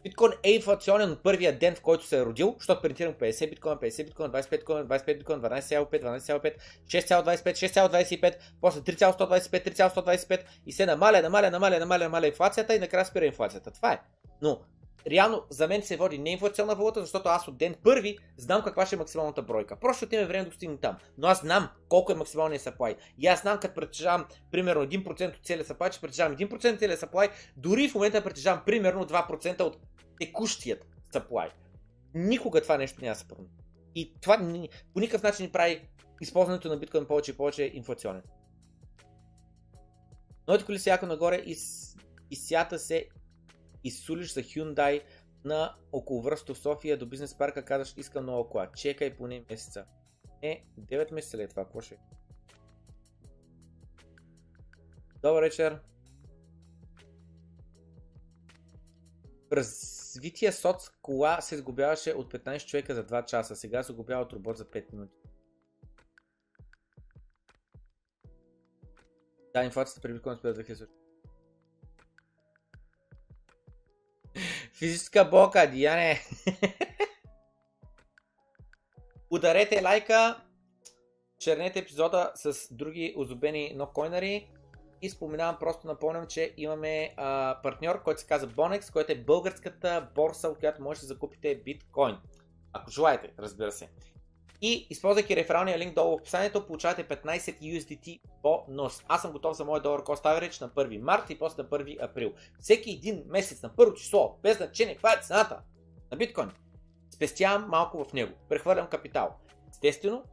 [0.03, 3.77] Биткоин е инфлационен от първия ден, в който се е родил, защото принтирам 50 биткоина,
[3.77, 6.55] 50 биткоина, 25 биткоина, 25 биткоина, 12,5, 12,5,
[6.87, 13.05] 6,25, 6,25, после 3,125, 3,125 и се намаля, намаля, намаля, намаля, намаля инфлацията и накрая
[13.05, 13.71] спира инфлацията.
[13.71, 14.01] Това е.
[14.43, 14.61] Но
[15.11, 18.97] реално за мен се води неинфлационна валута, защото аз от ден първи знам каква ще
[18.97, 19.77] е максималната бройка.
[19.77, 20.97] Просто ще време да достигнем там.
[21.19, 22.97] Но аз знам колко е максималният supply.
[23.19, 26.97] И аз знам, като притежавам примерно 1% от целия supply, че притежавам 1% от целия
[26.97, 29.77] supply, дори в момента притежавам примерно 2% от
[30.21, 31.51] текущият supply.
[32.15, 33.49] Никога това нещо няма да се промени.
[33.95, 34.39] И това
[34.95, 35.89] по никакъв начин не прави
[36.21, 38.23] използването на биткоин повече и повече инфлационен.
[40.49, 41.57] Новите коли сяка нагоре и,
[42.31, 43.09] и сята се
[43.87, 45.03] изсулиш за Hyundai
[45.45, 48.73] на около връсто в София до бизнес парка, казваш искам нова кола.
[48.73, 49.85] Чекай поне месеца.
[50.43, 51.65] Е, 9 месеца е това?
[51.65, 51.99] Какво ще?
[55.23, 55.81] Добър вечер.
[59.53, 63.57] Развития соц кола се сгубяваше от 15 човека за 2 часа.
[63.57, 65.17] Сега се сгубява от робот за 5 минути.
[69.55, 71.06] Да, инфлацията при биткоин спира 2000.
[74.79, 76.21] Физическа бока, Диане.
[79.31, 80.45] Ударете лайка,
[81.39, 84.51] чернете епизода с други озубени нокойнари
[85.03, 90.09] и споменавам, просто напомням, че имаме а, партньор, който се казва Bonex, който е българската
[90.15, 92.17] борса, от която можете да закупите биткоин.
[92.73, 93.89] Ако желаете, разбира се.
[94.63, 99.05] И използвайки рефералния линк долу в описанието, получавате 15 USDT бонус.
[99.09, 102.05] Аз съм готов за мой долар cost average на 1 март и после на 1
[102.05, 102.33] април.
[102.61, 105.61] Всеки един месец на първо число, без значение каква е цената
[106.11, 106.51] на биткоин,
[107.11, 108.33] спестявам малко в него.
[108.49, 109.37] Прехвърлям капитал.
[109.71, 110.25] Естествено,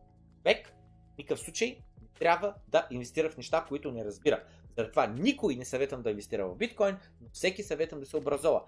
[0.43, 0.74] век,
[1.17, 1.78] никакъв случай
[2.19, 4.43] трябва да инвестира в неща, които не разбира.
[4.78, 8.63] Заради това никой не съветвам да инвестира в биткоин, но всеки съветвам да се образова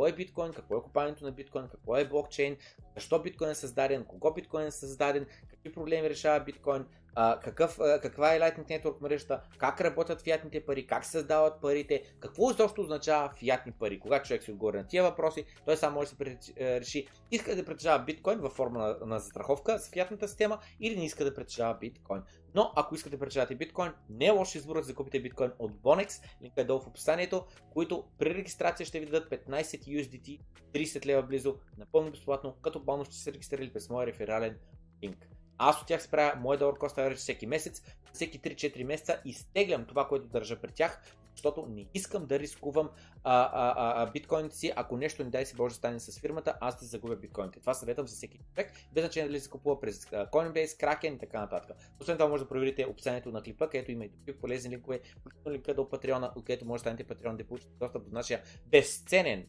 [0.00, 2.56] какво е биткоин, какво е купането на биткоин, какво е блокчейн,
[2.94, 6.84] защо биткоин е създаден, кого биткоин е създаден, какви проблеми решава биткоин,
[7.14, 12.50] какъв, каква е Lightning Network мрежата, как работят фиатните пари, как се създават парите, какво
[12.50, 14.00] изобщо означава фиатни пари.
[14.00, 17.64] Когато човек си отговори на тия въпроси, той само може да се реши иска да
[17.64, 21.78] притежава биткоин във форма на, на застраховка с фиатната система или не иска да притежава
[21.78, 22.22] биткоин.
[22.54, 26.22] Но ако искате да притежавате биткоин, не е лош избор да закупите биткоин от Bonex,
[26.42, 30.40] линка е долу в описанието, които при регистрация ще ви дадат 15 USDT,
[30.72, 34.56] 30 лева близо, напълно безплатно, като бонус ще се регистрирали през моя реферален
[35.02, 35.29] линк.
[35.62, 37.82] Аз от тях справя моя долар коста average всеки месец,
[38.12, 41.00] всеки 3-4 месеца изтеглям това, което държа при тях,
[41.34, 42.90] защото не искам да рискувам
[43.24, 46.80] а, а, а, биткоините си, ако нещо не дай си Боже стане с фирмата, аз
[46.80, 47.60] да загубя биткоините.
[47.60, 51.40] Това съветвам за всеки човек, без значение дали се купува през Coinbase, Kraken и така
[51.40, 51.76] нататък.
[52.00, 55.54] Освен това може да проверите описанието на клипа, където има и други полезни линкове, включително
[55.54, 59.46] линка до Patreon, където може да станете Patreon да получите достъп до нашия безценен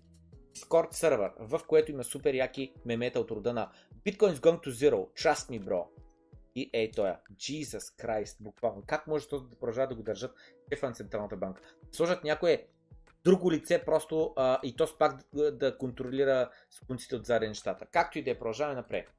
[0.55, 3.72] Discord сервер, в което има супер яки мемета от рода на
[4.05, 6.01] Bitcoin is going to zero, trust me bro.
[6.56, 8.84] И ей тоя, Jesus Christ, буквално.
[8.88, 10.36] Как може това да продължават да го държат
[10.74, 11.62] шефа на Централната банка?
[11.91, 12.68] Сложат някое
[13.24, 17.86] друго лице просто а, и то пак да, да контролира секундите от заради нещата.
[17.86, 19.10] Както и да е, продължаваме напред.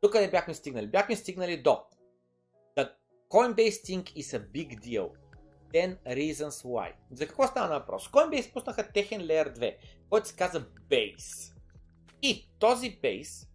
[0.00, 0.86] Тук не бяхме стигнали?
[0.86, 1.84] Бяхме стигнали до
[2.76, 2.90] The
[3.30, 5.10] Coinbase thing is a big deal.
[5.72, 6.92] 10 reasons why.
[7.10, 8.08] За какво става въпрос?
[8.08, 9.76] Coinbase пуснаха техен Layer 2,
[10.10, 11.54] който се казва Base.
[12.22, 13.48] И този Base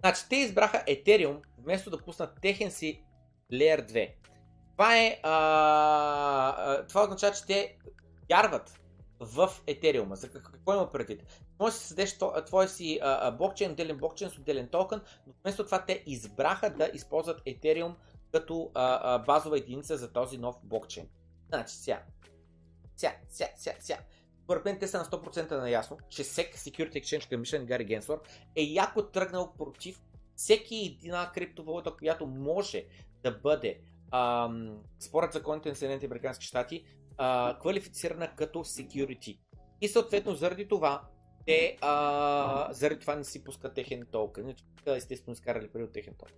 [0.00, 3.04] Значи, те избраха Ethereum, вместо да пуснат техен си
[3.52, 4.10] Layer 2.
[4.72, 5.20] Това е...
[5.22, 5.32] А,
[6.58, 7.76] а, това означава, че те
[8.30, 8.80] вярват
[9.20, 10.14] в Ethereum.
[10.14, 11.22] За какво има предвид?
[11.60, 15.64] Може да си създадеш твой си а, блокчейн, отделен блокчейн с отделен токен, но вместо
[15.64, 17.94] това те избраха да използват Ethereum
[18.32, 21.08] като а, а, базова единица за този нов блокчейн.
[21.48, 22.02] Значи, сега.
[22.96, 23.98] Сега, сега, сега, сега.
[24.48, 28.22] Според мен те са на 100% наясно, че SEC, Security Exchange Commission Гари Генслор,
[28.56, 30.00] е яко тръгнал против
[30.36, 32.84] всеки една криптовалута, която може
[33.22, 33.80] да бъде
[34.10, 36.84] ам, според законите на Съединените Американски щати
[37.60, 39.38] квалифицирана като security.
[39.80, 41.02] И съответно заради това
[41.46, 44.54] те а, заради това не си пускат техен токен.
[44.86, 46.36] Естествено изкарали пари от техен токен.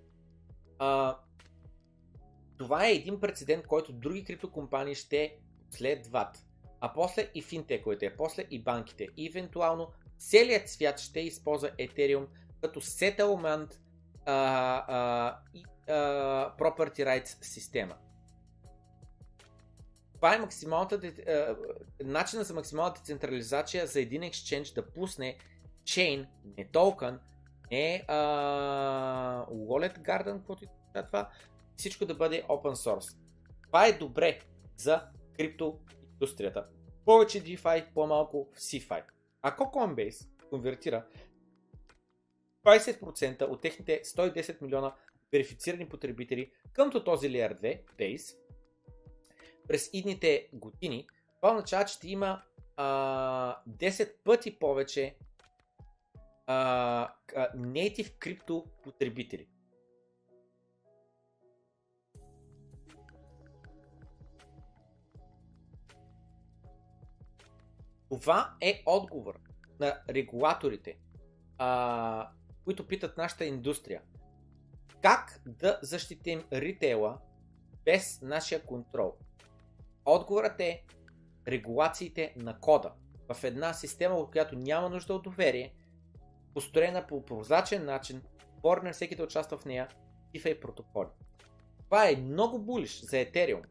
[2.59, 5.39] Това е един прецедент, който други криптокомпании ще
[5.71, 6.50] следват
[6.81, 9.09] а после и финтековете, а после и банките.
[9.17, 12.27] И евентуално целият свят ще използва Ethereum
[12.61, 13.75] като settlement
[14.27, 14.35] а,
[14.89, 15.93] а, и а,
[16.59, 17.95] property rights система.
[20.15, 21.57] Това е максималната, а,
[22.05, 25.37] начинът за максимална децентрализация за един exchange да пусне
[25.85, 26.27] chain,
[26.59, 27.19] не токен,
[27.71, 28.15] не а,
[29.47, 30.65] wallet garden, каквото
[30.95, 31.31] е това,
[31.77, 33.17] всичко да бъде open source.
[33.67, 34.41] Това е добре
[34.77, 35.03] за
[35.37, 35.79] крипто
[36.21, 36.67] индустрията.
[37.05, 39.03] Повече DeFi, по-малко в CeFi.
[39.43, 41.07] Ако Coinbase конвертира
[42.67, 44.95] 20% от техните 110 милиона
[45.33, 48.37] верифицирани потребители къмто този Layer 2 Base
[49.69, 51.07] през идните години,
[51.37, 52.43] това означава, че ще има
[52.77, 55.17] а, 10 пъти повече
[56.47, 57.15] а,
[57.57, 59.49] native крипто потребители.
[68.11, 69.41] Това е отговор
[69.81, 70.99] на регулаторите.
[71.59, 72.31] А,
[72.65, 74.03] които питат нашата индустрия.
[75.03, 77.19] Как да защитим ритейла
[77.85, 79.15] без нашия контрол?
[80.05, 80.85] Отговорът е
[81.49, 82.93] регулациите на кода
[83.35, 85.75] в една система, в която няма нужда от доверие,
[86.55, 88.23] построена по прозрачен начин,
[88.57, 89.89] отворена на всеки да участва в нея,
[90.35, 91.09] и протоколи.
[91.85, 93.63] Това е много булиш за Ethereum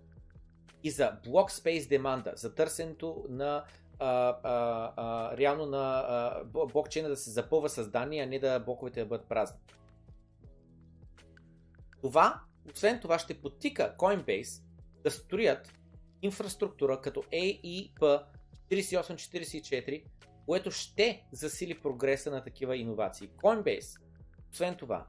[0.84, 3.66] и за Block Space деманда, за търсенето на
[4.00, 8.60] а, а, а, реално на а, блокчейна да се запълва с данни, а не да
[8.60, 9.60] блоковете да бъдат празни.
[12.02, 12.42] Това,
[12.74, 14.64] освен това, ще потика Coinbase
[15.04, 15.74] да строят
[16.22, 18.24] инфраструктура като AEP
[18.70, 20.04] 4844,
[20.46, 23.30] което ще засили прогреса на такива иновации.
[23.30, 24.02] Coinbase,
[24.52, 25.06] освен това,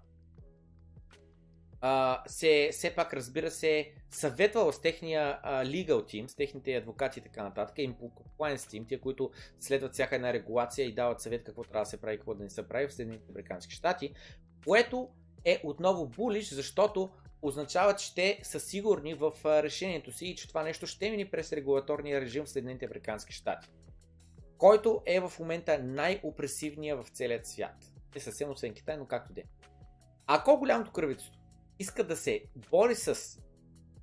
[2.26, 7.22] се, все пак, разбира се, съветвал с техния а, legal team, с техните адвокати и
[7.22, 11.44] така нататък, им по compliance team, тия, които следват всяка една регулация и дават съвет
[11.44, 14.14] какво трябва да се прави, какво да не се прави в Съединените Американски щати,
[14.64, 15.08] което
[15.44, 17.10] е отново булиш, защото
[17.42, 21.52] означава, че те са сигурни в решението си и че това нещо ще мини през
[21.52, 23.68] регулаторния режим в Съединените Американски щати,
[24.58, 27.76] който е в момента най-опресивния в целият свят.
[28.14, 29.44] Не съвсем освен Китай, но както де.
[30.26, 31.39] Ако голямото кръвителство
[31.80, 33.40] иска да се бори с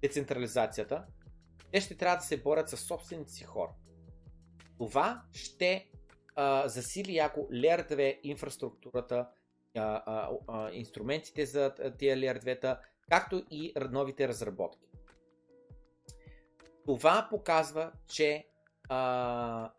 [0.01, 1.05] децентрализацията,
[1.71, 3.71] те ще трябва да се борят с собствените си хора.
[4.77, 5.89] Това ще
[6.35, 9.29] а, засили яко Layer 2 инфраструктурата,
[9.75, 14.87] а, а, а, инструментите за тия Layer 2 както и новите разработки.
[16.85, 18.47] Това показва, че
[18.89, 19.71] а,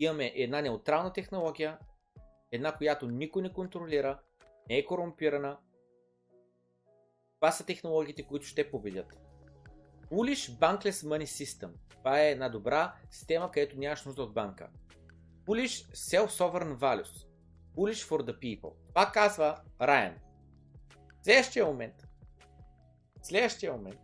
[0.00, 1.78] имаме една неутрална технология,
[2.52, 4.20] една, която никой не контролира,
[4.68, 5.58] не е корумпирана.
[7.40, 9.20] Това са технологиите, които ще победят.
[10.10, 11.70] Bullish Bankless Money System.
[11.88, 14.68] Това е една добра система, където нямаш нужда от банка.
[15.44, 17.26] Bullish Self-Sovereign Values.
[17.76, 18.72] Bullish for the People.
[18.88, 20.14] Това казва Райан.
[21.22, 21.94] Следващия момент.
[23.22, 24.00] Следващия момент.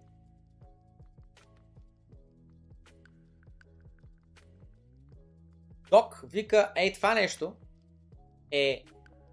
[5.90, 7.56] Док вика, ей това нещо
[8.50, 8.84] е,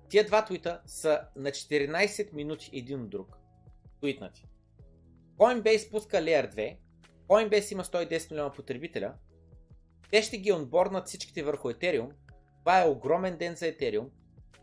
[0.09, 3.40] тия два твита са на 14 минути един от друг.
[4.01, 4.47] Твитнати.
[5.37, 6.77] Coinbase пуска Layer 2,
[7.27, 9.13] Coinbase има 110 милиона потребителя,
[10.11, 12.11] те ще ги онборнат всичките върху Ethereum,
[12.59, 14.09] това е огромен ден за Ethereum,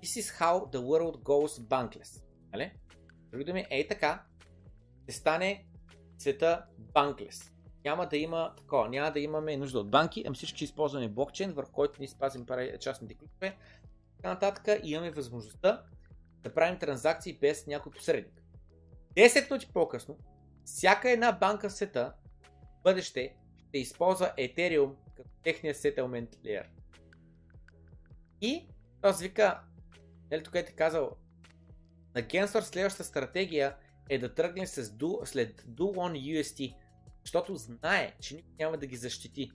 [0.02, 2.22] This is how the world goes bankless.
[2.52, 2.72] Нали?
[3.30, 4.24] Други думи, ей така,
[5.02, 5.66] ще стане
[6.18, 7.52] света банклес.
[7.84, 11.72] Няма да има такова, няма да имаме нужда от банки, ами всички използваме блокчейн, върху
[11.72, 12.46] който ни спазим
[12.80, 13.56] частните клипове.
[14.16, 15.82] Така нататък имаме възможността
[16.42, 18.37] да правим транзакции без някой посредник.
[19.16, 20.18] 10 минути по-късно,
[20.64, 22.12] всяка една банка в света,
[22.44, 23.34] в бъдеще,
[23.68, 26.66] ще използва Ethereum като техния settlement layer.
[28.40, 28.68] И
[29.02, 29.60] този вика,
[30.30, 31.16] нали тук е ти казал,
[32.14, 33.76] на Gensler следващата стратегия
[34.08, 36.76] е да тръгне с do, след Do on UST,
[37.24, 39.52] защото знае, че никой няма да ги защити.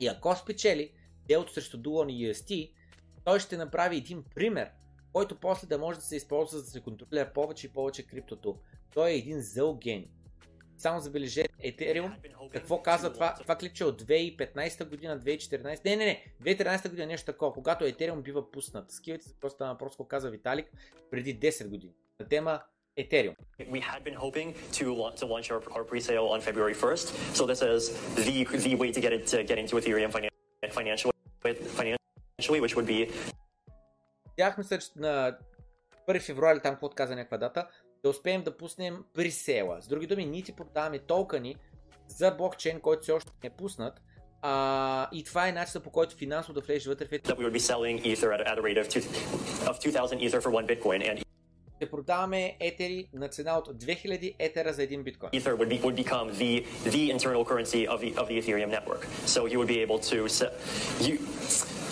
[0.00, 0.92] И ако спечели
[1.26, 2.72] делото срещу Do UST,
[3.24, 4.70] той ще направи един пример,
[5.16, 8.56] който после да може да се използва за да се контролира повече и повече криптото.
[8.94, 10.08] Той е един зъл гений.
[10.78, 12.12] Само забележете, Ethereum,
[12.52, 17.26] какво казва това, това клипче от 2015 година, 2014, не, не, не, 2013 година нещо
[17.26, 18.90] такова, когато Ethereum бива пуснат.
[18.90, 20.72] Скивайте за какво стана въпрос, какво каза Виталик
[21.10, 21.92] преди 10 години.
[22.20, 22.60] На тема
[22.98, 23.34] Ethereum.
[23.58, 24.84] We had been hoping to,
[25.20, 27.06] to launch our, our pre-sale on February 1st,
[27.36, 27.82] so this is
[28.16, 30.10] the, the way to get, it, to get into Ethereum
[30.78, 31.14] financially,
[31.80, 33.00] financially, which would be...
[34.36, 35.38] Тях мисля, че на
[36.08, 37.68] 1 февруари там какво каза някаква дата,
[38.04, 39.82] да успеем да пуснем пресела.
[39.82, 41.56] С други думи, ние ти продаваме токени
[42.08, 44.00] за блокчейн, който все още не е пуснат,
[44.42, 47.56] а, и това е начинът по който финансово да влезеш вътре в That we would
[47.56, 49.00] be selling Ether at, at a rate of, two,
[49.70, 51.25] of 2000 Ether for one Bitcoin and
[51.81, 55.29] ще продаваме етери на цена от 2000 етера за един биткоин.
[55.31, 59.01] Ether would, be, would become the, the internal currency of the, of the Ethereum network.
[59.25, 60.17] So you would be able to,
[61.07, 61.13] you,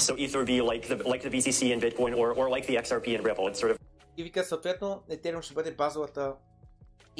[0.07, 2.75] so Ether would be like the, like the BTC in Bitcoin or, or like the
[2.83, 3.47] XRP in Ripple.
[3.49, 3.77] It's sort of
[4.17, 6.33] и вика, съответно, Ethereum ще бъде базовата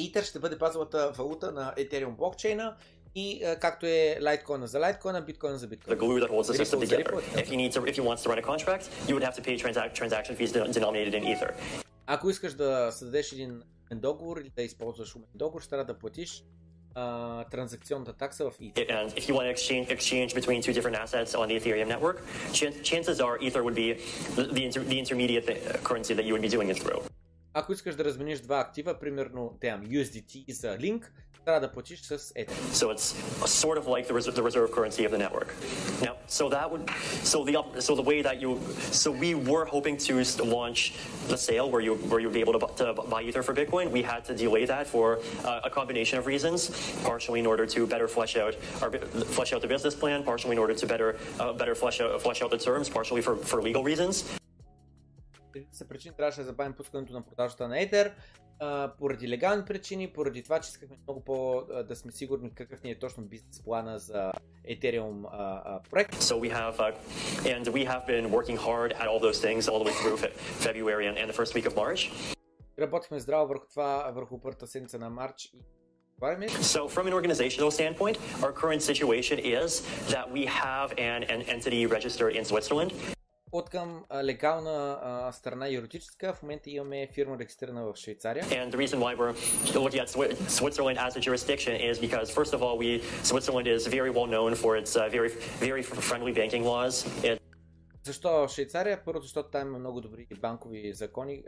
[0.00, 2.76] Ether ще бъде базовата валута на Ethereum блокчейна
[3.14, 5.96] и както е Litecoin за Litecoin, Bitcoin за Bitcoin.
[5.96, 7.12] The glue that holds the system together.
[7.36, 9.42] If he needs to, if he wants to run a contract, you would have to
[9.42, 11.50] pay transac- transaction fees denominated in Ether.
[12.07, 13.61] Ако искаш да създадеш един
[13.93, 16.43] договор или да използваш умен договор, ще трябва да платиш
[16.95, 18.89] uh, транзакционната такса в Ether.
[18.89, 22.17] And if you want to exchange, exchange between two different assets on the Ethereum network,
[22.89, 23.87] chances are Ether would be
[24.55, 25.45] the, inter, the intermediate
[25.87, 27.01] currency that you would be doing it through.
[27.53, 31.03] Ако искаш да размениш два актива, примерно там USDT за Link,
[31.44, 32.52] трябва да платиш с Ether.
[32.72, 33.14] So it's
[33.46, 35.48] sort of like the reserve, the reserve currency of the network.
[36.06, 36.82] Now, so that would,
[37.32, 38.50] so the op- so the way that you,
[39.02, 40.80] so we were hoping to s- launch
[41.32, 43.84] the sale where you where you'd be able to, bu- to buy ether for Bitcoin.
[43.98, 45.06] We had to delay that for
[45.44, 46.60] uh, a combination of reasons,
[47.10, 50.54] partially in order to better flesh out our bu- flesh out the business plan, partially
[50.56, 51.10] in order to better
[51.40, 54.14] uh, better flesh out flesh out the terms, partially for for legal reasons.
[55.71, 58.11] Са причини трябваше да забавим пускането на продажата на Ether,
[58.59, 62.91] а, поради легални причини, поради това, че искахме много по да сме сигурни какъв ни
[62.91, 64.31] е точно бизнес плана за
[64.69, 66.15] Ethereum а, а, проект.
[66.15, 66.93] So we have, uh,
[67.43, 70.35] and we have been working hard at all those things all the way through fe-
[70.67, 72.11] February and, and the first week of March.
[72.79, 75.61] Работихме здраво върху това, върху първата седмица на Марч и е.
[76.21, 79.83] So, from an organizational standpoint, our current situation is
[80.13, 83.14] that we have an, an entity registered in Switzerland.
[83.54, 88.44] От към а, легална а, страна юридическа, в момента имаме фирма регистрирана в Швейцария.
[88.44, 89.34] And the reason why we're
[89.74, 92.90] looking at Swi- Switzerland as a jurisdiction is because, first of all, we
[93.30, 95.30] Switzerland is very well known for its uh, very
[95.68, 96.94] very friendly banking laws.
[97.24, 97.40] It,
[98.04, 99.04] Защо Швейцария?
[99.04, 101.42] Първо, защото там има много добри банкови закони,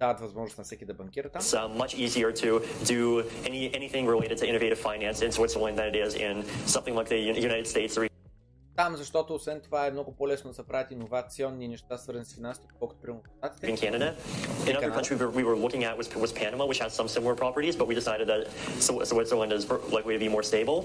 [0.00, 1.42] дават възможност на всеки да банкира там.
[1.42, 5.88] it's uh, much easier to do any anything related to innovative finance in Switzerland than
[5.94, 6.34] it is in
[6.66, 8.09] something like the U- United States or
[8.81, 12.67] Там, защото освен това е много по-лесно да се правят иновационни неща, свързани с финансите,
[12.79, 13.67] колкото при in Штатите.
[13.67, 14.15] Canada.
[14.15, 14.95] Another Canada.
[14.97, 17.75] country we were, we were looking at was, was Panama, which has some similar properties,
[17.79, 18.41] but we decided that
[18.87, 19.63] Swi- Switzerland is
[19.97, 20.83] likely to be more stable.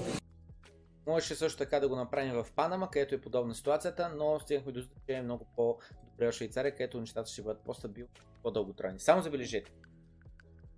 [1.07, 4.81] Можеше също така да го направим в Панама, където е подобна ситуацията, но стигнахме до
[4.81, 8.11] че е много по-добре в Швейцария, където нещата ще бъдат по-стабилни,
[8.43, 9.01] по-дълготрайни.
[9.01, 9.71] Само забележете.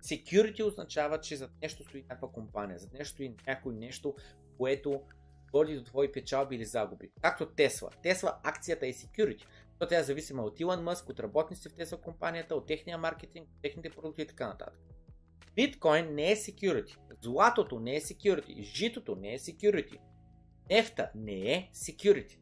[0.03, 4.15] Security означава, че зад нещо стои някаква компания, зад нещо стои някой нещо,
[4.57, 5.01] което
[5.53, 7.11] води до твои печалби или загуби.
[7.21, 7.89] Както Тесла.
[8.03, 9.45] Тесла акцията е security.
[9.79, 13.49] То тя е зависима от Илон Мъск, от работниците в Тесла компанията, от техния маркетинг,
[13.49, 14.79] от техните продукти и така нататък.
[15.55, 16.97] Биткоин не е security.
[17.21, 18.61] Златото не е security.
[18.61, 19.97] Житото не е security.
[20.69, 22.39] Нефта не е security.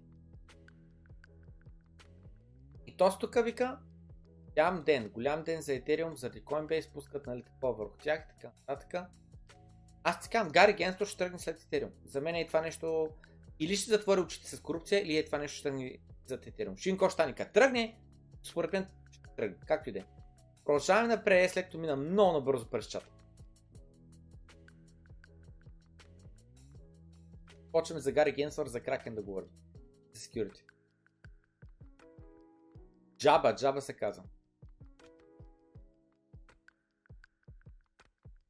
[2.87, 3.79] И то тук вика,
[4.49, 8.47] голям ден, голям ден за Ethereum, заради Coinbase пускат нали, такова върху тях и така
[8.47, 9.09] нататък.
[10.09, 11.91] Аз ти казвам, Гари Генстор ще тръгне след Ethereum.
[12.05, 13.09] За мен е това нещо
[13.59, 17.09] или ще затвори очите с корупция, или е това нещо ще тръгне за Ethereum.
[17.09, 17.35] Стане.
[17.35, 17.97] Като тръгне,
[18.43, 19.57] според мен ще тръгне.
[19.65, 20.05] Както и да е.
[20.65, 23.09] Продължаваме напред, след като мина много набързо през чата.
[27.71, 29.49] Почваме за Гари Генсър, за Кракен да говорим.
[30.13, 30.61] За security.
[33.17, 34.23] Джаба, джаба се казва.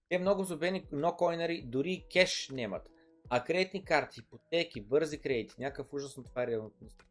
[0.09, 2.91] Те много зубени нокойнери дори и кеш нямат.
[3.29, 7.05] А кредитни карти, ипотеки, бързи кредити, някакъв ужасно това е реалността.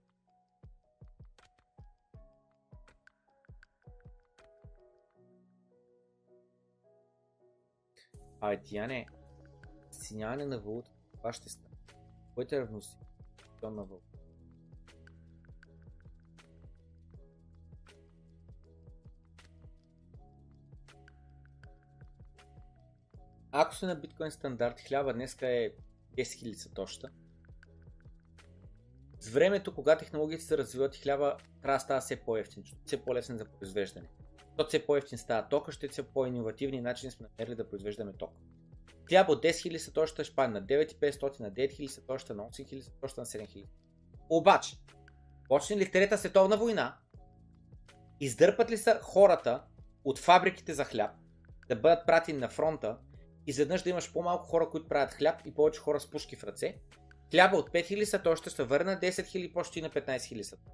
[8.41, 9.07] А Тияне,
[9.91, 11.77] синяване на валута, това ще стане.
[12.35, 13.07] Което е равносилно
[13.63, 14.06] на валута.
[23.59, 25.73] Ако сме на биткоин стандарт, хляба днеска е 10
[26.17, 27.11] 000 сатоща.
[29.21, 33.45] С времето, когато технологиите се развиват хляба трябва да става все по-ефтин, все по-лесен за
[33.45, 34.09] произвеждане.
[34.39, 38.31] Защото все по-ефтин става тока, ще са по-инновативни начини сме намерили да произвеждаме ток.
[39.09, 43.21] Хляб от 10 000 сатоща ще падне на 9500, на 9000 сатоща, на 8000 сатоща,
[43.21, 43.67] на 7000.
[44.31, 44.77] Обаче,
[45.49, 46.97] почне ли Трета световна война,
[48.21, 49.63] издърпат ли са хората
[50.05, 51.11] от фабриките за хляб
[51.69, 52.97] да бъдат пратени на фронта
[53.47, 56.77] изведнъж да имаш по-малко хора, които правят хляб и повече хора с пушки в ръце,
[57.31, 60.71] хляба от 5000 сато ще се върне на 10 000, почти на 15 000 сато.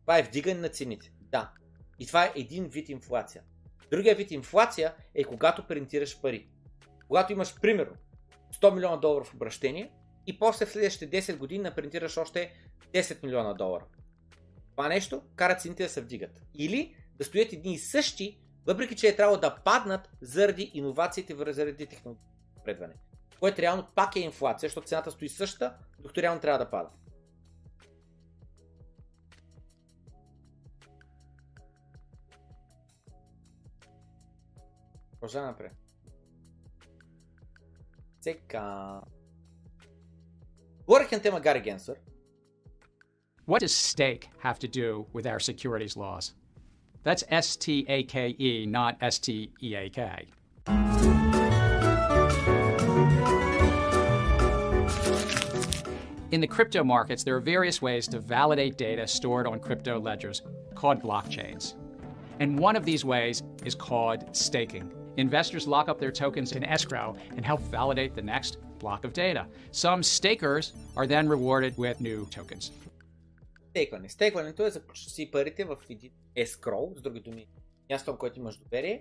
[0.00, 1.12] Това е вдигане на цените.
[1.20, 1.52] Да.
[1.98, 3.42] И това е един вид инфлация.
[3.90, 6.48] Другия вид инфлация е когато принтираш пари.
[7.08, 7.94] Когато имаш, примерно,
[8.62, 9.90] 100 милиона долара в обращение
[10.26, 12.52] и после в следващите 10 години напринтираш още
[12.92, 13.84] 10 милиона долара.
[14.70, 16.40] Това нещо кара цените да се вдигат.
[16.54, 21.86] Или да стоят едни и същи, въпреки че е трябвало да паднат заради иновациите, заради
[21.86, 22.94] технологията напредване.
[23.40, 26.90] Което реално пак е инфлация, защото цената стои същата, докато реално трябва да пада.
[35.20, 35.72] Продължаваме напред.
[38.20, 39.00] Сега...
[40.86, 41.96] Говорих на тема Гари Генсър.
[43.48, 46.45] What does stake have to do with our securities laws?
[47.06, 50.26] That's S T A K E, not S T E A K.
[56.32, 60.42] In the crypto markets, there are various ways to validate data stored on crypto ledgers
[60.74, 61.74] called blockchains.
[62.40, 64.92] And one of these ways is called staking.
[65.16, 69.46] investors lock up their tokens in escrow and help validate the next block of data.
[69.70, 72.72] Some stakers are then rewarded with new tokens.
[73.76, 74.08] Стейкване.
[74.08, 77.46] Стейкването е за си парите в един escrow, с други думи,
[77.90, 79.00] място, в което имаш доверие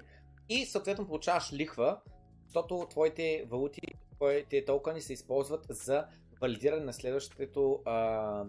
[0.49, 1.99] и съответно получаваш лихва,
[2.45, 3.81] защото твоите валути,
[4.15, 6.06] твоите токени се използват за
[6.41, 8.43] валидиране на следващото а,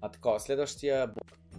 [0.00, 1.14] а, такова, следващия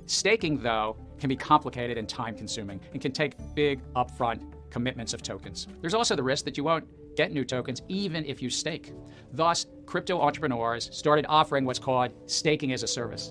[0.07, 4.39] Staking, though, can be complicated and time consuming and can take big upfront
[4.75, 5.67] commitments of tokens.
[5.81, 6.85] There's also the risk that you won't
[7.15, 8.85] get new tokens even if you stake.
[9.41, 9.57] Thus,
[9.91, 12.09] crypto entrepreneurs started offering what's called
[12.39, 13.25] staking as a service.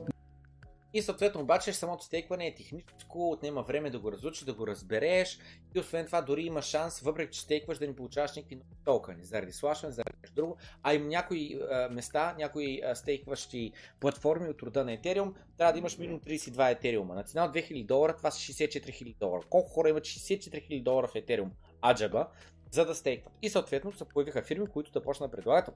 [0.95, 5.39] И съответно обаче самото стейкване е техническо, отнема време да го разучиш, да го разбереш
[5.75, 9.25] и освен това дори има шанс, въпреки че стейкваш да не получаваш никакви нови токени,
[9.25, 10.57] заради слашване, заради нещо друго.
[10.83, 15.79] А и някои а, места, някои а, стейкващи платформи от рода на Ethereum, трябва да
[15.79, 17.15] имаш минимум 32 Ethereum.
[17.15, 19.43] На цена от 2000 долара това са 64 000 долара.
[19.51, 21.49] Колко хора имат 64 000 долара в Ethereum?
[21.83, 22.29] Аджаба,
[22.71, 23.33] за да стейкват.
[23.43, 25.75] И съответно се появиха фирми, които да почнат да предлагат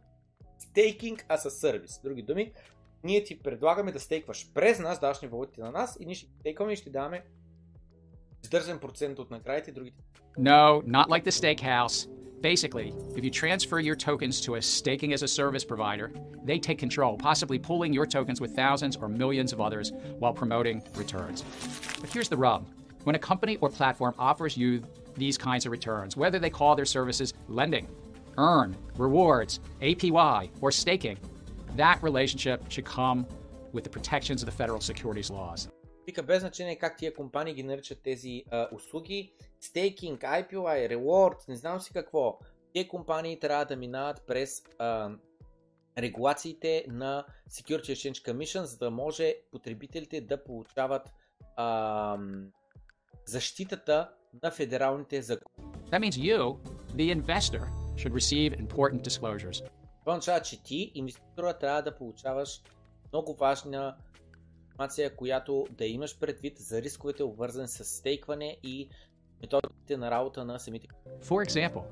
[0.59, 2.03] стейкинг as a service.
[2.03, 2.53] Други думи,
[3.06, 6.28] ние ти предлагаме да стейкваш през нас, даваш ни валутите на нас и ние ще
[6.40, 7.24] стейкваме и ще даваме
[8.44, 10.04] издържан процент от наградите и другите.
[10.38, 12.08] No, not like the steakhouse.
[12.42, 16.12] Basically, if you transfer your tokens to a staking as a service provider,
[16.44, 20.82] they take control, possibly pooling your tokens with thousands or millions of others while promoting
[20.96, 21.44] returns.
[22.02, 22.62] But here's the rub
[23.04, 24.84] when a company or platform offers you
[25.18, 27.88] these kinds of returns, whether they call their services lending,
[28.38, 31.18] earn, rewards, APY, or staking,
[31.77, 33.27] that relationship should come
[33.73, 35.69] with the protections of the federal securities laws.
[36.07, 41.57] Вика без значение как тия компании ги наричат тези а, услуги, стейкинг, IPY, reward, не
[41.57, 42.39] знам си какво.
[42.73, 45.11] Тия компании трябва да минават през а,
[45.99, 51.13] регулациите на Security Exchange Commission, за да може потребителите да получават
[51.57, 52.19] а,
[53.27, 54.11] защитата
[54.43, 55.67] на федералните закони.
[55.91, 56.59] That means you,
[56.97, 57.63] the investor,
[57.97, 59.63] should receive important disclosures.
[60.07, 62.63] Това означава, че ти, инвеститора, трябва да получаваш
[63.13, 63.97] много важна
[64.65, 68.89] информация, която да имаш предвид за рисковете, обвързани с стейкване и
[69.41, 70.87] методите на работа на самите.
[71.23, 71.83] For example,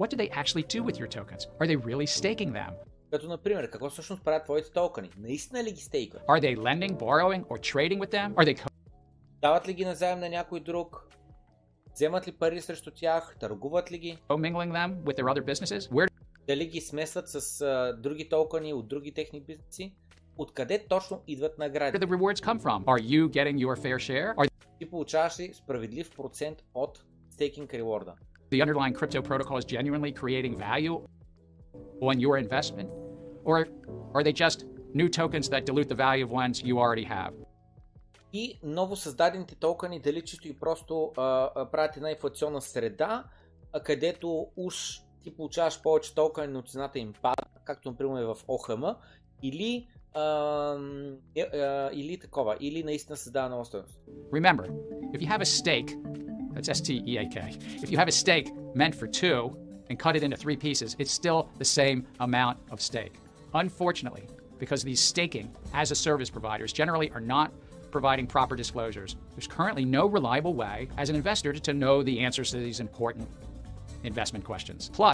[0.00, 1.48] what do they actually do with your tokens?
[1.60, 2.72] Are they really staking them?
[3.10, 5.10] Като, например, какво всъщност правят твоите токени?
[5.18, 6.22] Наистина ли ги стейкват?
[6.22, 8.34] Are they lending, borrowing, or trading with them?
[8.34, 8.66] Are they
[9.40, 11.08] Дават ли ги назаем на някой друг?
[11.94, 13.36] Вземат ли пари срещу тях?
[13.40, 14.18] Търгуват ли ги?
[14.28, 15.90] commingling them with their other businesses?
[15.90, 16.12] Where
[16.46, 19.94] Дали ги смесват с а, други токени от други техни бизнеси?
[20.38, 21.98] Откъде точно идват награди?
[21.98, 22.84] the rewards come from?
[22.84, 24.34] Are you getting your fair share?
[24.34, 24.48] Are
[24.78, 28.14] Ти получаваш ли справедлив процент от стейкинг реворда?
[28.52, 30.96] the underlying crypto protocols genuinely creating value
[32.08, 32.88] on your investment?
[33.48, 33.56] Or
[34.14, 34.58] are they just
[35.00, 37.32] new tokens that dilute the value of ones you already have?
[38.32, 43.24] И ново създадените токени дали чисто и просто а, а, правят една инфлационна среда,
[43.72, 48.35] а, където уж ти получаваш повече токени, но цената им пада, както например е в
[48.47, 48.83] ОХМ,
[49.43, 50.21] или, а,
[51.35, 53.99] е, а, или такова, или наистина създава нова стоеност.
[54.31, 54.65] Remember,
[55.13, 55.91] if you have a stake,
[56.53, 57.37] that's S T E A K,
[57.83, 59.39] if you have a stake meant for two
[59.89, 63.15] and cut it into three pieces, it's still the same amount of stake.
[63.53, 64.25] Unfortunately,
[64.63, 65.47] because these staking
[65.81, 67.49] as a service providers generally are not
[67.91, 72.17] providing proper disclosures, there's currently no reliable way as an investor to, to know the
[72.25, 73.25] answers to these important
[74.03, 74.91] investment questions.
[74.91, 75.13] Plus,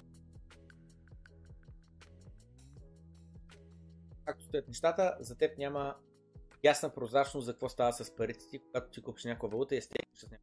[4.24, 5.94] Както стоят нещата, за теб няма
[6.64, 9.82] ясна прозрачност за какво става с парите ти, когато ти купиш някаква валута и я
[9.82, 10.40] стейкаш с нея.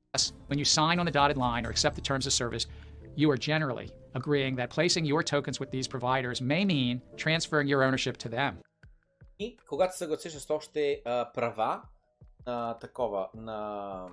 [0.49, 2.65] when you sign on the dotted line or accept the terms of service,
[3.21, 3.87] you are generally
[4.19, 8.53] agreeing that placing your tokens with these providers may mean transferring your ownership to them.
[9.39, 11.81] И когато се съгласиш с още а, права
[12.47, 14.07] на такова, на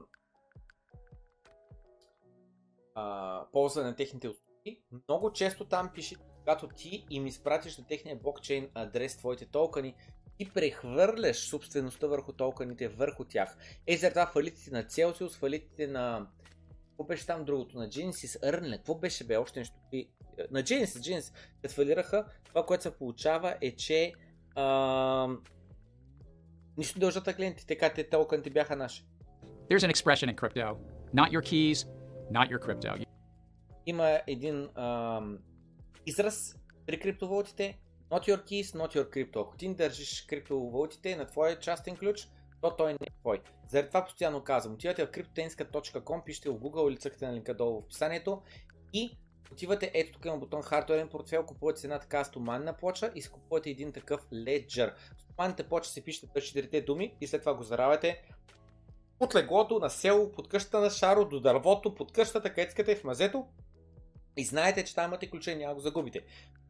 [2.96, 8.16] а, ползване на техните услуги, много често там пише, когато ти им изпратиш на техния
[8.16, 9.96] блокчейн адрес твоите токени,
[10.38, 13.58] ти прехвърляш собствеността върху токените върху тях.
[13.88, 16.28] Е, за това фалитите на Celsius, фалитите на...
[16.90, 17.78] Какво беше там другото?
[17.78, 19.38] На Genesis, Earnlet, какво беше бе?
[19.38, 19.76] Още нещо.
[19.92, 20.10] И,
[20.52, 24.14] На Genesis, Genesis, като фалираха, това, което се получава е, че
[24.56, 25.28] а,
[26.78, 29.06] нищо не дължат на клиентите, така те токените бяха наши.
[29.70, 30.76] There's an expression in crypto
[31.14, 31.88] not your keys,
[32.32, 33.06] not your crypto.
[33.86, 35.40] Има един ам,
[36.06, 36.56] израз
[36.86, 37.80] при криптовалутите
[38.14, 39.42] Not your keys, not your crypto.
[39.42, 42.28] Ако ти държиш криптовалутите на твой частен ключ,
[42.62, 43.42] то той не е твой.
[43.70, 44.74] Заради това постоянно казвам.
[44.74, 48.42] Отивате в cryptotenska.com, пишете в Google или цъкате на линка долу в описанието
[48.94, 49.18] и
[49.52, 53.70] отивате ето тук има бутон хардуерен портфел, купувате една така стоманна плоча и си купувате
[53.70, 54.94] един такъв Ledger.
[55.18, 58.24] Стоманната плоча се пишете през четирите думи и след това го заравяте
[59.24, 63.04] от леглото, на село, под къщата на Шаро, до дървото, под къщата, където искате в
[63.04, 63.46] мазето
[64.38, 66.22] И знаете, че там имате ключе, няма го загубите.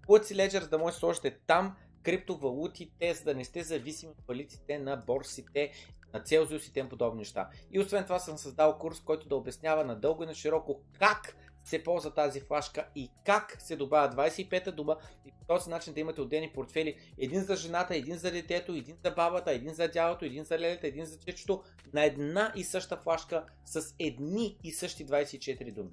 [0.02, 4.12] Купувате си Ledger, за да може да сложите там криптовалутите, за да не сте зависими
[4.12, 5.72] от валитите на борсите,
[6.14, 7.50] на Целзиус и тем подобни неща.
[7.72, 11.84] И освен това съм създал курс, който да обяснява надълго и на широко как се
[11.84, 16.22] ползва тази флашка и как се добавя 25-та дума и по този начин да имате
[16.22, 16.96] отделни портфели.
[17.18, 20.88] Един за жената, един за детето, един за бабата, един за дялото, един за лелета,
[20.88, 21.64] един за чечето
[21.94, 25.90] на една и съща флашка с едни и същи 24 думи.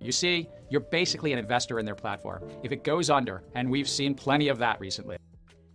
[0.00, 2.40] You see, you're basically an investor in their platform.
[2.66, 5.16] If it goes under, and we've seen plenty of that recently.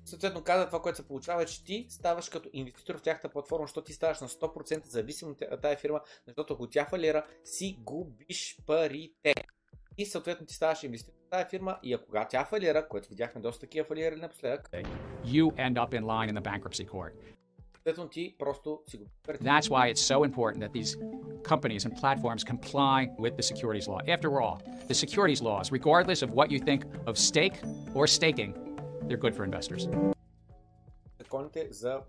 [0.09, 3.67] Съответно каза това, което се получава е, че ти ставаш като инвеститор в тяхната платформа,
[3.67, 8.57] защото ти ставаш на 100% зависим от тази фирма, защото ако тя фалира, си губиш
[8.65, 9.33] парите.
[9.97, 13.59] И съответно ти ставаш инвеститор в тази фирма и ако тя фалира, което видяхме доста
[13.59, 14.69] такива фалирали напоследък,
[15.25, 17.11] You end up in line in the bankruptcy court.
[17.75, 19.43] съответно ти просто си губиш парите.
[19.43, 20.95] That's why it's so important that these
[21.43, 23.99] companies and platforms comply with the securities law.
[24.15, 24.55] After all,
[24.91, 27.57] the securities laws, regardless of what you think of stake
[27.97, 28.51] or staking,
[29.09, 30.13] they're good for investors.
[31.19, 32.01] законите за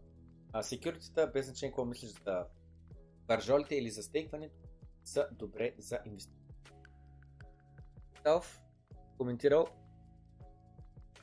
[0.52, 2.44] а, секюритета, без значение какво мислиш за
[3.27, 4.56] баржолите или за стейкването,
[5.05, 6.47] са добре за инвестиции.
[9.18, 9.66] Коментирал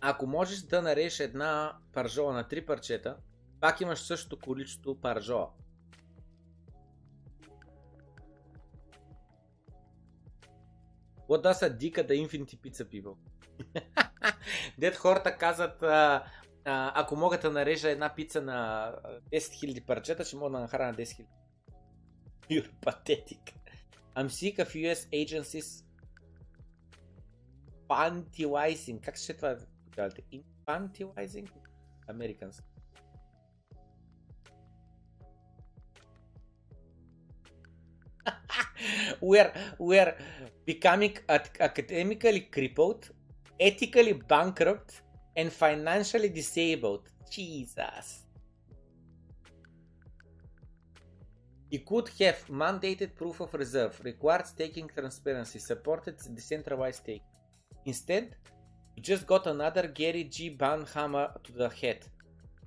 [0.01, 3.17] ако можеш да нарежеш една паржола на три парчета,
[3.59, 5.49] пак имаш същото количество паржола.
[11.29, 13.15] What does a dick at the infinity pizza people?
[14.77, 16.23] Дед хората казват, а,
[16.65, 20.59] а, ако мога да нарежа една пица на а, 10 000 парчета, ще мога да
[20.59, 21.25] нахраня 10 000.
[22.49, 23.53] You're pathetic.
[24.15, 25.87] I'm sick of US agencies
[27.89, 29.01] infantilizing.
[29.01, 29.57] Как ще това
[29.95, 30.23] казвате?
[30.33, 31.49] Infantilizing?
[32.07, 32.61] Americans.
[39.21, 40.13] we're, we're
[40.65, 43.09] becoming ac- academically crippled,
[43.59, 45.01] ethically bankrupt,
[45.35, 47.09] and financially disabled.
[47.29, 48.23] Jesus.
[51.69, 57.23] You could have mandated proof of reserve, required staking transparency, supported decentralized stake.
[57.85, 58.35] Instead,
[58.95, 60.55] you just got another Gary G.
[60.55, 62.05] Banhammer to the head.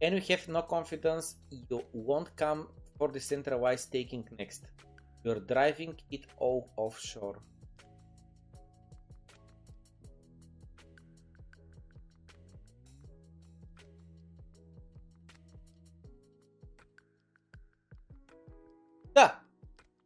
[0.02, 4.70] And we have no confidence you won't come for decentralized staking next.
[5.24, 7.38] You're driving it all offshore.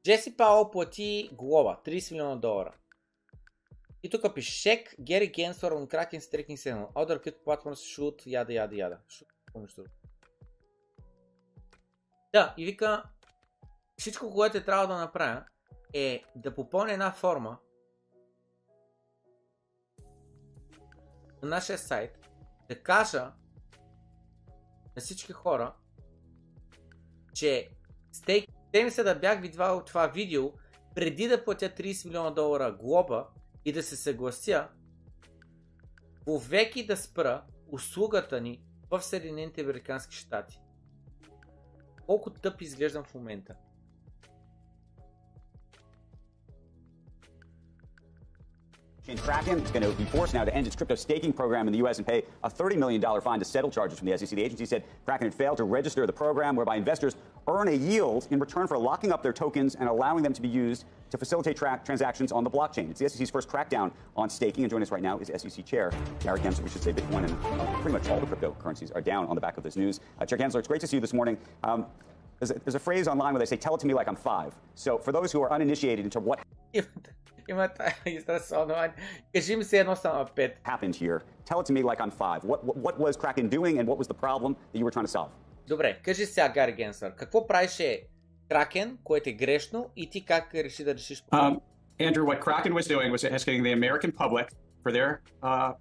[0.05, 2.74] Джеси Паул плати глоба 30 милиона долара.
[4.02, 6.93] И тук пише Шек, Гери Генсор, on Kraken Staking Signal.
[6.93, 8.98] Other crypto platforms should, яда, яда, яда.
[9.55, 9.89] Друго.
[12.32, 13.02] Да, и вика,
[13.98, 15.44] всичко, което е трябва да направя,
[15.93, 17.59] е да попълня една форма
[21.43, 22.28] на нашия сайт,
[22.68, 23.32] да кажа
[24.97, 25.74] на всички хора,
[27.35, 27.68] че
[28.12, 30.52] стейк, те ми се да бях видвал това видео
[30.94, 33.26] преди да платя 30 милиона долара глоба
[33.64, 34.68] и да се съглася
[36.24, 40.60] повеки да спра услугата ни в Съединените Американски щати.
[42.06, 43.55] Колко тъп изглеждам в момента.
[49.12, 51.78] Kraken is going to be forced now to end its crypto staking program in the
[51.84, 51.98] U.S.
[51.98, 54.30] and pay a $30 million fine to settle charges from the SEC.
[54.30, 57.14] The agency said Kraken had failed to register the program whereby investors
[57.47, 60.49] earn a yield in return for locking up their tokens and allowing them to be
[60.49, 62.91] used to facilitate tra- transactions on the blockchain.
[62.91, 64.65] It's the SEC's first crackdown on staking.
[64.65, 66.62] And joining us right now is SEC Chair Jared Gensler.
[66.62, 69.41] We should say Bitcoin and uh, pretty much all the cryptocurrencies are down on the
[69.41, 70.01] back of this news.
[70.21, 71.39] Uh, Chair Gensler, it's great to see you this morning.
[71.62, 71.87] Um,
[72.41, 74.16] there's, a, there's a phrase online where they say, tell it to me like I'm
[74.16, 74.55] five.
[74.75, 76.41] So for those who are uninitiated into what
[80.62, 82.43] happened here, tell it to me like I'm five.
[82.43, 85.05] What, what, what was Kraken doing and what was the problem that you were trying
[85.05, 85.31] to solve?
[85.69, 88.03] Добре, кажи сега, Гари Генсър, какво правише
[88.49, 91.61] Кракен, което е грешно и ти как реши да решиш Um,
[92.01, 94.47] Andrew, what Kraken was doing was asking the American public
[94.82, 95.11] for their
[95.43, 95.73] uh,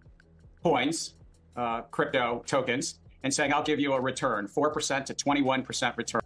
[0.64, 0.98] coins,
[1.62, 2.86] uh, crypto tokens,
[3.24, 6.22] and saying, I'll give you a return, 4% to 21% return.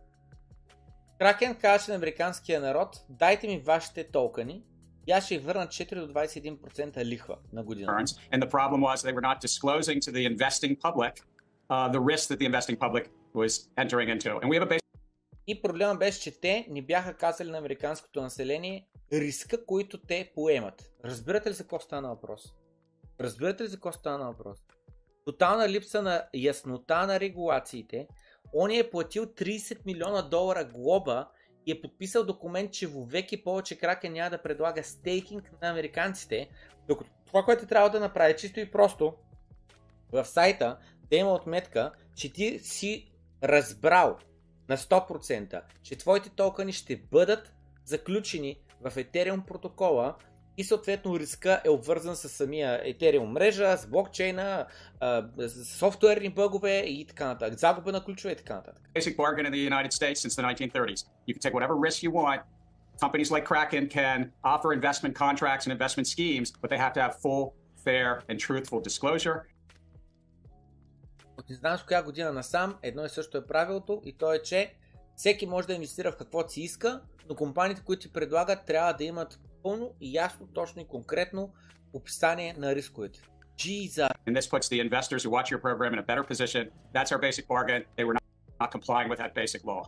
[1.20, 4.64] Кракен казваше на американския народ, дайте ми вашите токени
[5.08, 8.04] и аз ще ви върна 4 до 21% лихва на година.
[8.34, 11.14] And the problem was they were not disclosing to the investing public
[11.70, 14.32] uh, the risk that the investing public was entering into.
[14.42, 14.88] And we have a basic
[15.48, 20.92] И проблема беше, че те не бяха казали на американското население риска, който те поемат.
[21.06, 22.54] Разбирате ли за какво стана въпрос?
[23.20, 24.60] Разбирате ли за какво стана въпрос?
[25.26, 28.08] Тотална липса на яснота на регулациите.
[28.54, 31.28] Он е платил 30 милиона долара глоба
[31.66, 36.50] и е подписал документ, че вовеки повече Кракен няма да предлага стейкинг на американците,
[36.88, 39.14] докато това, което трябва да направи чисто и просто
[40.12, 40.78] в сайта
[41.10, 43.12] да има отметка, че ти си
[43.44, 44.18] разбрал
[44.70, 47.54] на 100%, че твоите токени ще бъдат
[47.86, 50.16] заключени в Ethereum протокола
[50.58, 54.66] и съответно риска е обвързан с самия Ethereum мрежа, с блокчейна,
[55.38, 57.60] с софтуерни бъгове и така нататък.
[57.60, 58.90] Загуба на ключове и така нататък.
[58.96, 61.06] Basic bargain in the United States since the 1930s.
[61.28, 62.42] You can take whatever risk you want.
[63.06, 64.20] Companies like Kraken can
[64.54, 67.46] offer investment contracts and investment schemes, but they have to have full,
[67.86, 69.38] fair and truthful disclosure.
[71.38, 74.42] От не знам с коя година насам, едно и също е правилото и то е,
[74.42, 74.74] че
[75.16, 79.04] всеки може да инвестира в каквото си иска, но компаниите, които ти предлагат, трябва да
[79.04, 81.54] имат пълно и ясно, точно и конкретно
[81.94, 83.20] описание на рисковете.
[83.58, 84.12] Jesus.
[84.28, 86.64] And this puts the investors who watch your program in a better position.
[86.96, 87.82] That's our basic bargain.
[87.98, 88.26] They were not,
[88.64, 89.84] not complying with that basic law.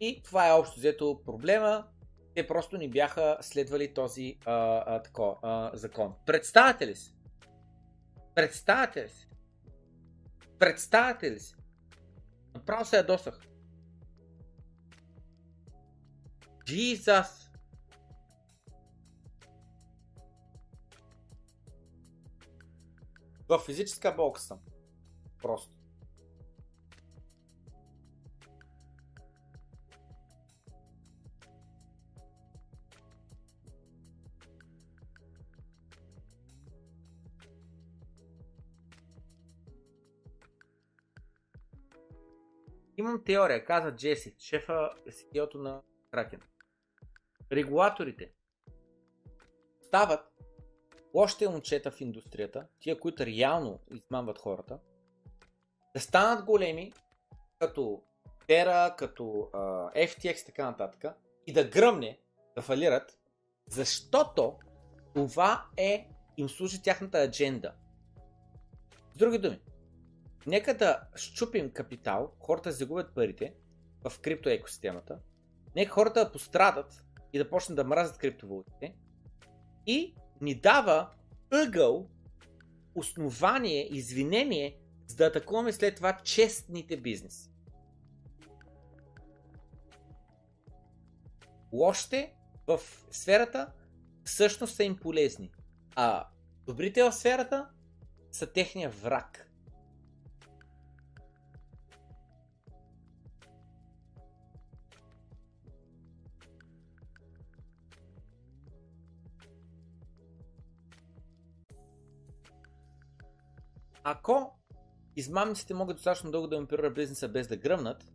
[0.00, 1.84] И това е общо взето проблема.
[2.34, 6.14] Те просто не бяха следвали този а, а, тако, а, закон.
[6.26, 7.14] Представете ли си?
[8.34, 9.28] Представете ли си?
[10.58, 11.54] Представете ли си?
[12.54, 13.40] Направо се ядосах.
[16.66, 17.46] Jesus!
[23.48, 24.58] В физическа болка съм.
[25.42, 25.75] Просто.
[43.06, 46.40] Имам теория, каза Джеси, шефа cto на Кракен.
[47.52, 48.32] Регулаторите
[49.82, 50.20] стават
[51.14, 54.78] лошите момчета в индустрията, тия, които реално измамват хората,
[55.94, 56.92] да станат големи,
[57.58, 58.02] като
[58.48, 61.14] Terra, като uh, FTX и така нататък,
[61.46, 62.20] и да гръмне,
[62.56, 63.18] да фалират,
[63.70, 64.58] защото
[65.14, 67.74] това е, им служи тяхната адженда.
[69.14, 69.60] С други думи,
[70.46, 73.54] нека да щупим капитал, хората загубят парите
[74.08, 75.18] в крипто екосистемата,
[75.76, 78.94] нека хората да пострадат и да почнат да мразят криптовалутите
[79.86, 81.10] и ни дава
[81.50, 82.10] ъгъл,
[82.94, 87.50] основание, извинение, за да атакуваме след това честните бизнеси.
[91.72, 92.34] Лошите
[92.66, 93.72] в сферата
[94.24, 95.52] всъщност са им полезни,
[95.94, 96.28] а
[96.66, 97.68] добрите в сферата
[98.32, 99.45] са техния враг.
[114.08, 114.58] Ако
[115.16, 118.12] измамниците могат достатъчно дълго да импират бизнеса без да гръмнат,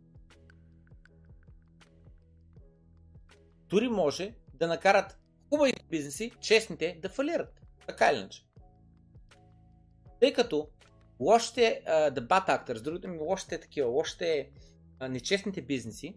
[3.68, 7.60] дори може да накарат хубавите бизнеси, честните, да фалират.
[7.86, 8.46] Така или иначе.
[10.20, 10.68] Тъй като
[11.20, 14.50] лошите uh, the bad actors, другите ми лошите такива, лошите
[15.00, 16.16] uh, нечестните бизнеси,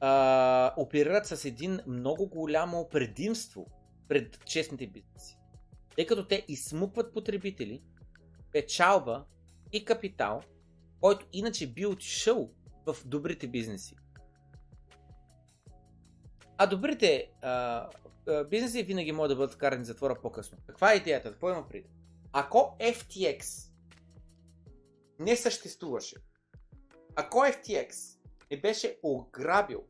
[0.00, 3.66] uh, оперират с един много голямо предимство
[4.08, 5.38] пред честните бизнеси.
[5.96, 7.82] Тъй като те изсмукват потребители,
[8.52, 9.24] печалба
[9.72, 10.42] и капитал,
[11.00, 12.50] който иначе би отишъл
[12.86, 13.96] в добрите бизнеси.
[16.58, 17.88] А добрите а,
[18.28, 20.58] а, бизнеси винаги могат да бъдат вкарани в затвора по-късно.
[20.66, 21.30] Каква е идеята?
[21.30, 21.88] Какво има преди?
[22.32, 23.70] Ако FTX
[25.18, 26.16] не съществуваше,
[27.16, 28.18] ако FTX
[28.50, 29.84] не беше ограбил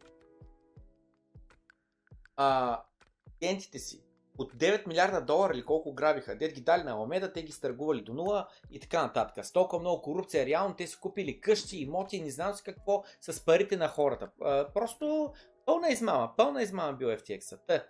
[2.37, 2.83] а,
[3.39, 4.02] клиентите си
[4.39, 8.03] от 9 милиарда долара или колко грабиха, дед ги дали на Аламеда, те ги стъргували
[8.03, 9.47] до нула и така нататък.
[9.47, 13.45] С толкова много корупция, реално те си купили къщи, имоти, не знам си какво, с
[13.45, 14.31] парите на хората.
[14.75, 15.33] Просто
[15.67, 17.85] пълна измама, пълна измама бил FTX-а.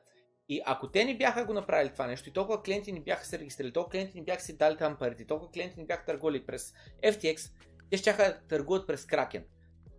[0.48, 3.38] И ако те не бяха го направили това нещо и толкова клиенти ни бяха се
[3.38, 6.72] регистрирали, толкова клиенти ни бяха си дали там парите, толкова клиенти ни бяха търгували през
[7.04, 7.50] FTX,
[7.90, 9.44] те ще да търгуват през Кракен.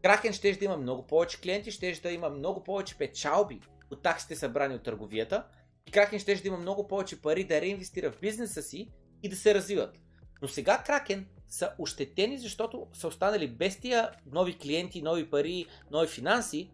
[0.04, 3.62] Кракен ще да има много повече клиенти, ще да има много повече печалби
[3.92, 5.48] от таксите събрани от търговията
[5.92, 8.90] Кракен ще да има много повече пари да реинвестира в бизнеса си
[9.24, 10.00] и да се развиват.
[10.42, 16.08] Но сега Кракен са ощетени, защото са останали без тия нови клиенти, нови пари, нови
[16.08, 16.72] финанси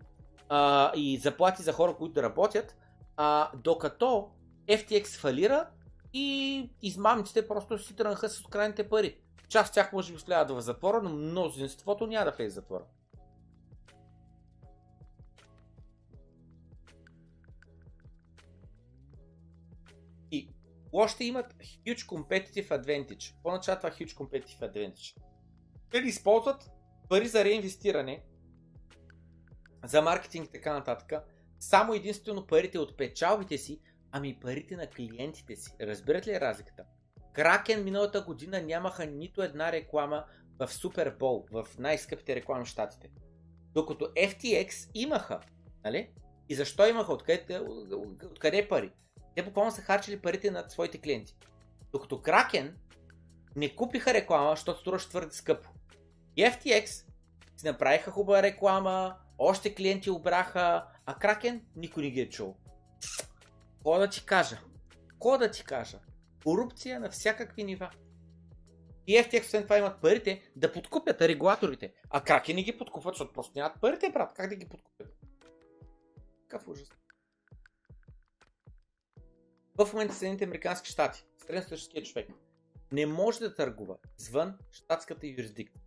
[0.49, 2.76] а, и заплати за хора, които да работят,
[3.18, 4.30] а, докато
[4.68, 5.68] FTX фалира
[6.14, 9.18] и измамниците просто си тръгнаха с крайните пари.
[9.49, 12.84] Част от тях може би влязат в затвора, но мнозинството няма да влезе в затвора.
[20.94, 23.34] Лошите имат huge competitive advantage.
[23.34, 25.16] Какво означава това huge competitive advantage?
[25.91, 26.72] Те да използват
[27.10, 28.24] пари за реинвестиране
[29.86, 31.24] за маркетинг и така нататък,
[31.60, 35.72] само единствено парите от печалбите си, ами парите на клиентите си.
[35.82, 36.84] Разбирате ли разликата?
[37.34, 40.26] Кракен миналата година нямаха нито една реклама
[40.60, 43.10] в Супер Бол, в най-скъпите реклами в Штатите.
[43.74, 45.40] Докато FTX имаха,
[45.84, 46.11] нали?
[46.49, 47.14] И защо имаха?
[47.14, 47.60] Откъде,
[48.32, 48.91] откъде пари?
[49.35, 51.35] Те буквално са харчили парите на своите клиенти.
[51.91, 52.76] Докато Кракен
[53.56, 55.69] не купиха реклама, защото струваше твърде скъпо.
[56.35, 62.30] И FTX си направиха хубава реклама, още клиенти обраха, а Кракен никой не ги е
[62.30, 62.56] чул.
[63.73, 64.61] Какво да ти кажа?
[65.07, 65.99] Какво да ти кажа?
[66.43, 67.89] Корупция на всякакви нива.
[69.07, 71.93] И FTX освен това имат парите да подкупят регулаторите.
[72.10, 74.34] А Кракен не ги подкупват, защото просто нямат парите, брат.
[74.35, 75.14] Как да ги подкупят?
[76.47, 76.89] Какъв ужас.
[79.80, 82.30] В момента Съединените Американски щати, средностатическия човек,
[82.91, 85.81] не може да търгува извън щатската юрисдикция.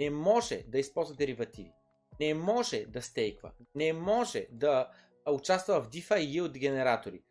[0.00, 1.72] Не може да използва деривативи.
[2.20, 3.52] Не може да стейква.
[3.74, 4.90] Не може да
[5.26, 7.22] участва в DeFi и yield генератори.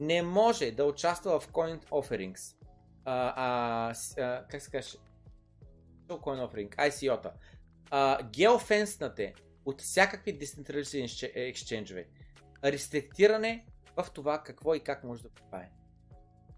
[0.00, 2.56] Не може да участва в coin offerings.
[3.04, 4.98] А, а, а, как се каже?
[6.08, 7.32] Coin offering, ICO-та.
[8.30, 9.34] геофенснате
[9.64, 12.08] от всякакви децентрализирани ексченджове.
[12.64, 13.66] Рестриктиране
[13.96, 15.68] в това какво и как може да прави.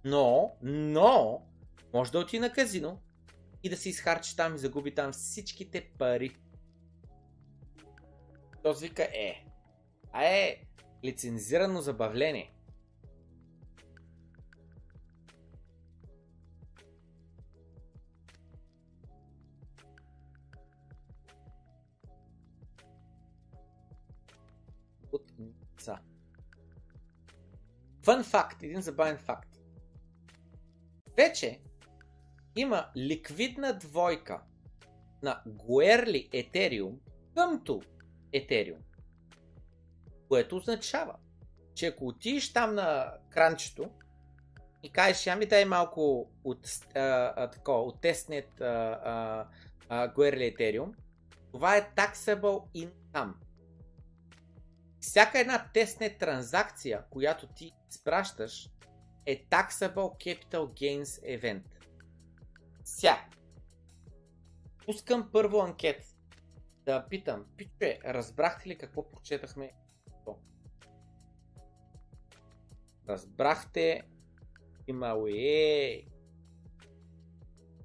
[0.05, 1.43] Но, но,
[1.93, 3.01] може да отиде на казино
[3.63, 6.37] и да се изхарчи там и загуби там всичките пари.
[8.63, 9.45] Този вика е.
[10.13, 10.57] А е
[11.05, 12.56] лицензирано забавление.
[28.07, 29.49] Фън факт, един забавен факт.
[31.17, 31.61] Вече
[32.57, 34.43] има ликвидна двойка
[35.23, 36.99] на Guerli Ethereum
[37.35, 37.83] къмто
[38.35, 38.81] Ethereum.
[40.29, 41.17] Което означава,
[41.75, 43.91] че ако отидеш там на кранчето
[44.83, 47.01] и кажеш, ами дай малко от, а,
[47.37, 48.65] а, тако, от тестнет а,
[49.05, 49.47] а,
[49.89, 50.93] а, Guerli Ethereum,
[51.53, 53.33] това е taxable income.
[55.01, 58.71] Всяка една тестнет транзакция, която ти изпращаш,
[59.27, 61.65] е Taxable Capital Gains Event.
[62.85, 63.17] Ся.
[64.85, 66.03] Пускам първо анкет.
[66.85, 69.73] Да питам, пиче, разбрахте ли какво прочетахме?
[73.09, 74.03] Разбрахте,
[74.87, 76.03] има уе.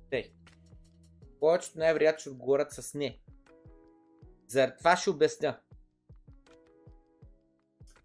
[0.10, 0.34] Тей.
[1.40, 3.20] Повечето най-вероятно ще отговорят с не.
[4.48, 5.60] За това ще обясня.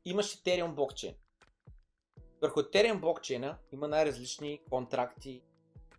[0.05, 1.15] Имаш Ethereum блокчейн.
[2.47, 5.43] Върху Ethereum блокчейна има най-различни контракти,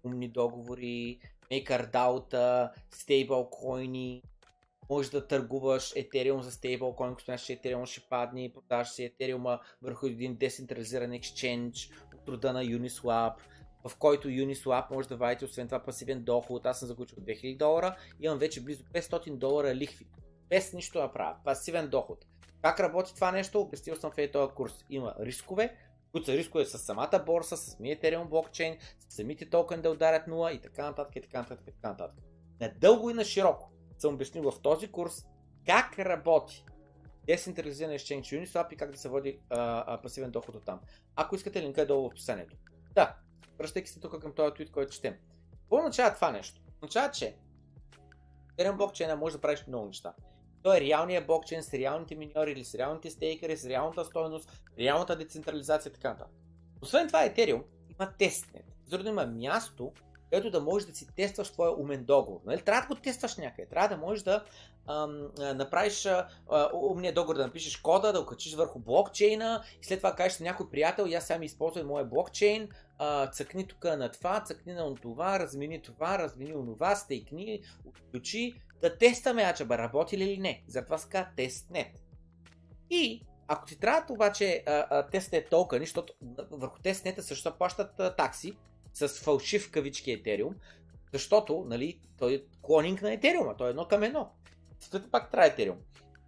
[0.04, 1.20] умни договори,
[1.52, 4.24] MakerDAO, стейблкоини,
[4.90, 9.12] може да търгуваш Ethereum за стейблкоин, ако смяташ, че Ethereum ще падне и продаваш си
[9.12, 13.34] Ethereum върху един децентрализиран екшенж от рода на Uniswap,
[13.88, 16.66] в който Uniswap може да вадите освен това пасивен доход.
[16.66, 20.06] Аз съм заключил 2000 долара, имам вече близо 500 долара лихви.
[20.50, 21.36] Без нищо да правя.
[21.44, 22.26] Пасивен доход.
[22.62, 23.62] Как работи това нещо?
[23.62, 24.86] Обяснил съм в този курс.
[24.90, 25.76] Има рискове,
[26.12, 30.28] които са рискове с самата борса, с самия Ethereum блокчейн, с самите токени да ударят
[30.28, 32.18] 0 и така нататък, и така нататък, и така нататък.
[32.60, 35.26] Надълго и на широко съм обяснил в този курс
[35.66, 36.66] как работи
[37.26, 40.80] децентрализиран exchange Uniswap и как да се води а, а, пасивен доход от там.
[41.16, 42.56] Ако искате, линка е долу в описанието.
[42.94, 43.16] Да,
[43.58, 45.16] връщайки се тук към този твит, който четем.
[45.52, 46.62] Какво означава това нещо?
[46.78, 47.38] Означава, че
[48.58, 50.14] Ethereum блокчейна може да правиш много неща.
[50.68, 55.16] Той е реалният блокчейн с реалните миньори или с реалните стейкери, с реалната стоеност, реалната
[55.16, 56.34] децентрализация и така нататък.
[56.82, 57.64] Освен това, Ethereum
[58.00, 58.66] има тестнет.
[58.88, 59.92] Заради има място,
[60.32, 62.40] където да можеш да си тестваш твоя умен договор.
[62.46, 62.62] Нали?
[62.62, 63.70] Трябва да го тестваш някъде.
[63.70, 64.44] Трябва да можеш да
[64.88, 66.28] ам, направиш а,
[66.74, 70.44] умния договор, да напишеш кода, да го качиш върху блокчейна и след това кажеш на
[70.44, 74.74] някой приятел, и аз сега ми използвам моя блокчейн, а, цъкни тук на това, цъкни
[74.74, 80.64] на това, размени това, размени онова, стейкни, отключи, да тестваме ачаба, работи ли или не.
[80.68, 82.04] Затова се тестнет.
[82.90, 84.64] И ако ти трябва обаче
[85.12, 86.14] тестнет токени, защото
[86.52, 88.54] върху тестнета също плащат а, такси
[88.94, 90.54] с фалшив кавички Ethereum,
[91.14, 94.32] защото нали, той е клонинг на Ethereum, той е едно към едно.
[94.80, 95.78] Съответно пак трябва Ethereum.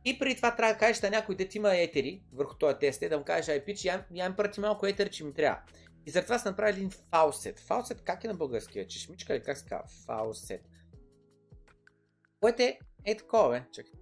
[0.05, 3.17] И преди това трябва да кажеш на някой дет има етери върху този тест, да
[3.17, 5.61] му кажеш, ай пич, я, я ми прати малко етери, че ми трябва.
[6.05, 7.59] И затова това са направили един фаусет.
[7.59, 8.87] Фаусет как е на българския?
[8.87, 9.87] Чешмичка или как се казва?
[10.05, 10.61] Фаусет.
[12.39, 13.65] Което е е такова, бе.
[13.71, 13.93] Чакай.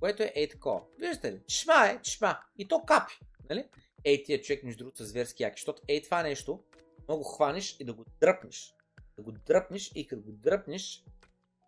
[0.00, 0.82] Което е е такова.
[0.98, 1.42] Виждате ли?
[1.46, 2.40] Чешма е, чешма.
[2.58, 3.18] И то капи.
[3.50, 3.68] Нали?
[4.04, 6.64] Ей, тия човек, между другото, са зверски яки, защото ей това нещо,
[7.08, 8.74] много хванеш и да го дръпнеш.
[9.16, 11.04] Да го дръпнеш и като го дръпнеш,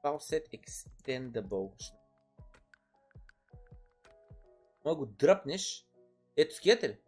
[0.05, 1.93] Faucet Extendable.
[4.85, 5.86] Може го дръпнеш,
[6.36, 6.98] ето скиете ли?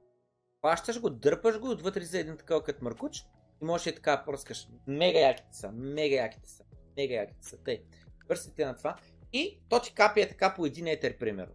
[0.60, 3.24] Плащаш го, дърпаш го, отвътре за един такъв като мъркуч
[3.62, 4.68] и можеш и така пръскаш.
[4.86, 6.64] Мега яките са, мега яките са,
[6.96, 7.58] мега яките са.
[7.58, 7.84] Тъй,
[8.28, 8.96] пръстите на това
[9.32, 11.54] и то ти капи е така по един етер, примерно.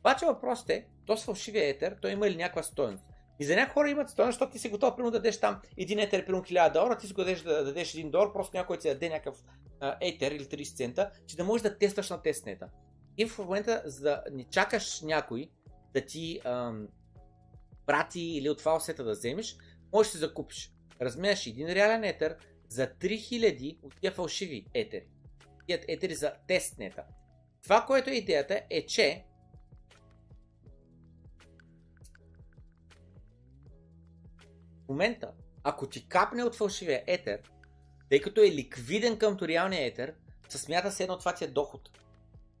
[0.00, 3.04] Обаче въпросът е, то с фалшивия етер, той има ли някаква стоеност?
[3.38, 5.98] И за някои хора имат стоеност, защото ти си готов, примерно да дадеш там един
[5.98, 8.88] етер, примерно 1000 долара, ти си го дадеш да дадеш 1 долар, просто някой ти
[8.88, 9.44] даде някакъв
[10.00, 12.68] етер или 30 цента, че да можеш да тестваш на тестнета.
[13.18, 15.50] И в момента, за да не чакаш някой
[15.94, 16.88] да ти ам,
[17.86, 19.56] прати или от фалсета да вземеш,
[19.92, 20.72] можеш да си закупиш.
[21.00, 22.36] Разменяш един реален етер
[22.68, 25.06] за 3000 от тия фалшиви етери.
[25.68, 27.04] Етери за тестнета.
[27.62, 29.24] Това, което е идеята е, че
[34.84, 35.32] в момента,
[35.64, 37.40] ако ти капне от фалшивия етер,
[38.08, 40.14] тъй като е ликвиден към реалния етер,
[40.48, 41.90] се смята се едно това ти е доход.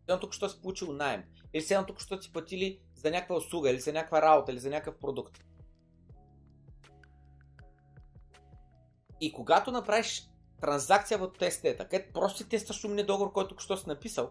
[0.08, 1.24] Едно тук, що си получил найем.
[1.52, 4.70] Или едно тук, що си платили за някаква услуга, или за някаква работа, или за
[4.70, 5.44] някакъв продукт.
[9.20, 10.31] И когато направиш
[10.62, 14.30] транзакция в тестета, където просто си тестваш умния договор, който що си написал,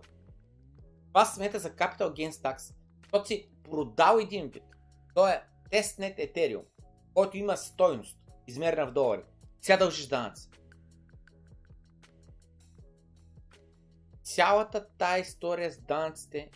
[1.08, 4.64] това се смята за Capital Gains Tax, защото си продал един бит.
[5.16, 6.64] То е тестнет Ethereum,
[7.14, 8.18] който има стойност,
[8.48, 9.24] измерена в долари.
[9.62, 10.50] Сега дължиш данъци.
[14.24, 16.52] Цялата тая история с данъците,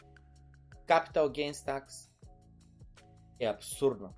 [0.87, 2.09] Capital Gains Tax,
[3.39, 4.09] е абсурдна.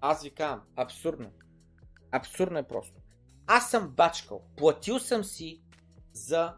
[0.00, 1.30] Аз ви казвам, абсурдна.
[2.12, 2.99] Абсурдна е просто.
[3.52, 5.62] Аз съм бачкал, платил съм си
[6.12, 6.56] за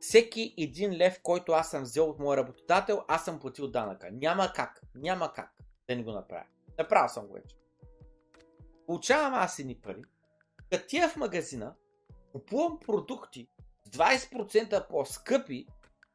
[0.00, 4.10] всеки един лев, който аз съм взел от моя работодател, аз съм платил данъка.
[4.12, 5.54] Няма как, няма как
[5.88, 6.44] да не го направя.
[6.78, 7.56] Направил съм го вече.
[8.86, 10.02] Получавам аз едни пари,
[10.70, 11.74] като тия в магазина,
[12.32, 13.48] купувам продукти
[13.84, 15.66] с 20% по-скъпи,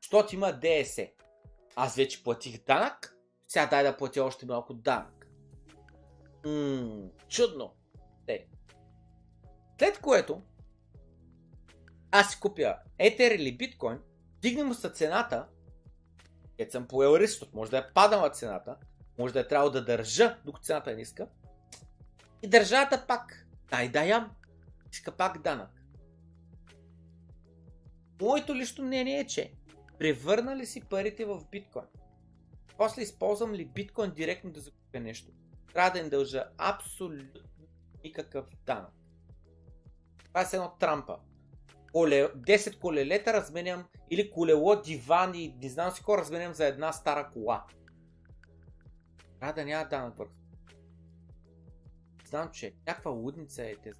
[0.02, 1.14] защото има ДСЕ.
[1.76, 3.18] Аз вече платих данък,
[3.48, 5.28] сега дай да платя още малко данък.
[6.46, 7.77] Ммм, чудно.
[9.80, 10.42] След което,
[12.12, 14.00] аз си купя Етер или биткоин,
[14.42, 15.48] дигне му се цената,
[16.52, 18.78] където съм поел рискът, може да е падала цената,
[19.20, 21.28] може да е трябвало да държа, докато цената е ниска,
[22.44, 24.36] и държавата пак, дай да ям,
[24.92, 25.70] иска пак данък.
[28.22, 29.54] Моето лично мнение е, че
[30.00, 31.86] превърна ли си парите в биткоин,
[32.78, 35.32] после използвам ли биткоин директно да закупя нещо,
[35.74, 37.42] трябва да им дължа абсолютно
[38.04, 38.97] никакъв данък.
[40.38, 41.20] Това е едно трампа.
[41.92, 46.94] Коле, 10 колелета разменям или колело, диван и не знам си какво разменям за една
[46.94, 47.66] стара кола.
[49.40, 50.34] Трябва да няма данък върху.
[52.26, 54.00] Знам, че някаква лудница е тези.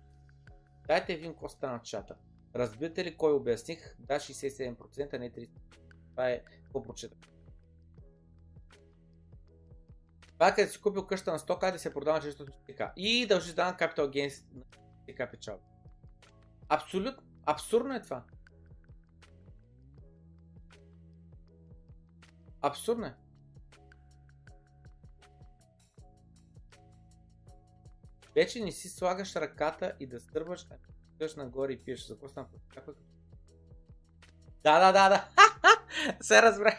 [0.88, 2.16] Дайте ви какво стана чата.
[2.56, 3.96] Разбирате ли кой обясних?
[4.00, 5.50] Да, 67%, не 30%.
[6.10, 7.20] Това е какво прочетах.
[10.34, 12.94] Това е къде си купил къща на 100 да се продава на 600 така.
[12.96, 14.64] И дължи данък Capital Gains на
[15.08, 15.60] така печал.
[16.70, 17.24] Абсолютно.
[17.46, 18.24] Абсурдно е това.
[22.62, 23.16] Абсурдно е.
[28.36, 30.76] Вече не си слагаш ръката и да стърваш, а
[31.16, 32.08] стоиш нагоре и пиеш.
[32.08, 32.48] За какво стана?
[34.64, 35.30] Да, да, да, да.
[36.22, 36.78] Се разбра.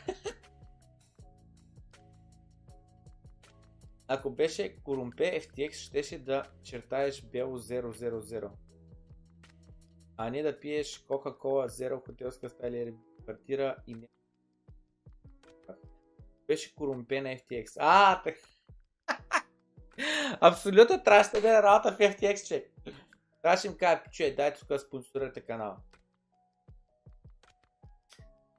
[4.08, 8.50] Ако беше Корумпе FTX, щеше да чертаеш бело 000.
[10.20, 14.08] А не да пиеш Кока-Кола, Zero, хотелска стая квартира и не.
[16.46, 17.76] Беше Корумпе на FTX.
[17.78, 18.36] А, так.
[20.40, 22.70] Абсолютно трябваше да е работа в FTX, че.
[23.42, 25.76] Трябваше им кажа, че дайте тук спонсорирате канала.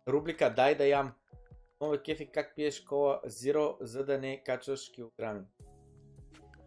[0.08, 1.14] Рубрика Дай да ям.
[1.82, 5.46] Много кефи как пиеш кола Zero, за да не качваш килограми.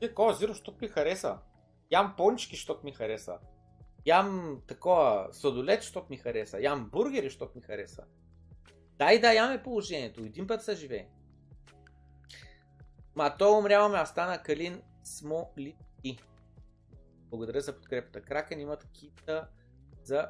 [0.00, 1.38] Е, кола Zero, що ми хареса?
[1.90, 3.38] Ям пончики, що ми хареса.
[4.04, 6.60] Ям такова сладолет, що ми хареса.
[6.60, 8.04] Ям бургери, що ми хареса.
[8.98, 10.20] Дай да яме положението.
[10.20, 11.08] Един път са живее.
[13.14, 16.18] Ма то умряваме, а стана Калин Смолити.
[17.30, 18.22] Благодаря за подкрепата.
[18.22, 19.48] Кракен имат кита
[20.04, 20.28] за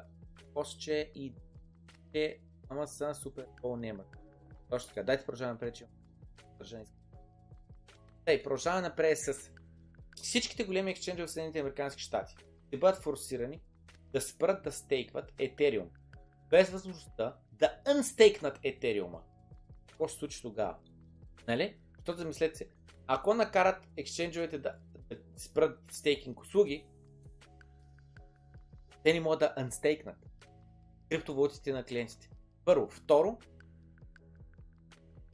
[0.53, 1.33] постче и
[2.13, 2.39] те,
[2.69, 4.07] ама са супер пол немат.
[4.69, 5.87] Точно така, дайте продължаваме напред, че
[8.25, 9.51] Тъй, продължаваме напред с
[10.15, 12.35] всичките големи ексченджи в Съединените Американски щати
[12.73, 13.61] ще бъдат форсирани
[14.11, 15.87] да спрат да стейкват Ethereum,
[16.49, 19.19] без възможността да unстейкнат Ethereum.
[19.87, 20.75] Какво ще случи тогава?
[21.47, 21.77] Нали?
[21.97, 22.69] Защото замислете се,
[23.07, 24.75] ако накарат ексченджовете да,
[25.09, 26.85] да спрат стейкинг услуги,
[29.03, 30.17] те не могат да unстейкнат
[31.09, 32.29] криптовалутите на клиентите.
[32.65, 32.89] Първо.
[32.89, 33.37] Второ,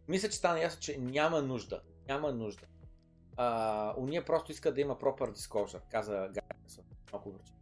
[0.07, 1.82] мисля, че стана ясно, че няма нужда.
[2.07, 2.66] Няма нужда.
[3.38, 6.59] А, уния просто искат да има proper disclosure, каза Гарнсън.
[7.11, 7.53] Много върче.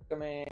[0.00, 0.46] Искаме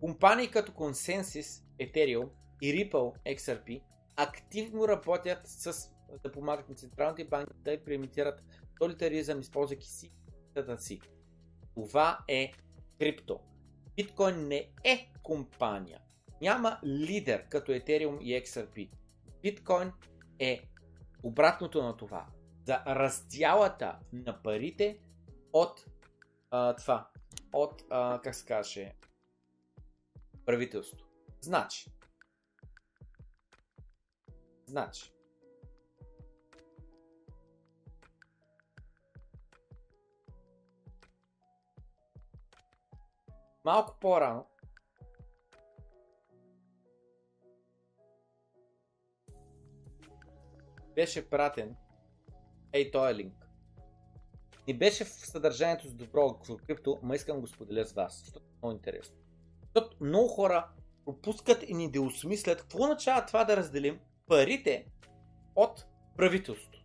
[0.00, 2.28] компании като Consensus, Ethereum
[2.62, 3.82] и Ripple XRP
[4.16, 8.42] активно работят с да помагат на централните банки да имплементират
[8.78, 10.10] солитаризъм, използвайки си
[10.78, 11.00] си.
[11.74, 12.52] Това е
[12.98, 13.40] крипто.
[13.96, 16.00] Биткоин не е компания.
[16.40, 18.90] Няма лидер като Ethereum и XRP.
[19.42, 19.92] Биткоин
[20.38, 20.60] е
[21.22, 22.26] обратното на това.
[22.64, 25.00] За раздялата на парите
[25.52, 25.86] от
[26.50, 27.10] а, това.
[27.52, 28.94] От, а, как се каже,
[30.46, 31.08] правителството.
[31.40, 31.90] Значи.
[34.66, 35.14] Значи.
[43.64, 44.46] Малко по-рано
[50.94, 51.76] беше пратен
[52.74, 53.34] ей този линк.
[54.68, 58.56] Не беше в съдържанието с добро крипто, ма искам го споделя с вас, защото е
[58.62, 59.16] много интересно.
[59.62, 60.68] Защото много хора
[61.04, 64.86] пропускат и ни да осмислят какво означава това да разделим парите
[65.56, 65.86] от
[66.16, 66.84] правителството.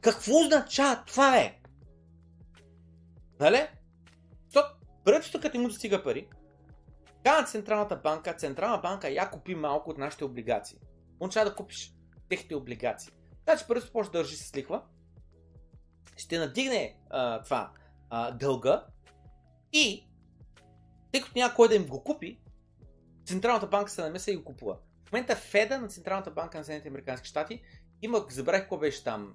[0.00, 1.60] Какво означава това е?
[3.40, 3.68] Нали?
[4.44, 4.68] Защото
[5.04, 6.28] правителството като му достига пари,
[7.24, 10.78] казва Централната банка, Централна банка я купи малко от нашите облигации.
[11.20, 11.94] Означава да купиш
[12.28, 13.12] техните облигации.
[13.48, 14.82] Значи правителството почва да държи с лихва,
[16.16, 17.72] ще надигне а, това
[18.10, 18.84] а, дълга
[19.72, 20.08] и
[21.12, 22.40] тъй като няма кой да им го купи,
[23.26, 24.76] Централната банка се намеса и го купува.
[25.08, 27.62] В момента Феда на Централната банка на Съединените Американски щати
[28.02, 29.34] има, забравих какво беше там,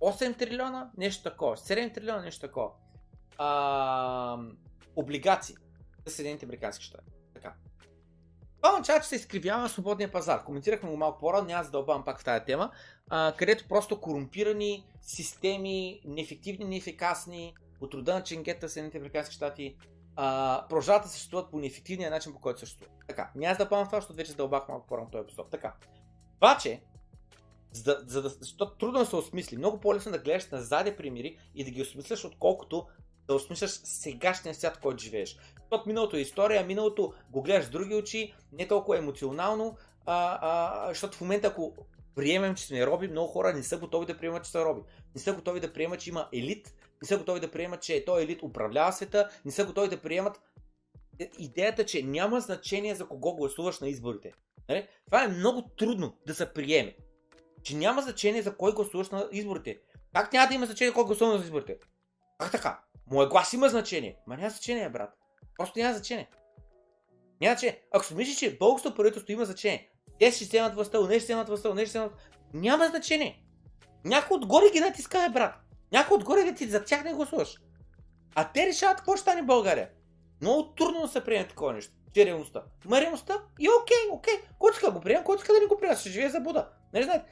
[0.00, 2.70] 8 трилиона, нещо такова, 7 трилиона, нещо такова.
[3.38, 4.38] А,
[4.96, 5.56] облигации
[6.06, 7.10] за Съединените Американски щати.
[8.62, 10.44] Това означава, че се изкривява свободния пазар.
[10.44, 12.70] Коментирахме го малко по-рано, няма да дълбавам пак в тази тема,
[13.10, 19.76] а, където просто корумпирани системи, неефективни, неефикасни, от труда на ченгета в Съединените Американски щати,
[20.16, 22.94] а, продължават да съществуват по неефективния начин, по който съществуват.
[23.08, 25.50] Така, няма да пълна това, защото вече дълбах малко по-рано този епизод.
[25.50, 25.74] Така.
[26.36, 26.82] Обаче,
[27.72, 29.56] за, за да, защото трудно да се осмисли.
[29.56, 32.86] Много по-лесно да гледаш назаде примери и да ги осмисляш, отколкото
[33.30, 35.36] да осмисляш сегашния свят, който живееш.
[35.56, 39.76] Защото миналото е история, миналото го гледаш с други очи, не толкова емоционално,
[40.06, 41.74] а, а, защото в момента, ако
[42.14, 44.80] приемем, че сме роби, много хора не са готови да приемат, че са роби.
[45.14, 48.22] Не са готови да приемат, че има елит, не са готови да приемат, че той
[48.22, 50.40] елит управлява света, не са готови да приемат
[51.38, 54.32] идеята, че няма значение за кого гласуваш на изборите.
[54.68, 54.88] Нали?
[55.06, 56.96] Това е много трудно да се приеме.
[57.62, 59.78] Че няма значение за кой гласуваш на изборите.
[60.14, 61.76] Как няма да има значение кой гласува на изборите?
[62.38, 62.80] Как така?
[63.10, 64.16] Моя глас има значение.
[64.26, 65.10] Ма няма значение, брат.
[65.56, 66.30] Просто няма значение.
[67.40, 67.82] Няма значение.
[67.92, 71.48] Ако си мислиш, че българското правителство има значение, те ще вземат властта, не ще вземат
[71.48, 72.12] властта, не ще вземат...
[72.54, 73.44] Няма значение.
[74.04, 75.54] Някой отгоре ги натиска, брат.
[75.92, 77.60] Някой отгоре да ти за тях не гласуваш.
[78.34, 79.90] А те решават какво ще стане България.
[80.40, 81.92] Много трудно да се приеме такова нещо.
[82.14, 82.62] Че реалността.
[82.84, 84.34] Ма реалността и окей, окей.
[84.58, 86.68] Който иска го приема, който иска да не го приема, ще живее за Буда.
[86.92, 87.24] Нали знаете?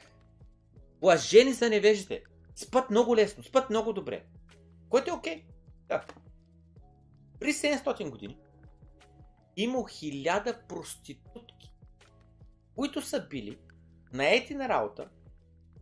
[1.01, 2.23] Блажени са невежите.
[2.55, 4.23] Спът много лесно, спът много добре.
[4.89, 5.43] Което е окей.
[5.89, 6.05] Да.
[7.39, 8.37] При 700 години
[9.57, 11.73] има хиляда проститутки,
[12.75, 13.59] които са били
[14.13, 15.09] наети на работа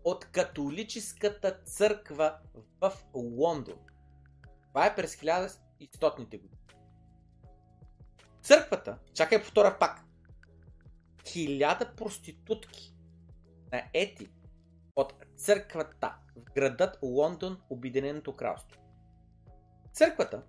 [0.04, 2.38] от католическата църква
[2.82, 3.80] в Лондон.
[4.68, 6.62] Това е през 1100-те години.
[8.42, 10.04] Църквата, чакай повторя пак,
[11.28, 12.96] хиляда проститутки
[13.72, 14.28] на ети
[14.96, 18.86] от църквата в градът Лондон, Обединеното кралство.
[19.98, 20.44] Църквата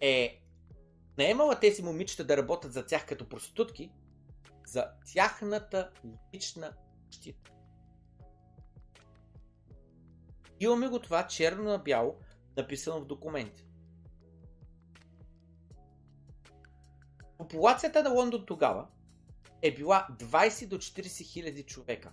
[0.00, 0.42] е
[1.18, 3.92] наемала тези момичета да работят за тях като проститутки,
[4.66, 5.90] за тяхната
[6.34, 6.72] лична
[7.06, 7.50] защита.
[10.60, 12.18] Имаме го това черно на бяло,
[12.56, 13.66] написано в документи.
[17.38, 18.86] Популацията на Лондон тогава
[19.62, 22.12] е била 20 до 40 хиляди човека.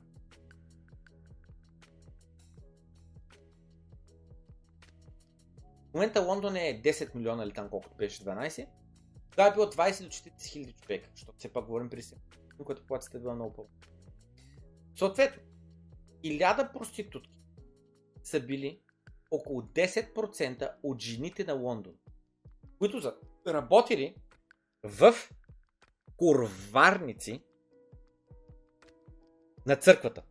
[5.91, 8.68] В момента Лондон е 10 милиона или там колкото беше 12.
[9.31, 12.22] Тогава е било 20 до 40 хиляди човека, защото все пак говорим при себе
[12.65, 13.68] което популацията е била много по
[14.95, 15.43] Съответно,
[16.23, 17.34] 1000 проститутки
[18.23, 18.81] са били
[19.31, 21.93] около 10% от жените на Лондон,
[22.80, 23.15] които са
[23.47, 24.15] работили
[24.84, 25.14] в
[26.18, 27.43] курварници
[29.65, 30.23] на църквата.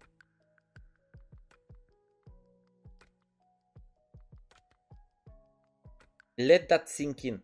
[6.39, 7.41] Let that sink in.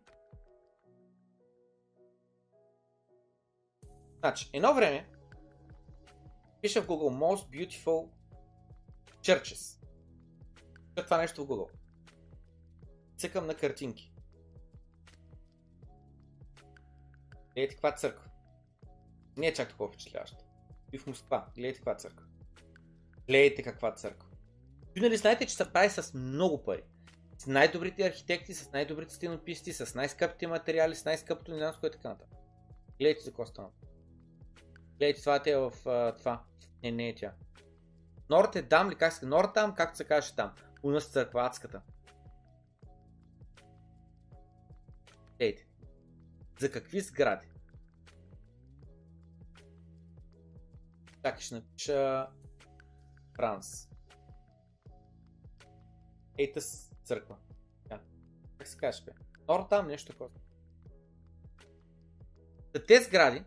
[4.19, 5.09] Значи, едно време
[6.63, 8.11] пише в Google Most Beautiful
[9.21, 9.85] Churches.
[10.95, 11.71] Пиша това нещо в Google.
[13.17, 14.15] Цъкам на картинки.
[17.55, 18.31] Гледайте каква църква.
[19.37, 20.45] Не е чак такова впечатляващо.
[20.93, 21.47] И в Москва.
[21.55, 22.27] Гледайте каква църква.
[23.27, 24.29] Гледайте каква църква.
[24.95, 26.83] Вие нали знаете, че се прави с много пари.
[27.43, 32.39] С най-добрите архитекти, с най-добрите стенописти, с най-скъпите материали, с най-скъпото нинанско и така нататък.
[32.99, 33.69] Гледайте за какво стана.
[34.99, 35.73] Гледайте това е в
[36.19, 36.45] това.
[36.83, 37.35] Не, не е тя.
[38.31, 38.95] Норт е дам ли?
[38.95, 40.55] Как се Норт там, както се каже там.
[40.83, 41.83] У нас църква адската.
[45.39, 45.67] Гледайте.
[46.61, 47.47] За какви сгради?
[51.23, 52.27] Так ще напиша
[53.37, 53.89] Франс.
[56.39, 57.37] Ей, тъс църква.
[57.91, 58.01] Ja.
[58.59, 59.13] Как се бе?
[59.49, 60.31] Нор там нещо такова.
[62.75, 63.45] За тези сгради,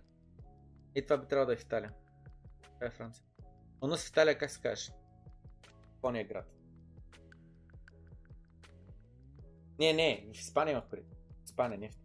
[0.95, 1.93] и това би трябвало да е в Италия.
[2.63, 3.25] Това е Франция.
[3.81, 4.91] У нас в Италия как се каже?
[5.91, 6.51] Какво е град?
[9.79, 11.15] Не, не, в Испания имах преди.
[11.41, 11.95] В Испания, не в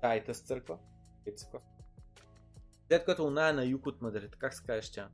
[0.00, 0.78] Тая с църква.
[2.88, 5.10] След като она е на юг от Мадрид, как се каже тя?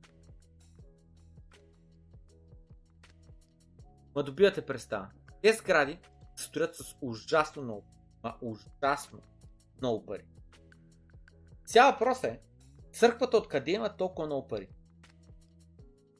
[4.15, 5.07] Ма добивате представа.
[5.41, 5.99] Тези сгради
[6.35, 7.85] строят с ужасно много,
[8.23, 9.21] ма ужасно
[9.81, 10.25] много пари.
[11.65, 12.41] Сега въпрос е,
[12.93, 14.69] църквата откъде има толкова много пари?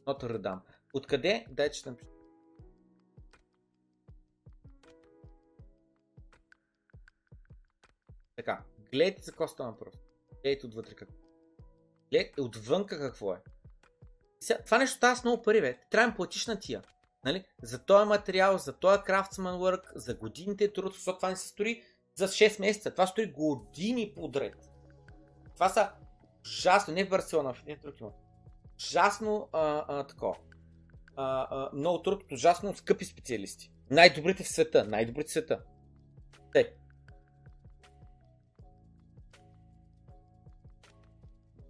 [0.08, 0.62] Нотър Дам.
[0.94, 1.46] Откъде?
[1.50, 2.10] Дай че напиша.
[8.36, 9.96] Така, гледайте за какво става въпрос.
[10.42, 11.18] Гледайте отвътре какво.
[12.12, 13.42] Гледайте отвънка какво е.
[14.40, 15.80] Сега, това нещо става с много пари, бе.
[15.90, 16.82] Трябва да платиш на тия.
[17.26, 17.46] Нали?
[17.62, 21.84] За този материал, за този крафтсман work, за годините труд, защото това не се стори
[22.16, 22.92] за 6 месеца.
[22.92, 24.72] Това стори години подред.
[25.54, 25.92] Това са
[26.42, 28.12] ужасно, не в Барселона, в друг има.
[28.78, 30.36] Ужасно а, а, тако.
[31.16, 33.72] А, а, много труд, ужасно скъпи специалисти.
[33.92, 35.62] Най-добрите в света, най-добрите в света.
[36.54, 36.76] Те.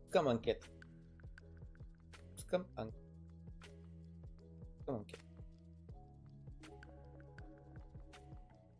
[0.06, 0.68] Искам анкета.
[2.38, 3.06] Искам анкета.
[4.80, 5.24] Искам анкета.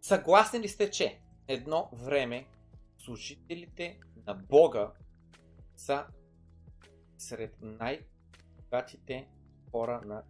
[0.06, 2.48] Съгласни ли сте, че едно време
[2.98, 4.91] служителите на Бога
[5.77, 6.06] са
[7.18, 9.27] сред най-богатите
[9.72, 10.23] хора на...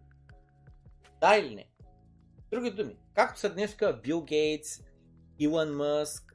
[1.20, 1.68] Да или не?
[2.50, 4.80] Други думи, както са днеска Бил Гейтс,
[5.38, 6.34] Илон Мъск,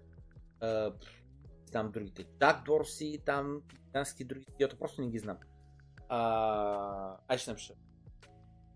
[1.71, 3.61] там другите, Дак Дорси, там
[3.93, 5.37] дански други, идиота, просто не ги знам.
[6.09, 7.73] А, ай ще напиша.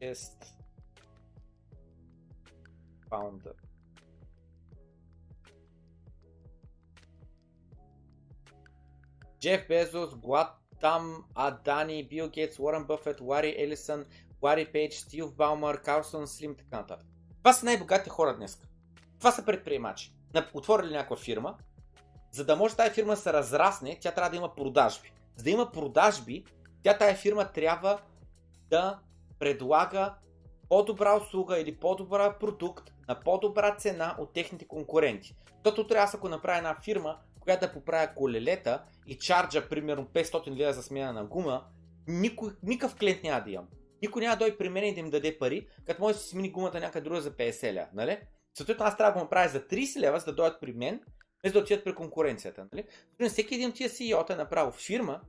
[0.02, 0.46] Est
[3.10, 3.65] founder
[9.46, 10.48] Джеф Безос, Глад
[10.82, 14.06] Там, Адани, Бил Гейтс, Уорън Бъфет, Лари Елисън,
[14.44, 17.08] Лари Пейдж, Стив Баумър, Карлсон Слим, така нататък.
[17.38, 18.62] Това са най-богатите хора днес.
[19.20, 20.14] Това са предприемачи.
[20.54, 21.58] Отворили някаква фирма,
[22.32, 25.14] за да може тази фирма да се разрасне, тя трябва да има продажби.
[25.36, 26.46] За да има продажби,
[26.84, 28.00] тя тази фирма трябва
[28.70, 29.00] да
[29.40, 30.16] предлага
[30.70, 35.36] по-добра услуга или по-добра продукт на по-добра цена от техните конкуренти.
[35.66, 40.74] Защото трябва, ако направя една фирма, която да поправя колелета и чарджа примерно 500 лева
[40.74, 41.66] за смяна на гума,
[42.08, 43.68] никой, никакъв клиент няма да имам.
[44.02, 46.30] Никой няма да дойде при мен и да им даде пари, като може да си
[46.30, 48.20] смени гумата някъде друга за 50 лева, нали?
[48.58, 51.02] Съответно аз трябва да го направя за 30 лева, за да дойдат при мен,
[51.44, 52.68] без да отидат при конкуренцията.
[52.74, 52.88] Нали?
[53.30, 55.22] Всеки един от тия CEO е направил фирма,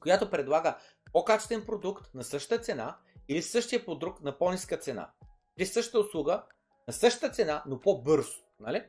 [0.00, 0.78] която предлага
[1.12, 2.96] по-качествен продукт на същата цена
[3.28, 5.10] или същия продукт на по-ниска цена.
[5.58, 6.44] Или същата услуга
[6.88, 8.32] на същата цена, но по-бързо.
[8.60, 8.84] Нали?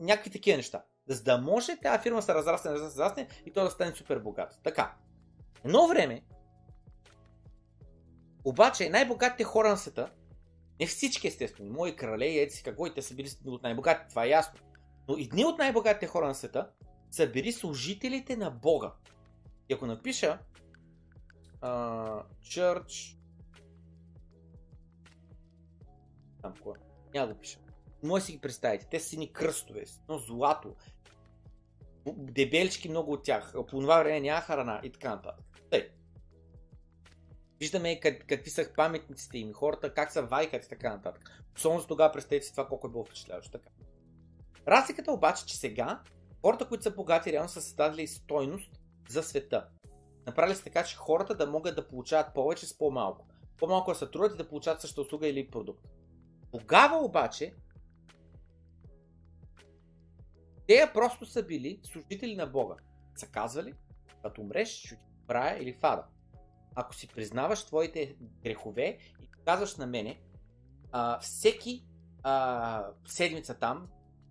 [0.00, 3.70] Някакви такива неща за да може тази фирма се разрасне, се разрасне и то да
[3.70, 4.60] стане супер богат.
[4.62, 4.94] Така.
[5.64, 6.22] Едно време,
[8.44, 10.12] обаче най-богатите хора на света,
[10.80, 14.24] не всички естествено, мои крале и ети какво и те са били от най-богатите, това
[14.24, 14.60] е ясно.
[15.08, 16.70] Но и дни от най-богатите хора на света
[17.10, 18.92] са били служителите на Бога.
[19.68, 20.38] И ако напиша
[21.60, 23.18] uh, Church
[26.44, 26.78] там кое?
[27.14, 27.58] Няма го пиша.
[28.02, 30.74] Може си ги представите, те са сини кръстове, но злато,
[32.06, 33.52] дебелички много от тях.
[33.52, 35.46] По това време няма храна и така нататък.
[35.70, 35.90] Тъй.
[37.60, 41.42] Виждаме как, какви са паметниците им, хората как са вайкат и така нататък.
[41.56, 43.68] Особено тогава представете си това колко е било впечатляващо така.
[44.68, 46.00] Разликата обаче, че сега
[46.42, 49.68] хората, които са богати, реално са създадали стойност за света.
[50.26, 53.26] Направили се така, че хората да могат да получават повече с по-малко.
[53.58, 55.84] По-малко да се трудят и да получават същата услуга или продукт.
[56.52, 57.54] Тогава обаче
[60.66, 62.74] Те просто са били служители на Бога.
[63.16, 63.74] Са казвали,
[64.22, 64.94] като умреш, ще
[65.26, 66.04] в рая или в ада.
[66.74, 70.20] Ако си признаваш твоите грехове и казваш на мене,
[70.92, 71.84] а, всеки
[72.22, 73.88] а, седмица там,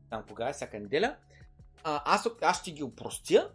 [0.10, 1.18] там кога е, всяка неделя,
[1.84, 3.52] а, аз, аз ще ги опростя,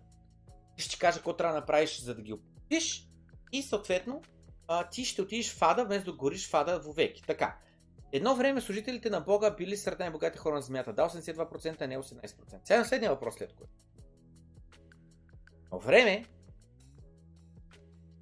[0.77, 3.09] ще ти кажа какво трябва да направиш, за да ги опростиш
[3.53, 4.23] и съответно
[4.69, 7.23] а, ти ще отидеш в ада, вместо да гориш в ада вовеки.
[7.23, 7.59] Така.
[8.13, 10.93] Едно време служителите на Бога били сред най-богатите хора на земята.
[10.93, 12.61] Да, 82%, а не 18%.
[12.65, 13.73] Сега на следния въпрос след което.
[15.73, 16.25] Но време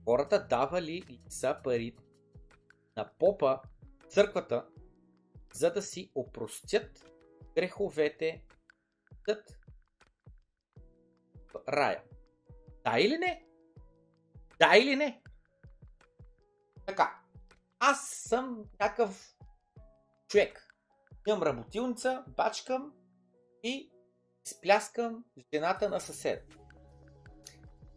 [0.05, 1.97] хората давали лица пари
[2.97, 3.61] на попа,
[4.09, 4.67] църквата,
[5.55, 7.13] за да си опростят
[7.55, 8.43] греховете
[11.47, 12.03] в рая.
[12.85, 13.47] Да или не?
[14.59, 15.23] Да или не?
[16.87, 17.21] Така.
[17.79, 19.36] Аз съм някакъв
[20.29, 20.67] човек.
[21.29, 22.93] Имам работилница, бачкам
[23.63, 23.91] и
[24.49, 25.25] спляскам
[25.55, 26.43] жената на съседа.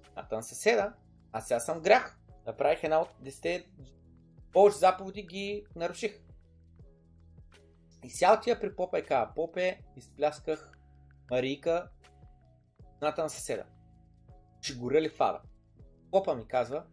[0.08, 0.94] Жената на съседа,
[1.32, 2.20] аз сега съм грях.
[2.46, 3.66] Направих една от 10
[4.54, 6.22] повече заповеди ги наруших.
[8.04, 10.72] И сега отива при Попа и казва, Попе, изплясках
[11.32, 11.90] Марийка,
[13.00, 13.66] жената на съседа.
[14.62, 15.42] Ще горя ли фада?
[16.12, 16.86] Попа ми казва,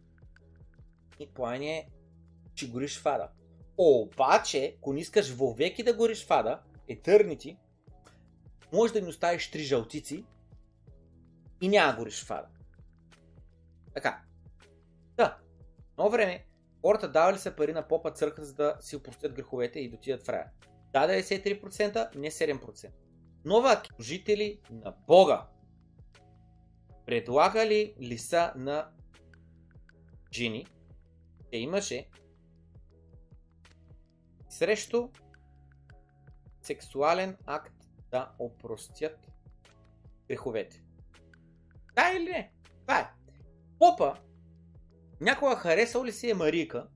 [1.19, 1.89] и плане,
[2.55, 3.29] че гориш фада.
[3.77, 7.57] Обаче, ако не искаш вовеки да гориш фада, етърнити,
[8.73, 10.25] може да ми оставиш три жълтици
[11.61, 12.47] и няма гориш фада.
[13.93, 14.21] Така.
[15.15, 15.37] Да.
[15.97, 16.45] Но време,
[16.81, 20.23] хората давали са пари на попа църква, за да си опростят греховете и да отидат
[20.23, 20.51] в рая.
[20.93, 22.89] Да, 93%, не 7%.
[23.45, 25.47] Нова жители на Бога
[27.05, 28.89] предлагали ли са на
[30.33, 30.65] жени,
[31.51, 32.09] те имаше
[34.57, 35.09] срещу
[36.61, 37.73] сексуален акт
[38.11, 39.31] да опростят
[40.27, 40.83] греховете.
[41.95, 42.51] Да или не?
[42.81, 43.09] Това е.
[43.79, 44.17] Попа,
[45.21, 46.87] някога харесал ли си е Марика,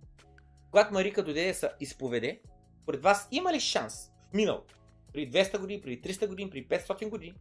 [0.72, 2.42] когато Марика дойде да се изповеде,
[2.86, 4.66] пред вас има ли шанс в минал,
[5.14, 7.36] при 200 години, при 300 години, при 500 години,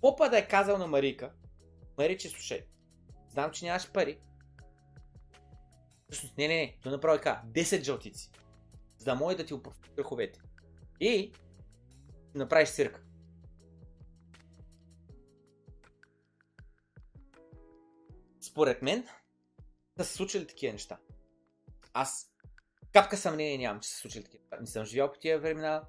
[0.00, 1.32] Попа да е казал на Марика,
[1.98, 2.66] Мариче, слушай,
[3.30, 4.18] знам, че нямаш пари.
[6.10, 8.30] Всъщност, не, не, не, той направи така, 10 жълтици
[9.06, 10.40] за да може да ти опрости греховете.
[11.00, 11.32] И
[12.34, 13.02] направиш цирка.
[18.40, 19.08] Според мен
[19.96, 20.98] да се случили такива неща.
[21.92, 22.32] Аз
[22.92, 24.60] капка съмнение нямам, че се случили такива неща.
[24.60, 25.82] Не съм живял по тия времена,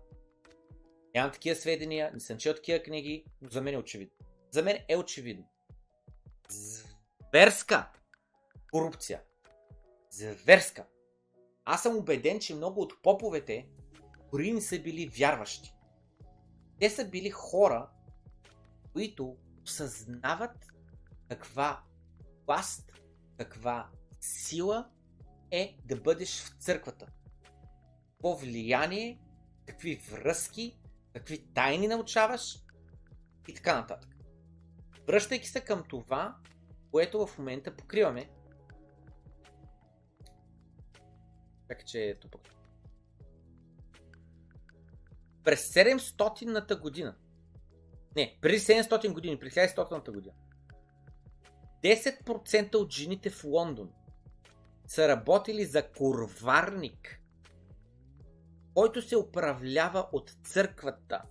[1.15, 4.15] нямам такива сведения, не съм чел такива книги, но за мен е очевидно.
[4.52, 5.49] За мен е очевидно.
[6.49, 7.91] Зверска
[8.72, 9.22] корупция.
[10.11, 10.85] Зверска
[11.69, 13.68] аз съм убеден, че много от поповете
[14.31, 15.73] дори не са били вярващи.
[16.80, 17.89] Те са били хора,
[18.94, 20.57] които осъзнават
[21.30, 21.81] каква
[22.45, 22.94] власт,
[23.38, 23.89] каква
[24.22, 24.89] сила
[25.52, 27.07] е да бъдеш в църквата.
[28.11, 29.19] Какво влияние,
[29.65, 30.80] какви връзки,
[31.14, 32.64] какви тайни научаваш
[33.48, 34.18] и така нататък.
[35.07, 36.35] Връщайки се към това,
[36.91, 38.30] което в момента покриваме,
[41.68, 42.41] Така че ето пък.
[45.44, 47.15] През 700-ната година.
[48.15, 50.35] Не, преди 700 години, през 1100-ната година.
[51.84, 53.91] 10% от жените в Лондон
[54.88, 57.22] са работили за курварник,
[58.73, 61.22] който се управлява от църквата.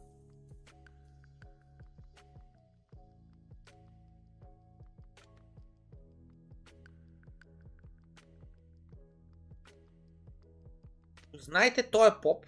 [11.46, 12.46] Знаете, той е поп,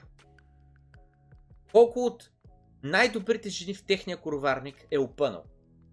[1.73, 2.31] колко от
[2.83, 5.45] най-добрите жени в техния короварник е опънал.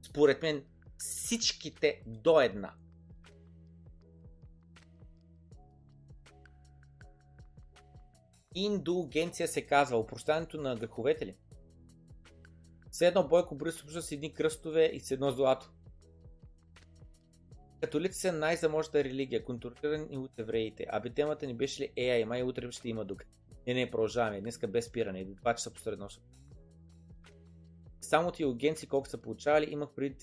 [0.06, 0.65] Според мен
[0.98, 2.73] всичките до една.
[8.56, 11.38] Индулгенция се казва, опрощането на греховете ли?
[12.91, 15.72] Все едно Бойко Борисов с едни кръстове и с едно злато.
[17.81, 20.85] Католици са най-заможната религия, контролирани от евреите.
[20.89, 23.26] Абе темата ни беше ли AI, май утре ще има дук.
[23.68, 24.41] Не, не, продължаваме.
[24.41, 25.26] Днеска без спиране.
[25.26, 26.22] До 2 часа посред нощ.
[28.02, 30.15] Само ти агенции колко са получавали, имах преди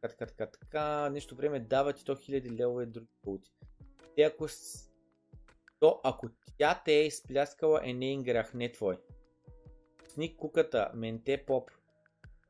[0.00, 3.52] така, така, така, така, нещо време дават и 100 000 левове други пулти.
[4.16, 4.46] Те ако,
[5.80, 8.98] то, ако тя те е изпляскала е нейн грях, не твой.
[10.08, 11.70] Сник куката, менте поп.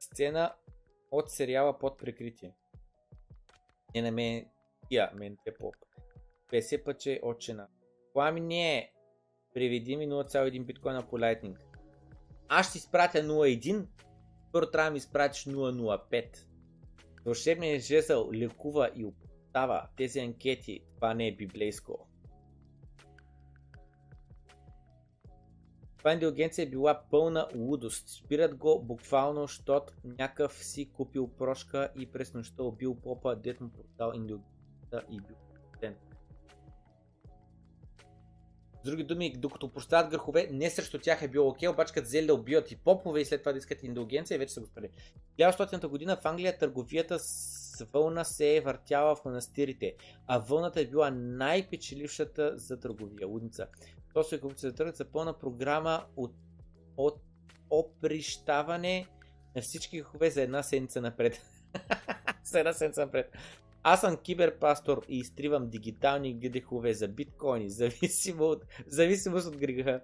[0.01, 0.55] Сцена
[1.11, 2.55] от сериала под прикритие
[3.95, 4.47] не на мен,
[4.91, 5.75] я, мен те поп.
[6.51, 7.67] Песе пъче отчена.
[8.13, 8.93] Плами не е.
[9.55, 11.57] Преведи ми 0,1 биткоина по Lightning.
[12.49, 13.87] Аз ще изпратя 0,1
[14.53, 16.37] Първо трябва да ми изпратиш 005.
[17.25, 20.81] Вълшебният жезъл лекува и оправдава тези анкети.
[20.95, 22.08] Това не е библейско.
[25.99, 28.09] Това индулгенция е била пълна лудост.
[28.09, 33.69] Спират го буквално, защото някакъв си купил прошка и през нощта убил попа, дет му
[33.69, 35.37] продал индулгенцията и бил.
[38.79, 42.27] С други думи, докато прощават грехове, не срещу тях е било окей, обаче като взели
[42.27, 44.89] да убиват и попове и след това да искат индулгенция, вече са го спали.
[45.39, 49.95] 1900 година в Англия търговията с вълна се е въртяла в манастирите,
[50.27, 53.67] а вълната е била най-печелившата за търговия, лудница.
[54.19, 56.35] То се тръгнат за пълна програма от,
[56.97, 57.21] от
[57.71, 59.07] оприщаване
[59.57, 61.41] на всички грехове за една седмица напред.
[62.45, 63.37] за една седмица напред.
[63.83, 70.01] Аз съм киберпастор и изтривам дигитални грехове за биткоини, зависимо от, зависимост от греха.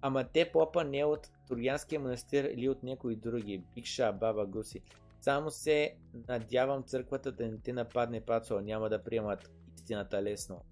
[0.00, 3.64] Ама те попа не от Троянския манастир или от някои други.
[3.74, 4.80] Бикша, баба, гуси.
[5.20, 5.96] Само се
[6.28, 10.64] надявам църквата да не те нападне пацо, няма да приемат истината лесно.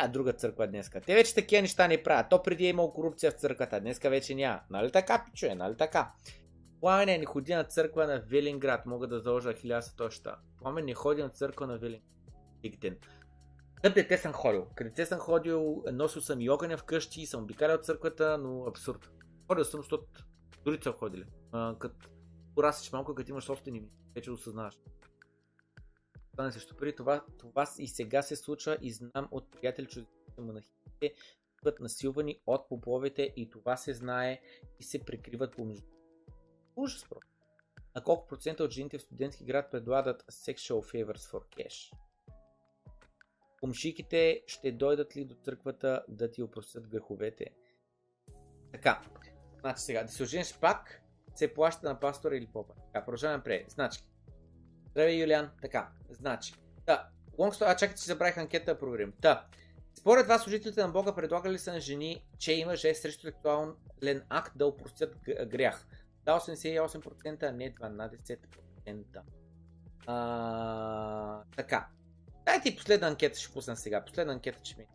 [0.00, 1.00] А, друга църква днеска.
[1.00, 2.26] Те вече такива неща не правят.
[2.30, 4.60] То преди е имал корупция в църквата, днеска вече няма.
[4.70, 6.12] Нали така, пичуе, нали така?
[6.80, 10.36] Пламен не ходи на църква на Велинград, мога да заложа хиляда точта.
[10.58, 12.08] Пламен не ходи на църква на Велинград.
[13.82, 14.66] Къде дете съм ходил?
[14.74, 19.10] Къде дете съм ходил, носил съм и огъня вкъщи, съм обикалял църквата, но абсурд.
[19.48, 20.04] Ходил съм, защото
[20.64, 21.24] дори са ходили.
[21.78, 22.08] като
[22.54, 23.82] порасиш малко, като имаш собствени
[24.14, 24.74] вече осъзнаваш.
[26.38, 30.04] Това също преди това, това и сега се случва и знам от приятели, че
[30.38, 31.14] монахите
[31.64, 34.40] бъдат насилвани от поповете и това се знае
[34.78, 35.86] и се прикриват помежду
[36.76, 37.28] Ужас просто.
[37.94, 41.92] На колко процента от жените в студентски град предлагат sexual favors for cash?
[43.60, 47.46] Комшиките ще дойдат ли до църквата да ти опростят греховете?
[48.72, 49.02] Така,
[49.60, 51.02] значи сега, да се ожениш пак,
[51.34, 52.74] се плаща на пастора или попа.
[52.74, 53.70] Така, продължаваме напред.
[53.70, 54.07] Значи,
[54.90, 56.54] здравей Юлиан, така, значи,
[56.86, 57.08] да,
[57.38, 59.12] Long а чакайте, че забравих анкета да проверим.
[59.20, 59.46] Та,
[59.94, 64.52] според вас служителите на Бога предлагали са на жени, че има жест срещу сексуален акт
[64.56, 65.16] да опростят
[65.46, 65.86] грях.
[66.24, 69.20] Да, 88%, а не 12%.
[70.06, 71.88] А, така.
[72.44, 74.04] Дайте и последна анкета ще пусна сега.
[74.04, 74.86] Последна анкета ще ми.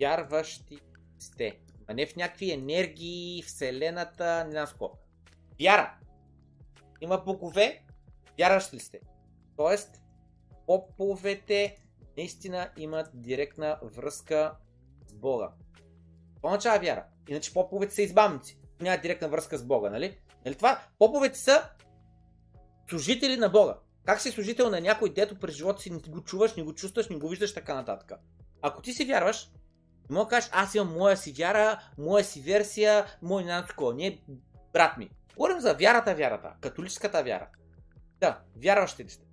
[0.00, 0.80] Вярващи
[1.18, 1.58] сте.
[1.86, 4.98] А не в някакви енергии, вселената, не знам сколько.
[5.62, 5.98] Вяра.
[7.02, 7.82] Има богове,
[8.38, 9.00] вярващи ли сте?
[9.56, 10.02] Тоест,
[10.66, 11.76] поповете
[12.16, 14.56] наистина имат директна връзка
[15.08, 15.50] с Бога.
[16.36, 17.04] Това означава вяра.
[17.28, 18.58] Иначе поповете са избавници.
[18.80, 20.18] Няма директна връзка с Бога, нали?
[20.44, 20.80] нали това?
[20.98, 21.70] Поповете са
[22.90, 23.78] служители на Бога.
[24.04, 27.08] Как си служител на някой, дето през живота си не го чуваш, не го чувстваш,
[27.08, 28.12] не го виждаш така нататък.
[28.62, 29.50] Ако ти си вярваш,
[30.10, 33.94] не мога да кажеш, аз имам моя си вяра, моя си версия, мой не такова.
[33.94, 34.22] Не,
[34.72, 35.10] брат ми.
[35.36, 36.56] Говорим за вярата, вярата.
[36.60, 37.50] Католическата вяра.
[38.20, 39.26] Да, вярващи ли сте?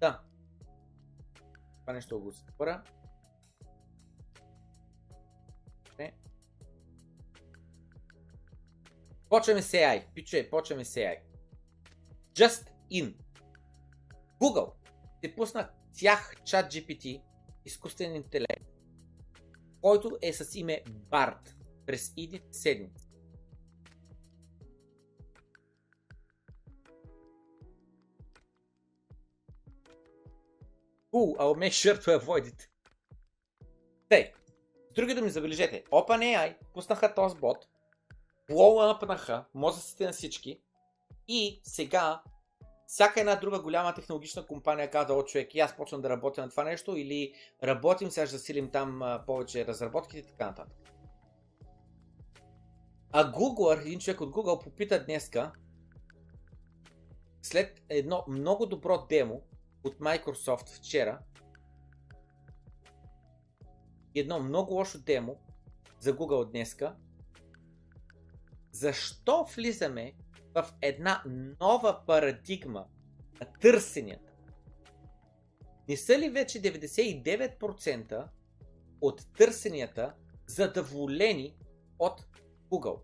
[0.00, 0.20] Да.
[1.80, 2.82] Това нещо го затворя.
[9.28, 10.04] Почваме с AI.
[10.14, 11.18] Пиче, почваме с AI.
[12.34, 13.14] Just in.
[14.40, 14.72] Google
[15.24, 17.22] се пусна тях чат GPT,
[17.64, 18.66] изкуствен интелект,
[19.80, 21.54] който е с име BART
[21.86, 23.07] през идните седмици.
[31.12, 32.68] Cool, I'll make sure to avoid it.
[34.08, 34.32] Тей,
[34.90, 37.68] с други думи, забележете, OpenAI пуснаха този бот,
[38.50, 40.60] блоуъпнаха мозъците на всички
[41.28, 42.22] и сега
[42.86, 46.50] всяка една друга голяма технологична компания каза, о човек, и аз почвам да работя на
[46.50, 50.78] това нещо или работим, сега ще засилим там а, повече разработките и така нататък.
[53.12, 55.52] А Google, един човек от Google попита днеска,
[57.42, 59.42] след едно много добро демо
[59.88, 61.18] от Microsoft вчера,
[64.14, 65.40] едно много лошо демо
[66.00, 66.96] за Google днеска,
[68.72, 70.12] защо влизаме
[70.54, 71.22] в една
[71.60, 72.86] нова парадигма
[73.40, 74.32] на търсенията?
[75.88, 78.28] Не са ли вече 99%
[79.00, 80.14] от търсенията
[80.46, 81.56] задоволени
[81.98, 82.26] от
[82.70, 83.02] Google?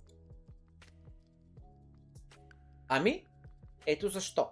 [2.88, 3.26] Ами,
[3.86, 4.50] ето защо.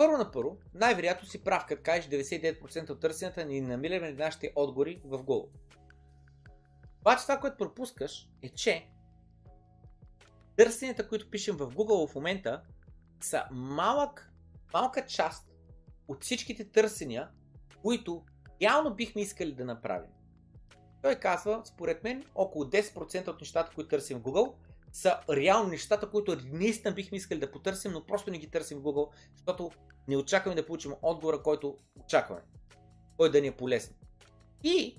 [0.00, 5.00] Първо на първо, най-вероятно си прав, като кажеш 99% от търсенията ни намираме нашите отгори
[5.04, 5.48] в Google.
[7.00, 8.88] Обаче това, което пропускаш е, че
[10.56, 12.62] търсенията, които пишем в Google в момента,
[13.20, 14.32] са малък,
[14.74, 15.50] малка част
[16.08, 17.28] от всичките търсения,
[17.82, 18.24] които
[18.62, 20.10] реално бихме искали да направим.
[21.02, 24.54] Той казва, според мен, около 10% от нещата, които търсим в Google,
[24.92, 28.82] са реално нещата, които наистина бихме искали да потърсим, но просто не ги търсим в
[28.82, 29.70] Google, защото
[30.08, 32.42] не очакваме да получим отговора, който очакваме.
[33.16, 33.94] Кой да ни е полезен.
[34.64, 34.96] И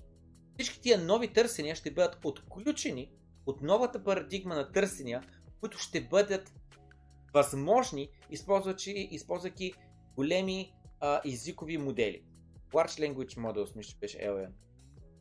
[0.54, 3.12] всички тия нови търсения ще бъдат отключени
[3.46, 5.24] от новата парадигма на търсения,
[5.60, 6.54] които ще бъдат
[7.34, 9.74] възможни, използвайки, използвайки
[10.16, 12.24] големи а, езикови модели.
[12.72, 14.52] Large Language Models, мисля, беше LLM.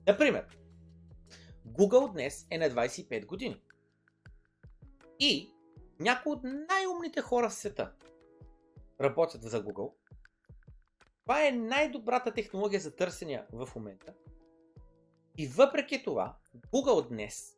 [0.06, 0.44] Например,
[1.68, 3.60] Google днес е на 25 години.
[5.20, 5.52] И
[6.00, 7.92] някои от най-умните хора в света
[9.00, 9.92] работят за Google.
[11.22, 14.14] Това е най-добрата технология за търсения в момента.
[15.38, 16.36] И въпреки това,
[16.72, 17.56] Google днес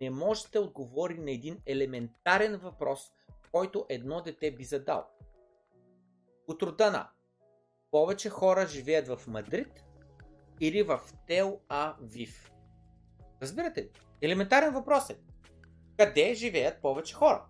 [0.00, 3.12] не може да отговори на един елементарен въпрос,
[3.52, 5.06] който едно дете би задал.
[6.48, 7.10] От рода на
[7.90, 9.84] повече хора живеят в Мадрид
[10.60, 12.52] или в Тел Авив.
[13.42, 13.90] Разбирате ли?
[14.22, 15.18] Елементарен въпрос е.
[15.96, 17.46] Къде живеят повече хора?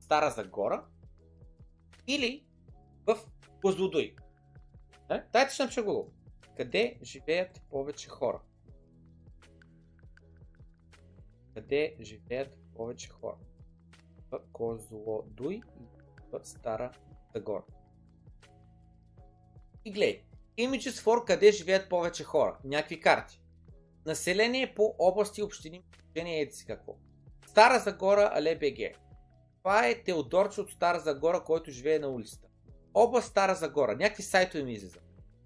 [0.00, 0.86] Стара Загора
[2.06, 2.46] или
[3.06, 3.18] в
[3.62, 4.16] Козлодуй?
[5.10, 5.22] Е?
[5.32, 6.10] Дайте ще напиша Google.
[6.56, 8.40] Къде живеят повече хора?
[11.54, 13.36] Къде живеят повече хора?
[14.30, 15.86] В Козлодуй и
[16.32, 16.92] в Стара
[17.34, 17.64] Загора.
[19.84, 20.24] И гледай,
[20.58, 22.58] Images for къде живеят повече хора.
[22.64, 23.42] Някакви карти.
[24.06, 26.96] Население по области, общини, положение еди си какво.
[27.52, 28.96] Стара Загора, Але БГ.
[29.58, 32.48] Това е Теодорче от Стара Загора, който живее на улицата.
[32.94, 33.96] Област Стара Загора.
[33.96, 35.02] Някакви сайтове ми излизат.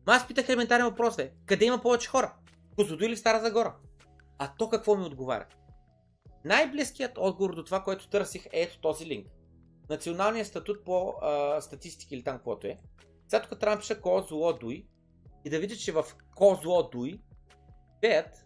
[0.06, 1.32] Но аз питах елементарен въпрос, бе.
[1.46, 2.34] Къде има повече хора?
[2.76, 3.76] Козлодуй или Стара Загора?
[4.38, 5.46] А то какво ми отговаря?
[6.44, 9.26] Най-близкият отговор до това, което търсих е ето този линк.
[9.90, 12.78] Националният статут по а, статистики или там каквото е.
[13.28, 14.86] Сега тук трябва да напиша Козлодуй
[15.44, 16.04] и да видя, че в
[16.34, 17.20] Козлодуй
[18.00, 18.45] пеят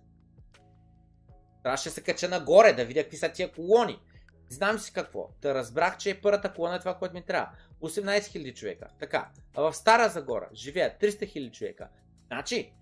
[1.63, 4.01] Трябваше да се кача нагоре, да видя какви са тия колони.
[4.49, 5.29] Знам си какво.
[5.43, 7.51] Да разбрах, че е първата колона е това, което ми трябва.
[7.83, 8.89] 18 000 човека.
[8.99, 9.29] Така.
[9.57, 11.89] А в Стара Загора живеят 300 000 човека.
[12.27, 12.73] Значи,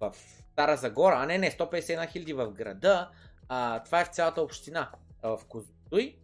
[0.00, 0.14] в
[0.52, 3.10] Стара Загора, а не, не, 151 000 в града,
[3.48, 4.90] а, това е в цялата община.
[5.22, 6.16] А в Козлодуй,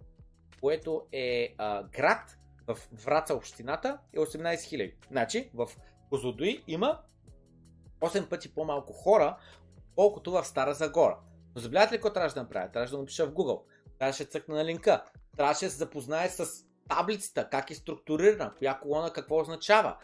[0.60, 4.94] което е а, град, в Враца общината е 18 000.
[5.10, 5.68] Значи, в
[6.10, 7.00] Козлодуй има
[8.00, 9.36] 8 пъти по-малко хора,
[9.94, 11.18] колкото в Стара Загора.
[11.58, 12.70] Но забелявате ли какво трябваше да направя?
[12.72, 13.62] Трябваше да напиша в Google.
[13.98, 15.04] Трябваше да цъкна на линка.
[15.36, 19.96] Трябваше да се запознае с таблицата, как е структурирана, коя колона какво означава.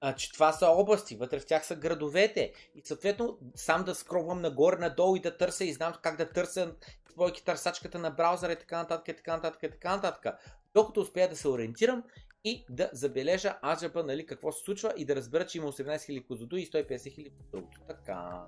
[0.00, 2.52] А, че това са области, вътре в тях са градовете.
[2.74, 6.74] И съответно сам да скробвам нагоре, надолу и да търся и знам как да търся
[7.08, 10.34] твойки търсачката на браузъра и така нататък, и така нататък, и така нататък.
[10.74, 12.02] Докато успея да се ориентирам
[12.44, 16.26] и да забележа аджаба, нали, какво се случва и да разбера, че има 18 000
[16.26, 17.80] козодо и 150 000 другото.
[17.88, 18.42] Така.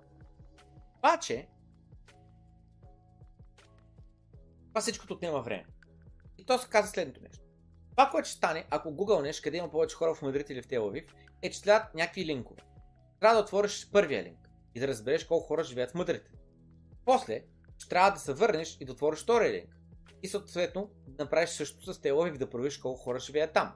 [0.98, 1.48] Обаче,
[4.74, 5.66] това всичкото отнема време.
[6.38, 7.44] И то се каза следното нещо.
[7.90, 10.66] Това, което ще стане, ако Google неш, къде има повече хора в Мадрид или в
[10.66, 12.60] Телавив, е, че следват някакви линкове.
[13.20, 14.38] Трябва да отвориш първия линк
[14.74, 16.30] и да разбереш колко хора живеят в Мадрид.
[17.04, 17.42] После,
[17.78, 19.76] ще трябва да се върнеш и да отвориш втория линк.
[20.22, 23.72] И съответно да направиш също с Телавив да провериш колко хора живеят там.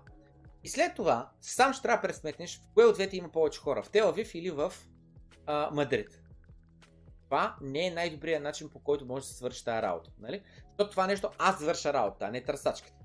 [0.65, 3.83] И след това, сам ще трябва да пресметнеш в кое от двете има повече хора,
[3.83, 4.73] в Телавив или в
[5.47, 6.23] а, Мадрид.
[7.25, 10.11] Това не е най-добрият начин по който може да се свърши тази работа.
[10.19, 10.43] Нали?
[10.79, 13.05] Защото това нещо аз върша работа, а не търсачката.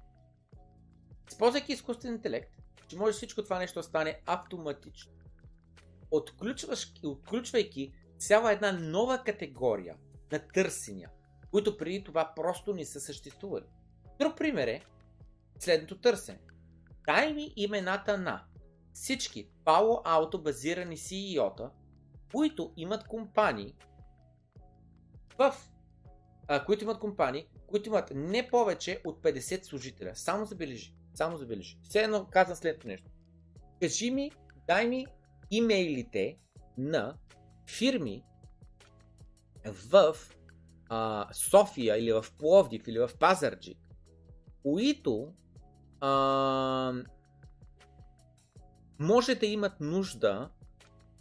[1.32, 2.52] Използвайки изкуствен интелект,
[2.88, 5.12] че може всичко това нещо да стане автоматично.
[7.04, 9.96] отключвайки цяла една нова категория
[10.32, 11.10] на търсения,
[11.52, 13.66] които преди това просто не са съществували.
[14.20, 14.82] Друг пример е
[15.60, 16.40] следното търсене.
[17.06, 18.46] Дай ми имената на
[18.94, 21.72] всички Palo Auto базирани CEO-та,
[22.32, 23.76] които имат компании
[25.38, 25.56] в
[26.48, 30.12] а, които имат компании, които имат не повече от 50 служителя.
[30.16, 30.94] Само забележи.
[31.14, 31.78] Само забележи.
[31.84, 33.12] Все едно казвам следното нещо.
[33.82, 34.32] Кажи ми,
[34.68, 35.06] дай ми
[35.52, 36.38] имейлите
[36.78, 37.18] на
[37.70, 38.24] фирми
[39.66, 40.16] в
[40.90, 43.78] а, София или в Пловдив или в Пазарджик,
[44.64, 45.34] които
[46.02, 46.94] а,
[49.00, 50.50] може да имат нужда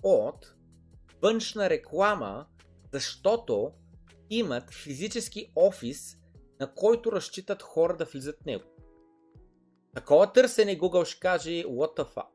[0.03, 0.55] от
[1.23, 2.47] външна реклама,
[2.93, 3.73] защото
[4.31, 6.22] имат физически офис,
[6.63, 8.65] на който разчитат хора да влизат в него.
[9.95, 12.27] Такова търсене Google ще каже what the fuck.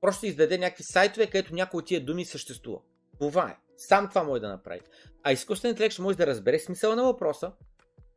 [0.00, 2.80] Просто издаде някакви сайтове, където някои от тия думи съществува.
[3.18, 3.58] Това е.
[3.76, 4.80] Сам това може да направи.
[5.22, 7.52] А изкуственият интелект ще може да разбере смисъла на въпроса,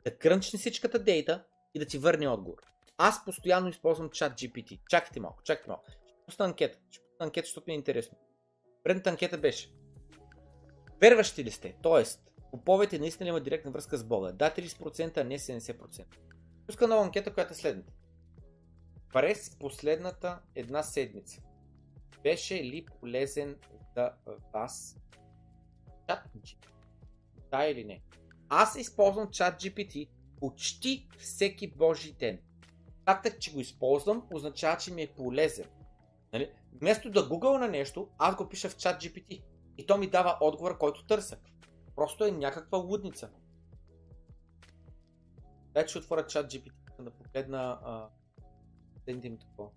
[0.04, 1.44] да крънчне всичката дейта
[1.74, 2.62] и да ти върне отговор.
[2.98, 4.80] Аз постоянно използвам чат GPT.
[4.90, 5.86] Чакайте малко, чакайте малко.
[5.90, 6.80] Ще пусна анкета.
[6.92, 8.18] Ще пусна анкета, защото ми е интересно.
[8.84, 9.72] Предната анкета беше.
[11.02, 11.76] Верващи ли сте?
[11.84, 12.22] Тоест,
[12.56, 14.32] Поповете наистина има директна връзка с Бога.
[14.32, 16.04] Да, 30%, а не 70%.
[16.68, 17.94] Пуска нова анкета, която е следната.
[19.14, 21.42] През последната една седмица
[22.24, 23.56] беше ли полезен
[23.96, 24.12] за
[24.54, 24.98] вас
[26.10, 26.20] чат
[27.52, 28.02] Да или не?
[28.50, 30.10] Аз използвам чат GPT
[30.40, 32.40] почти всеки божи ден.
[33.06, 35.66] Фактът, че го използвам, означава, че ми е полезен.
[36.34, 36.52] Нали?
[36.82, 39.44] Вместо да гугъл на нещо, аз го пиша в чат GPT.
[39.78, 41.38] И то ми дава отговор, който търся.
[41.96, 43.30] Просто е някаква лудница.
[45.74, 48.10] Дай, че отворя чат GPT да погледна а,
[49.06, 49.70] да им такова.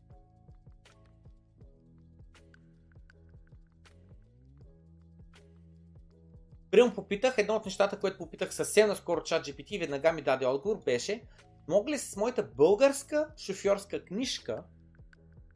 [6.71, 10.47] Примерно попитах, едно от нещата, което попитах съвсем наскоро чат GPT и веднага ми даде
[10.47, 11.23] отговор, беше
[11.69, 14.65] мога ли с моята българска шофьорска книжка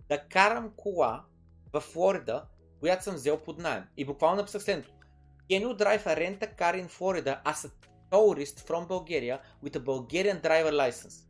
[0.08, 1.24] да карам кола
[1.72, 2.46] в Флорида,
[2.80, 3.84] която съм взел под найем.
[3.96, 5.01] И буквално написах следното.
[5.52, 7.70] Can you drive a rent a car in Florida as a
[8.10, 11.26] tourist from Bulgaria with a Bulgarian driver license?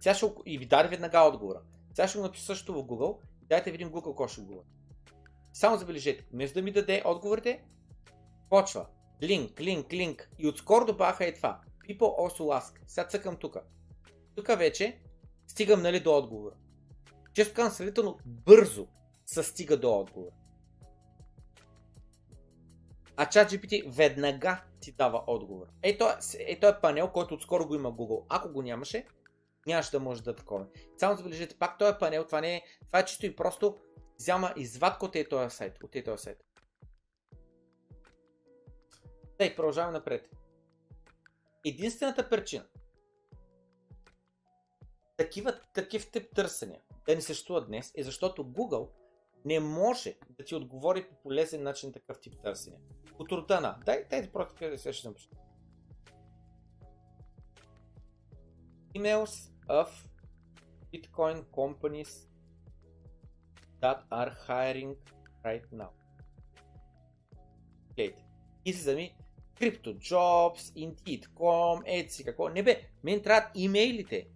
[0.00, 1.60] Сега ще, и ви даде веднага отговора.
[1.94, 3.18] Сега ще го напиша също в Google.
[3.42, 4.66] Дайте видим Google какво ще говори.
[5.52, 7.64] Само забележете, вместо да ми даде отговорите,
[8.50, 8.86] почва.
[9.22, 10.30] Линк, линк, линк.
[10.38, 11.60] И отскоро добавяха и това.
[11.88, 12.80] People also ask.
[12.86, 13.56] Сега цъкам тук.
[14.36, 14.98] Тук вече
[15.46, 16.54] стигам нали, до отговора.
[17.34, 18.86] Често казвам сравнително бързо
[19.26, 20.32] се стига до отговора.
[23.16, 25.66] А ChatGPT веднага ти дава отговор.
[25.82, 26.04] Ето
[26.38, 28.24] е, е панел, който отскоро го има Google.
[28.28, 29.06] Ако го нямаше,
[29.66, 30.66] нямаше да може да такова.
[30.98, 33.78] Само забележете, пак този панел, това не е, това е чисто и просто
[34.18, 35.82] взема извадка от този сайт.
[35.82, 36.44] От този сайт.
[39.38, 40.30] Тъй, продължаваме напред.
[41.64, 42.64] Единствената причина
[45.16, 48.88] такива, такив тип търсения да не съществуват днес е защото Google
[49.44, 52.80] не може да ти отговори по полезен начин такъв тип търсения.
[53.18, 55.28] От рода на, дай, дай просто да се ще напиша.
[58.94, 59.88] Emails of
[60.92, 62.28] Bitcoin companies
[63.82, 64.96] that are hiring
[65.44, 65.90] right now.
[67.96, 68.24] Гледайте.
[68.64, 69.16] И се зами
[69.60, 72.48] CryptoJobs, Indeed.com, Etsy, какво.
[72.48, 74.28] Не бе, мен трябват имейлите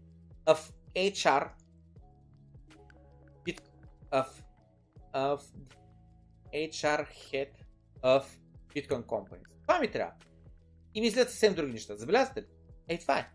[0.46, 1.50] of HR
[5.12, 5.40] of
[6.52, 7.52] HR head
[8.02, 8.24] of
[8.74, 9.48] Bitcoin companies.
[9.62, 10.12] Това ми трябва.
[10.94, 11.96] И мислят съвсем други неща.
[11.96, 12.46] Забелязвате ли?
[12.88, 13.30] Ей, това е.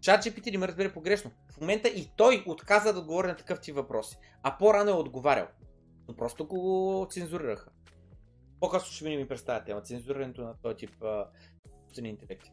[0.00, 1.30] Чат GPT не ме разбере погрешно.
[1.52, 4.16] В момента и той отказа да отговори на такъв ти въпроси.
[4.42, 5.48] А по-рано е отговарял.
[6.08, 7.70] Но просто го цензурираха.
[8.60, 9.82] По-късно ще ми представя тема.
[9.82, 11.30] Цензурирането на този тип а,
[11.98, 12.52] интелекти.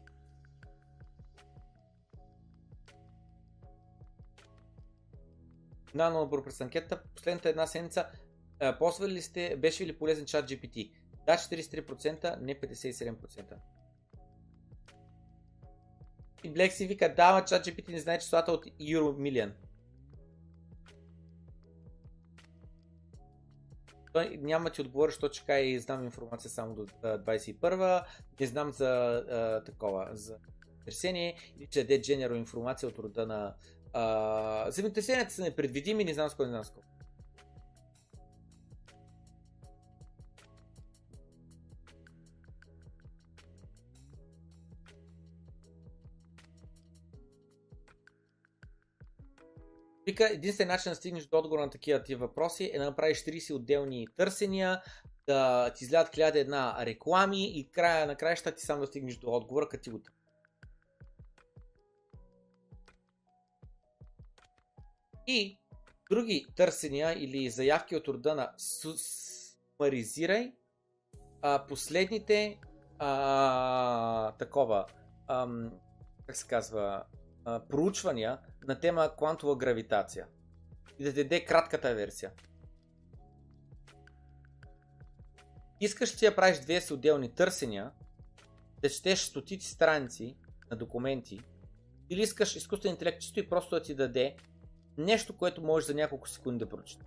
[5.94, 7.02] на отбор през анкета.
[7.14, 8.06] Последната една седмица
[8.78, 10.92] ползвали ли сте, беше ли полезен чат GPT?
[11.26, 13.54] Да, 43%, не 57%.
[16.44, 19.52] И Блек си вика, да, чат GPT не знае числата от Euromillion.
[24.12, 28.04] Той няма ти отговори, защото чека и знам информация само до 21
[28.40, 30.38] Не знам за а, такова, за
[30.84, 33.54] търсение или че даде general информация от рода на
[33.92, 36.82] а, земетресенията са непредвидими, не знам с кой, не знам с кой.
[50.06, 53.54] Вика, единствен начин да стигнеш до отговор на такива ти въпроси е да направиш 30
[53.54, 54.82] отделни търсения,
[55.26, 59.30] да ти излядат 1000 една реклами и края на краища ти сам да стигнеш до
[59.30, 60.00] отговора, като ти го
[65.26, 65.58] И
[66.10, 68.52] други търсения или заявки от рода на
[69.78, 70.52] сумаризирай
[71.42, 72.58] а, последните
[72.98, 74.86] а, такова,
[75.28, 75.72] ам,
[76.26, 77.04] как се казва,
[77.44, 80.26] проучвания на тема квантова гравитация.
[80.98, 82.32] И да даде кратката версия.
[85.80, 87.90] Искаш ти да правиш две си отделни търсения,
[88.82, 90.36] да четеш стотици страници
[90.70, 91.40] на документи,
[92.10, 94.36] или искаш изкуствен интелект чисто и просто да ти даде
[94.98, 97.06] нещо, което можеш за няколко секунди да прочета.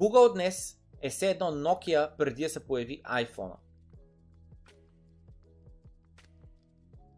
[0.00, 3.56] Google днес е все едно Nokia преди да се появи iPhone.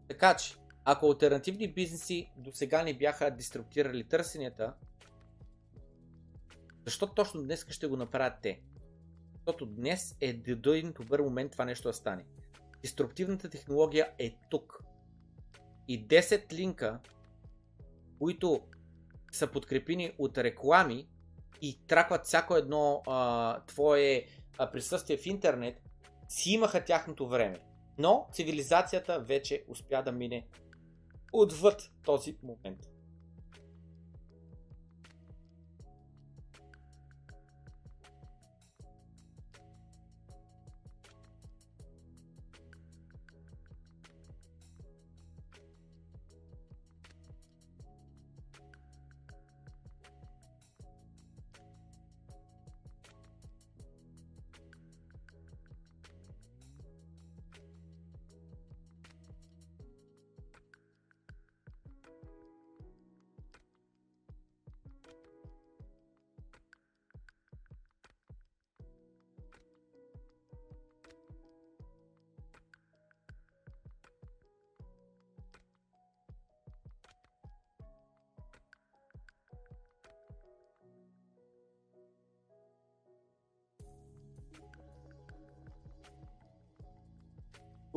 [0.07, 0.55] Така че,
[0.85, 4.73] ако альтернативни бизнеси до сега не бяха деструктирали търсенията,
[6.85, 8.61] защо точно днес ще го направят те?
[9.33, 12.25] Защото днес е един добър момент това нещо да стане.
[12.81, 14.83] Деструктивната технология е тук.
[15.87, 16.99] И 10 линка
[18.19, 18.61] които
[19.31, 21.07] са подкрепени от реклами
[21.61, 24.25] и тракват всяко едно а, твое
[24.71, 25.81] присъствие в интернет,
[26.29, 27.59] си имаха тяхното време.
[27.97, 30.47] Но цивилизацията вече успя да мине
[31.33, 32.79] отвъд този момент.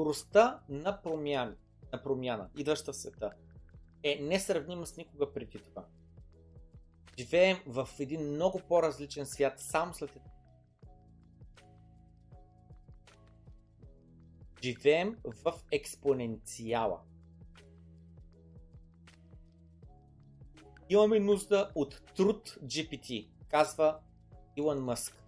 [0.00, 1.56] Скоростта на промяна,
[1.92, 3.32] на промяна, идваща в света,
[4.02, 5.86] е несравнима с никога преди това.
[7.18, 10.20] Живеем в един много по-различен свят само след
[14.62, 17.00] Живеем в експоненциала.
[20.88, 24.00] Имаме нужда от труд GPT, казва
[24.56, 25.24] Илон Мъск.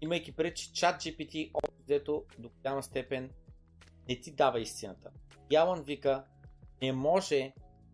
[0.00, 1.50] Имайки преди, че чат GPT
[1.86, 3.30] дето до голяма степен
[4.08, 5.10] не ти дава истината.
[5.50, 6.24] Ялан вика,
[6.82, 7.52] не може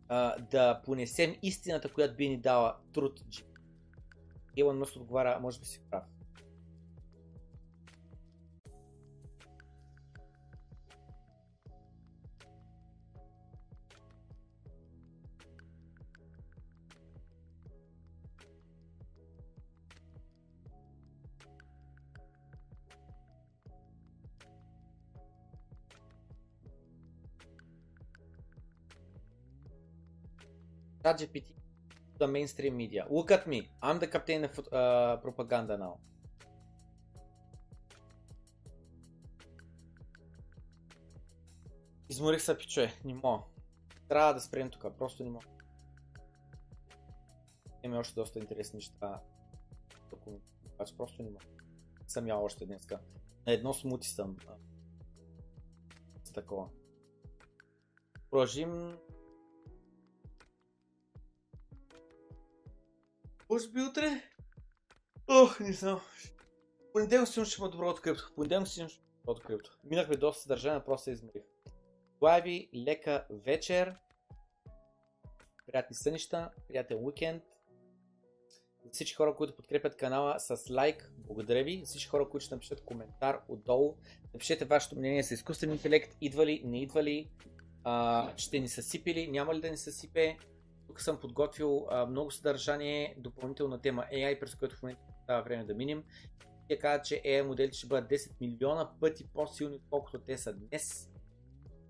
[0.09, 3.21] а, да понесем истината, която би ни дала труд.
[4.57, 6.05] Илон Мъс отговаря, може би си прав.
[31.17, 31.61] ChatGPT
[32.21, 33.07] the mainstream media.
[33.11, 33.69] Look at me.
[33.83, 35.99] I'm the captain of uh, propaganda now.
[42.09, 42.93] Изморих се, пичове.
[43.05, 43.45] Не мога.
[44.09, 44.87] Трябва да спрем тук.
[44.99, 45.47] Просто не мога.
[47.83, 49.21] Има още доста интересни неща.
[50.75, 51.45] Обаче просто не мога.
[52.09, 53.01] Съм я още днеска.
[53.47, 54.37] На едно смути съм.
[56.25, 56.69] С такова.
[58.31, 58.99] Продължим
[63.51, 64.23] Може би утре?
[65.29, 66.01] Ох, не знам.
[66.93, 68.33] Понеделник си ще има добро от крипто.
[68.35, 69.79] Понеделник си ще има добро от крипто.
[69.85, 71.43] Минахме доста съдържание, просто се изморих.
[72.19, 73.95] Желая ви лека вечер.
[75.67, 77.43] Приятни сънища, приятен уикенд.
[78.85, 81.81] За всички хора, които подкрепят канала с лайк, благодаря ви.
[81.85, 83.97] За всички хора, които ще напишат коментар отдолу,
[84.35, 87.31] напишете вашето мнение за изкуствен интелект, идва ли, не идва ли,
[87.85, 90.37] а, ще ни съсипи няма ли да ни съсипе,
[90.91, 95.65] тук съм подготвил а, много съдържание, допълнителна тема AI, през което в момента става време
[95.65, 96.05] да минем.
[96.69, 101.11] Те казват, че AI моделите ще бъдат 10 милиона пъти по-силни, отколкото те са днес.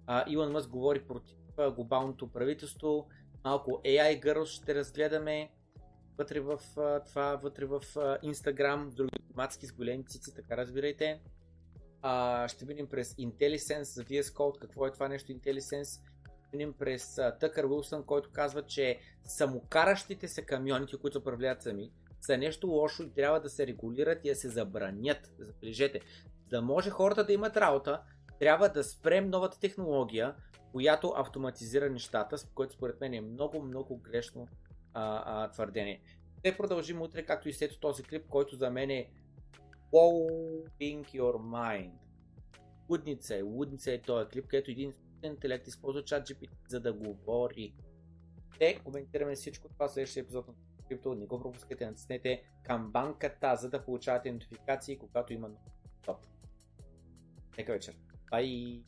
[0.06, 1.36] А, Илон Мъск говори против
[1.74, 3.08] глобалното правителство.
[3.44, 5.50] Малко AI Girls ще разгледаме
[6.18, 6.58] вътре в
[7.06, 7.80] това, вътре в
[8.24, 11.20] Instagram, други мацки с големи цици, така разбирайте.
[12.02, 16.09] А, ще видим през IntelliSense за VS Code, какво е това нещо IntelliSense
[16.52, 21.90] минем през Тъкър Уилсън, който казва, че самокаращите се камионите, които управляват сами,
[22.20, 25.32] са нещо лошо и трябва да се регулират и да се забранят.
[25.38, 26.00] Забележете,
[26.50, 28.00] да може хората да имат работа,
[28.38, 30.34] трябва да спрем новата технология,
[30.72, 34.48] която автоматизира нещата, което според мен е много, много грешно
[34.94, 36.00] а, а, твърдение.
[36.38, 39.10] Ще продължим утре, както и след този клип, който за мен е
[39.92, 41.92] Blowing Your Mind.
[42.90, 44.92] Лудница е, лудница е този клип, където един
[45.26, 47.74] интелект използва чат GPT, за да говори.
[48.58, 50.54] Те коментираме всичко това в следващия епизод на
[50.88, 51.14] Крипто.
[51.14, 56.16] Не го пропускайте, натиснете камбанката, за да получавате нотификации, когато има нов
[57.58, 57.96] Нека вечер.
[58.30, 58.82] Бай!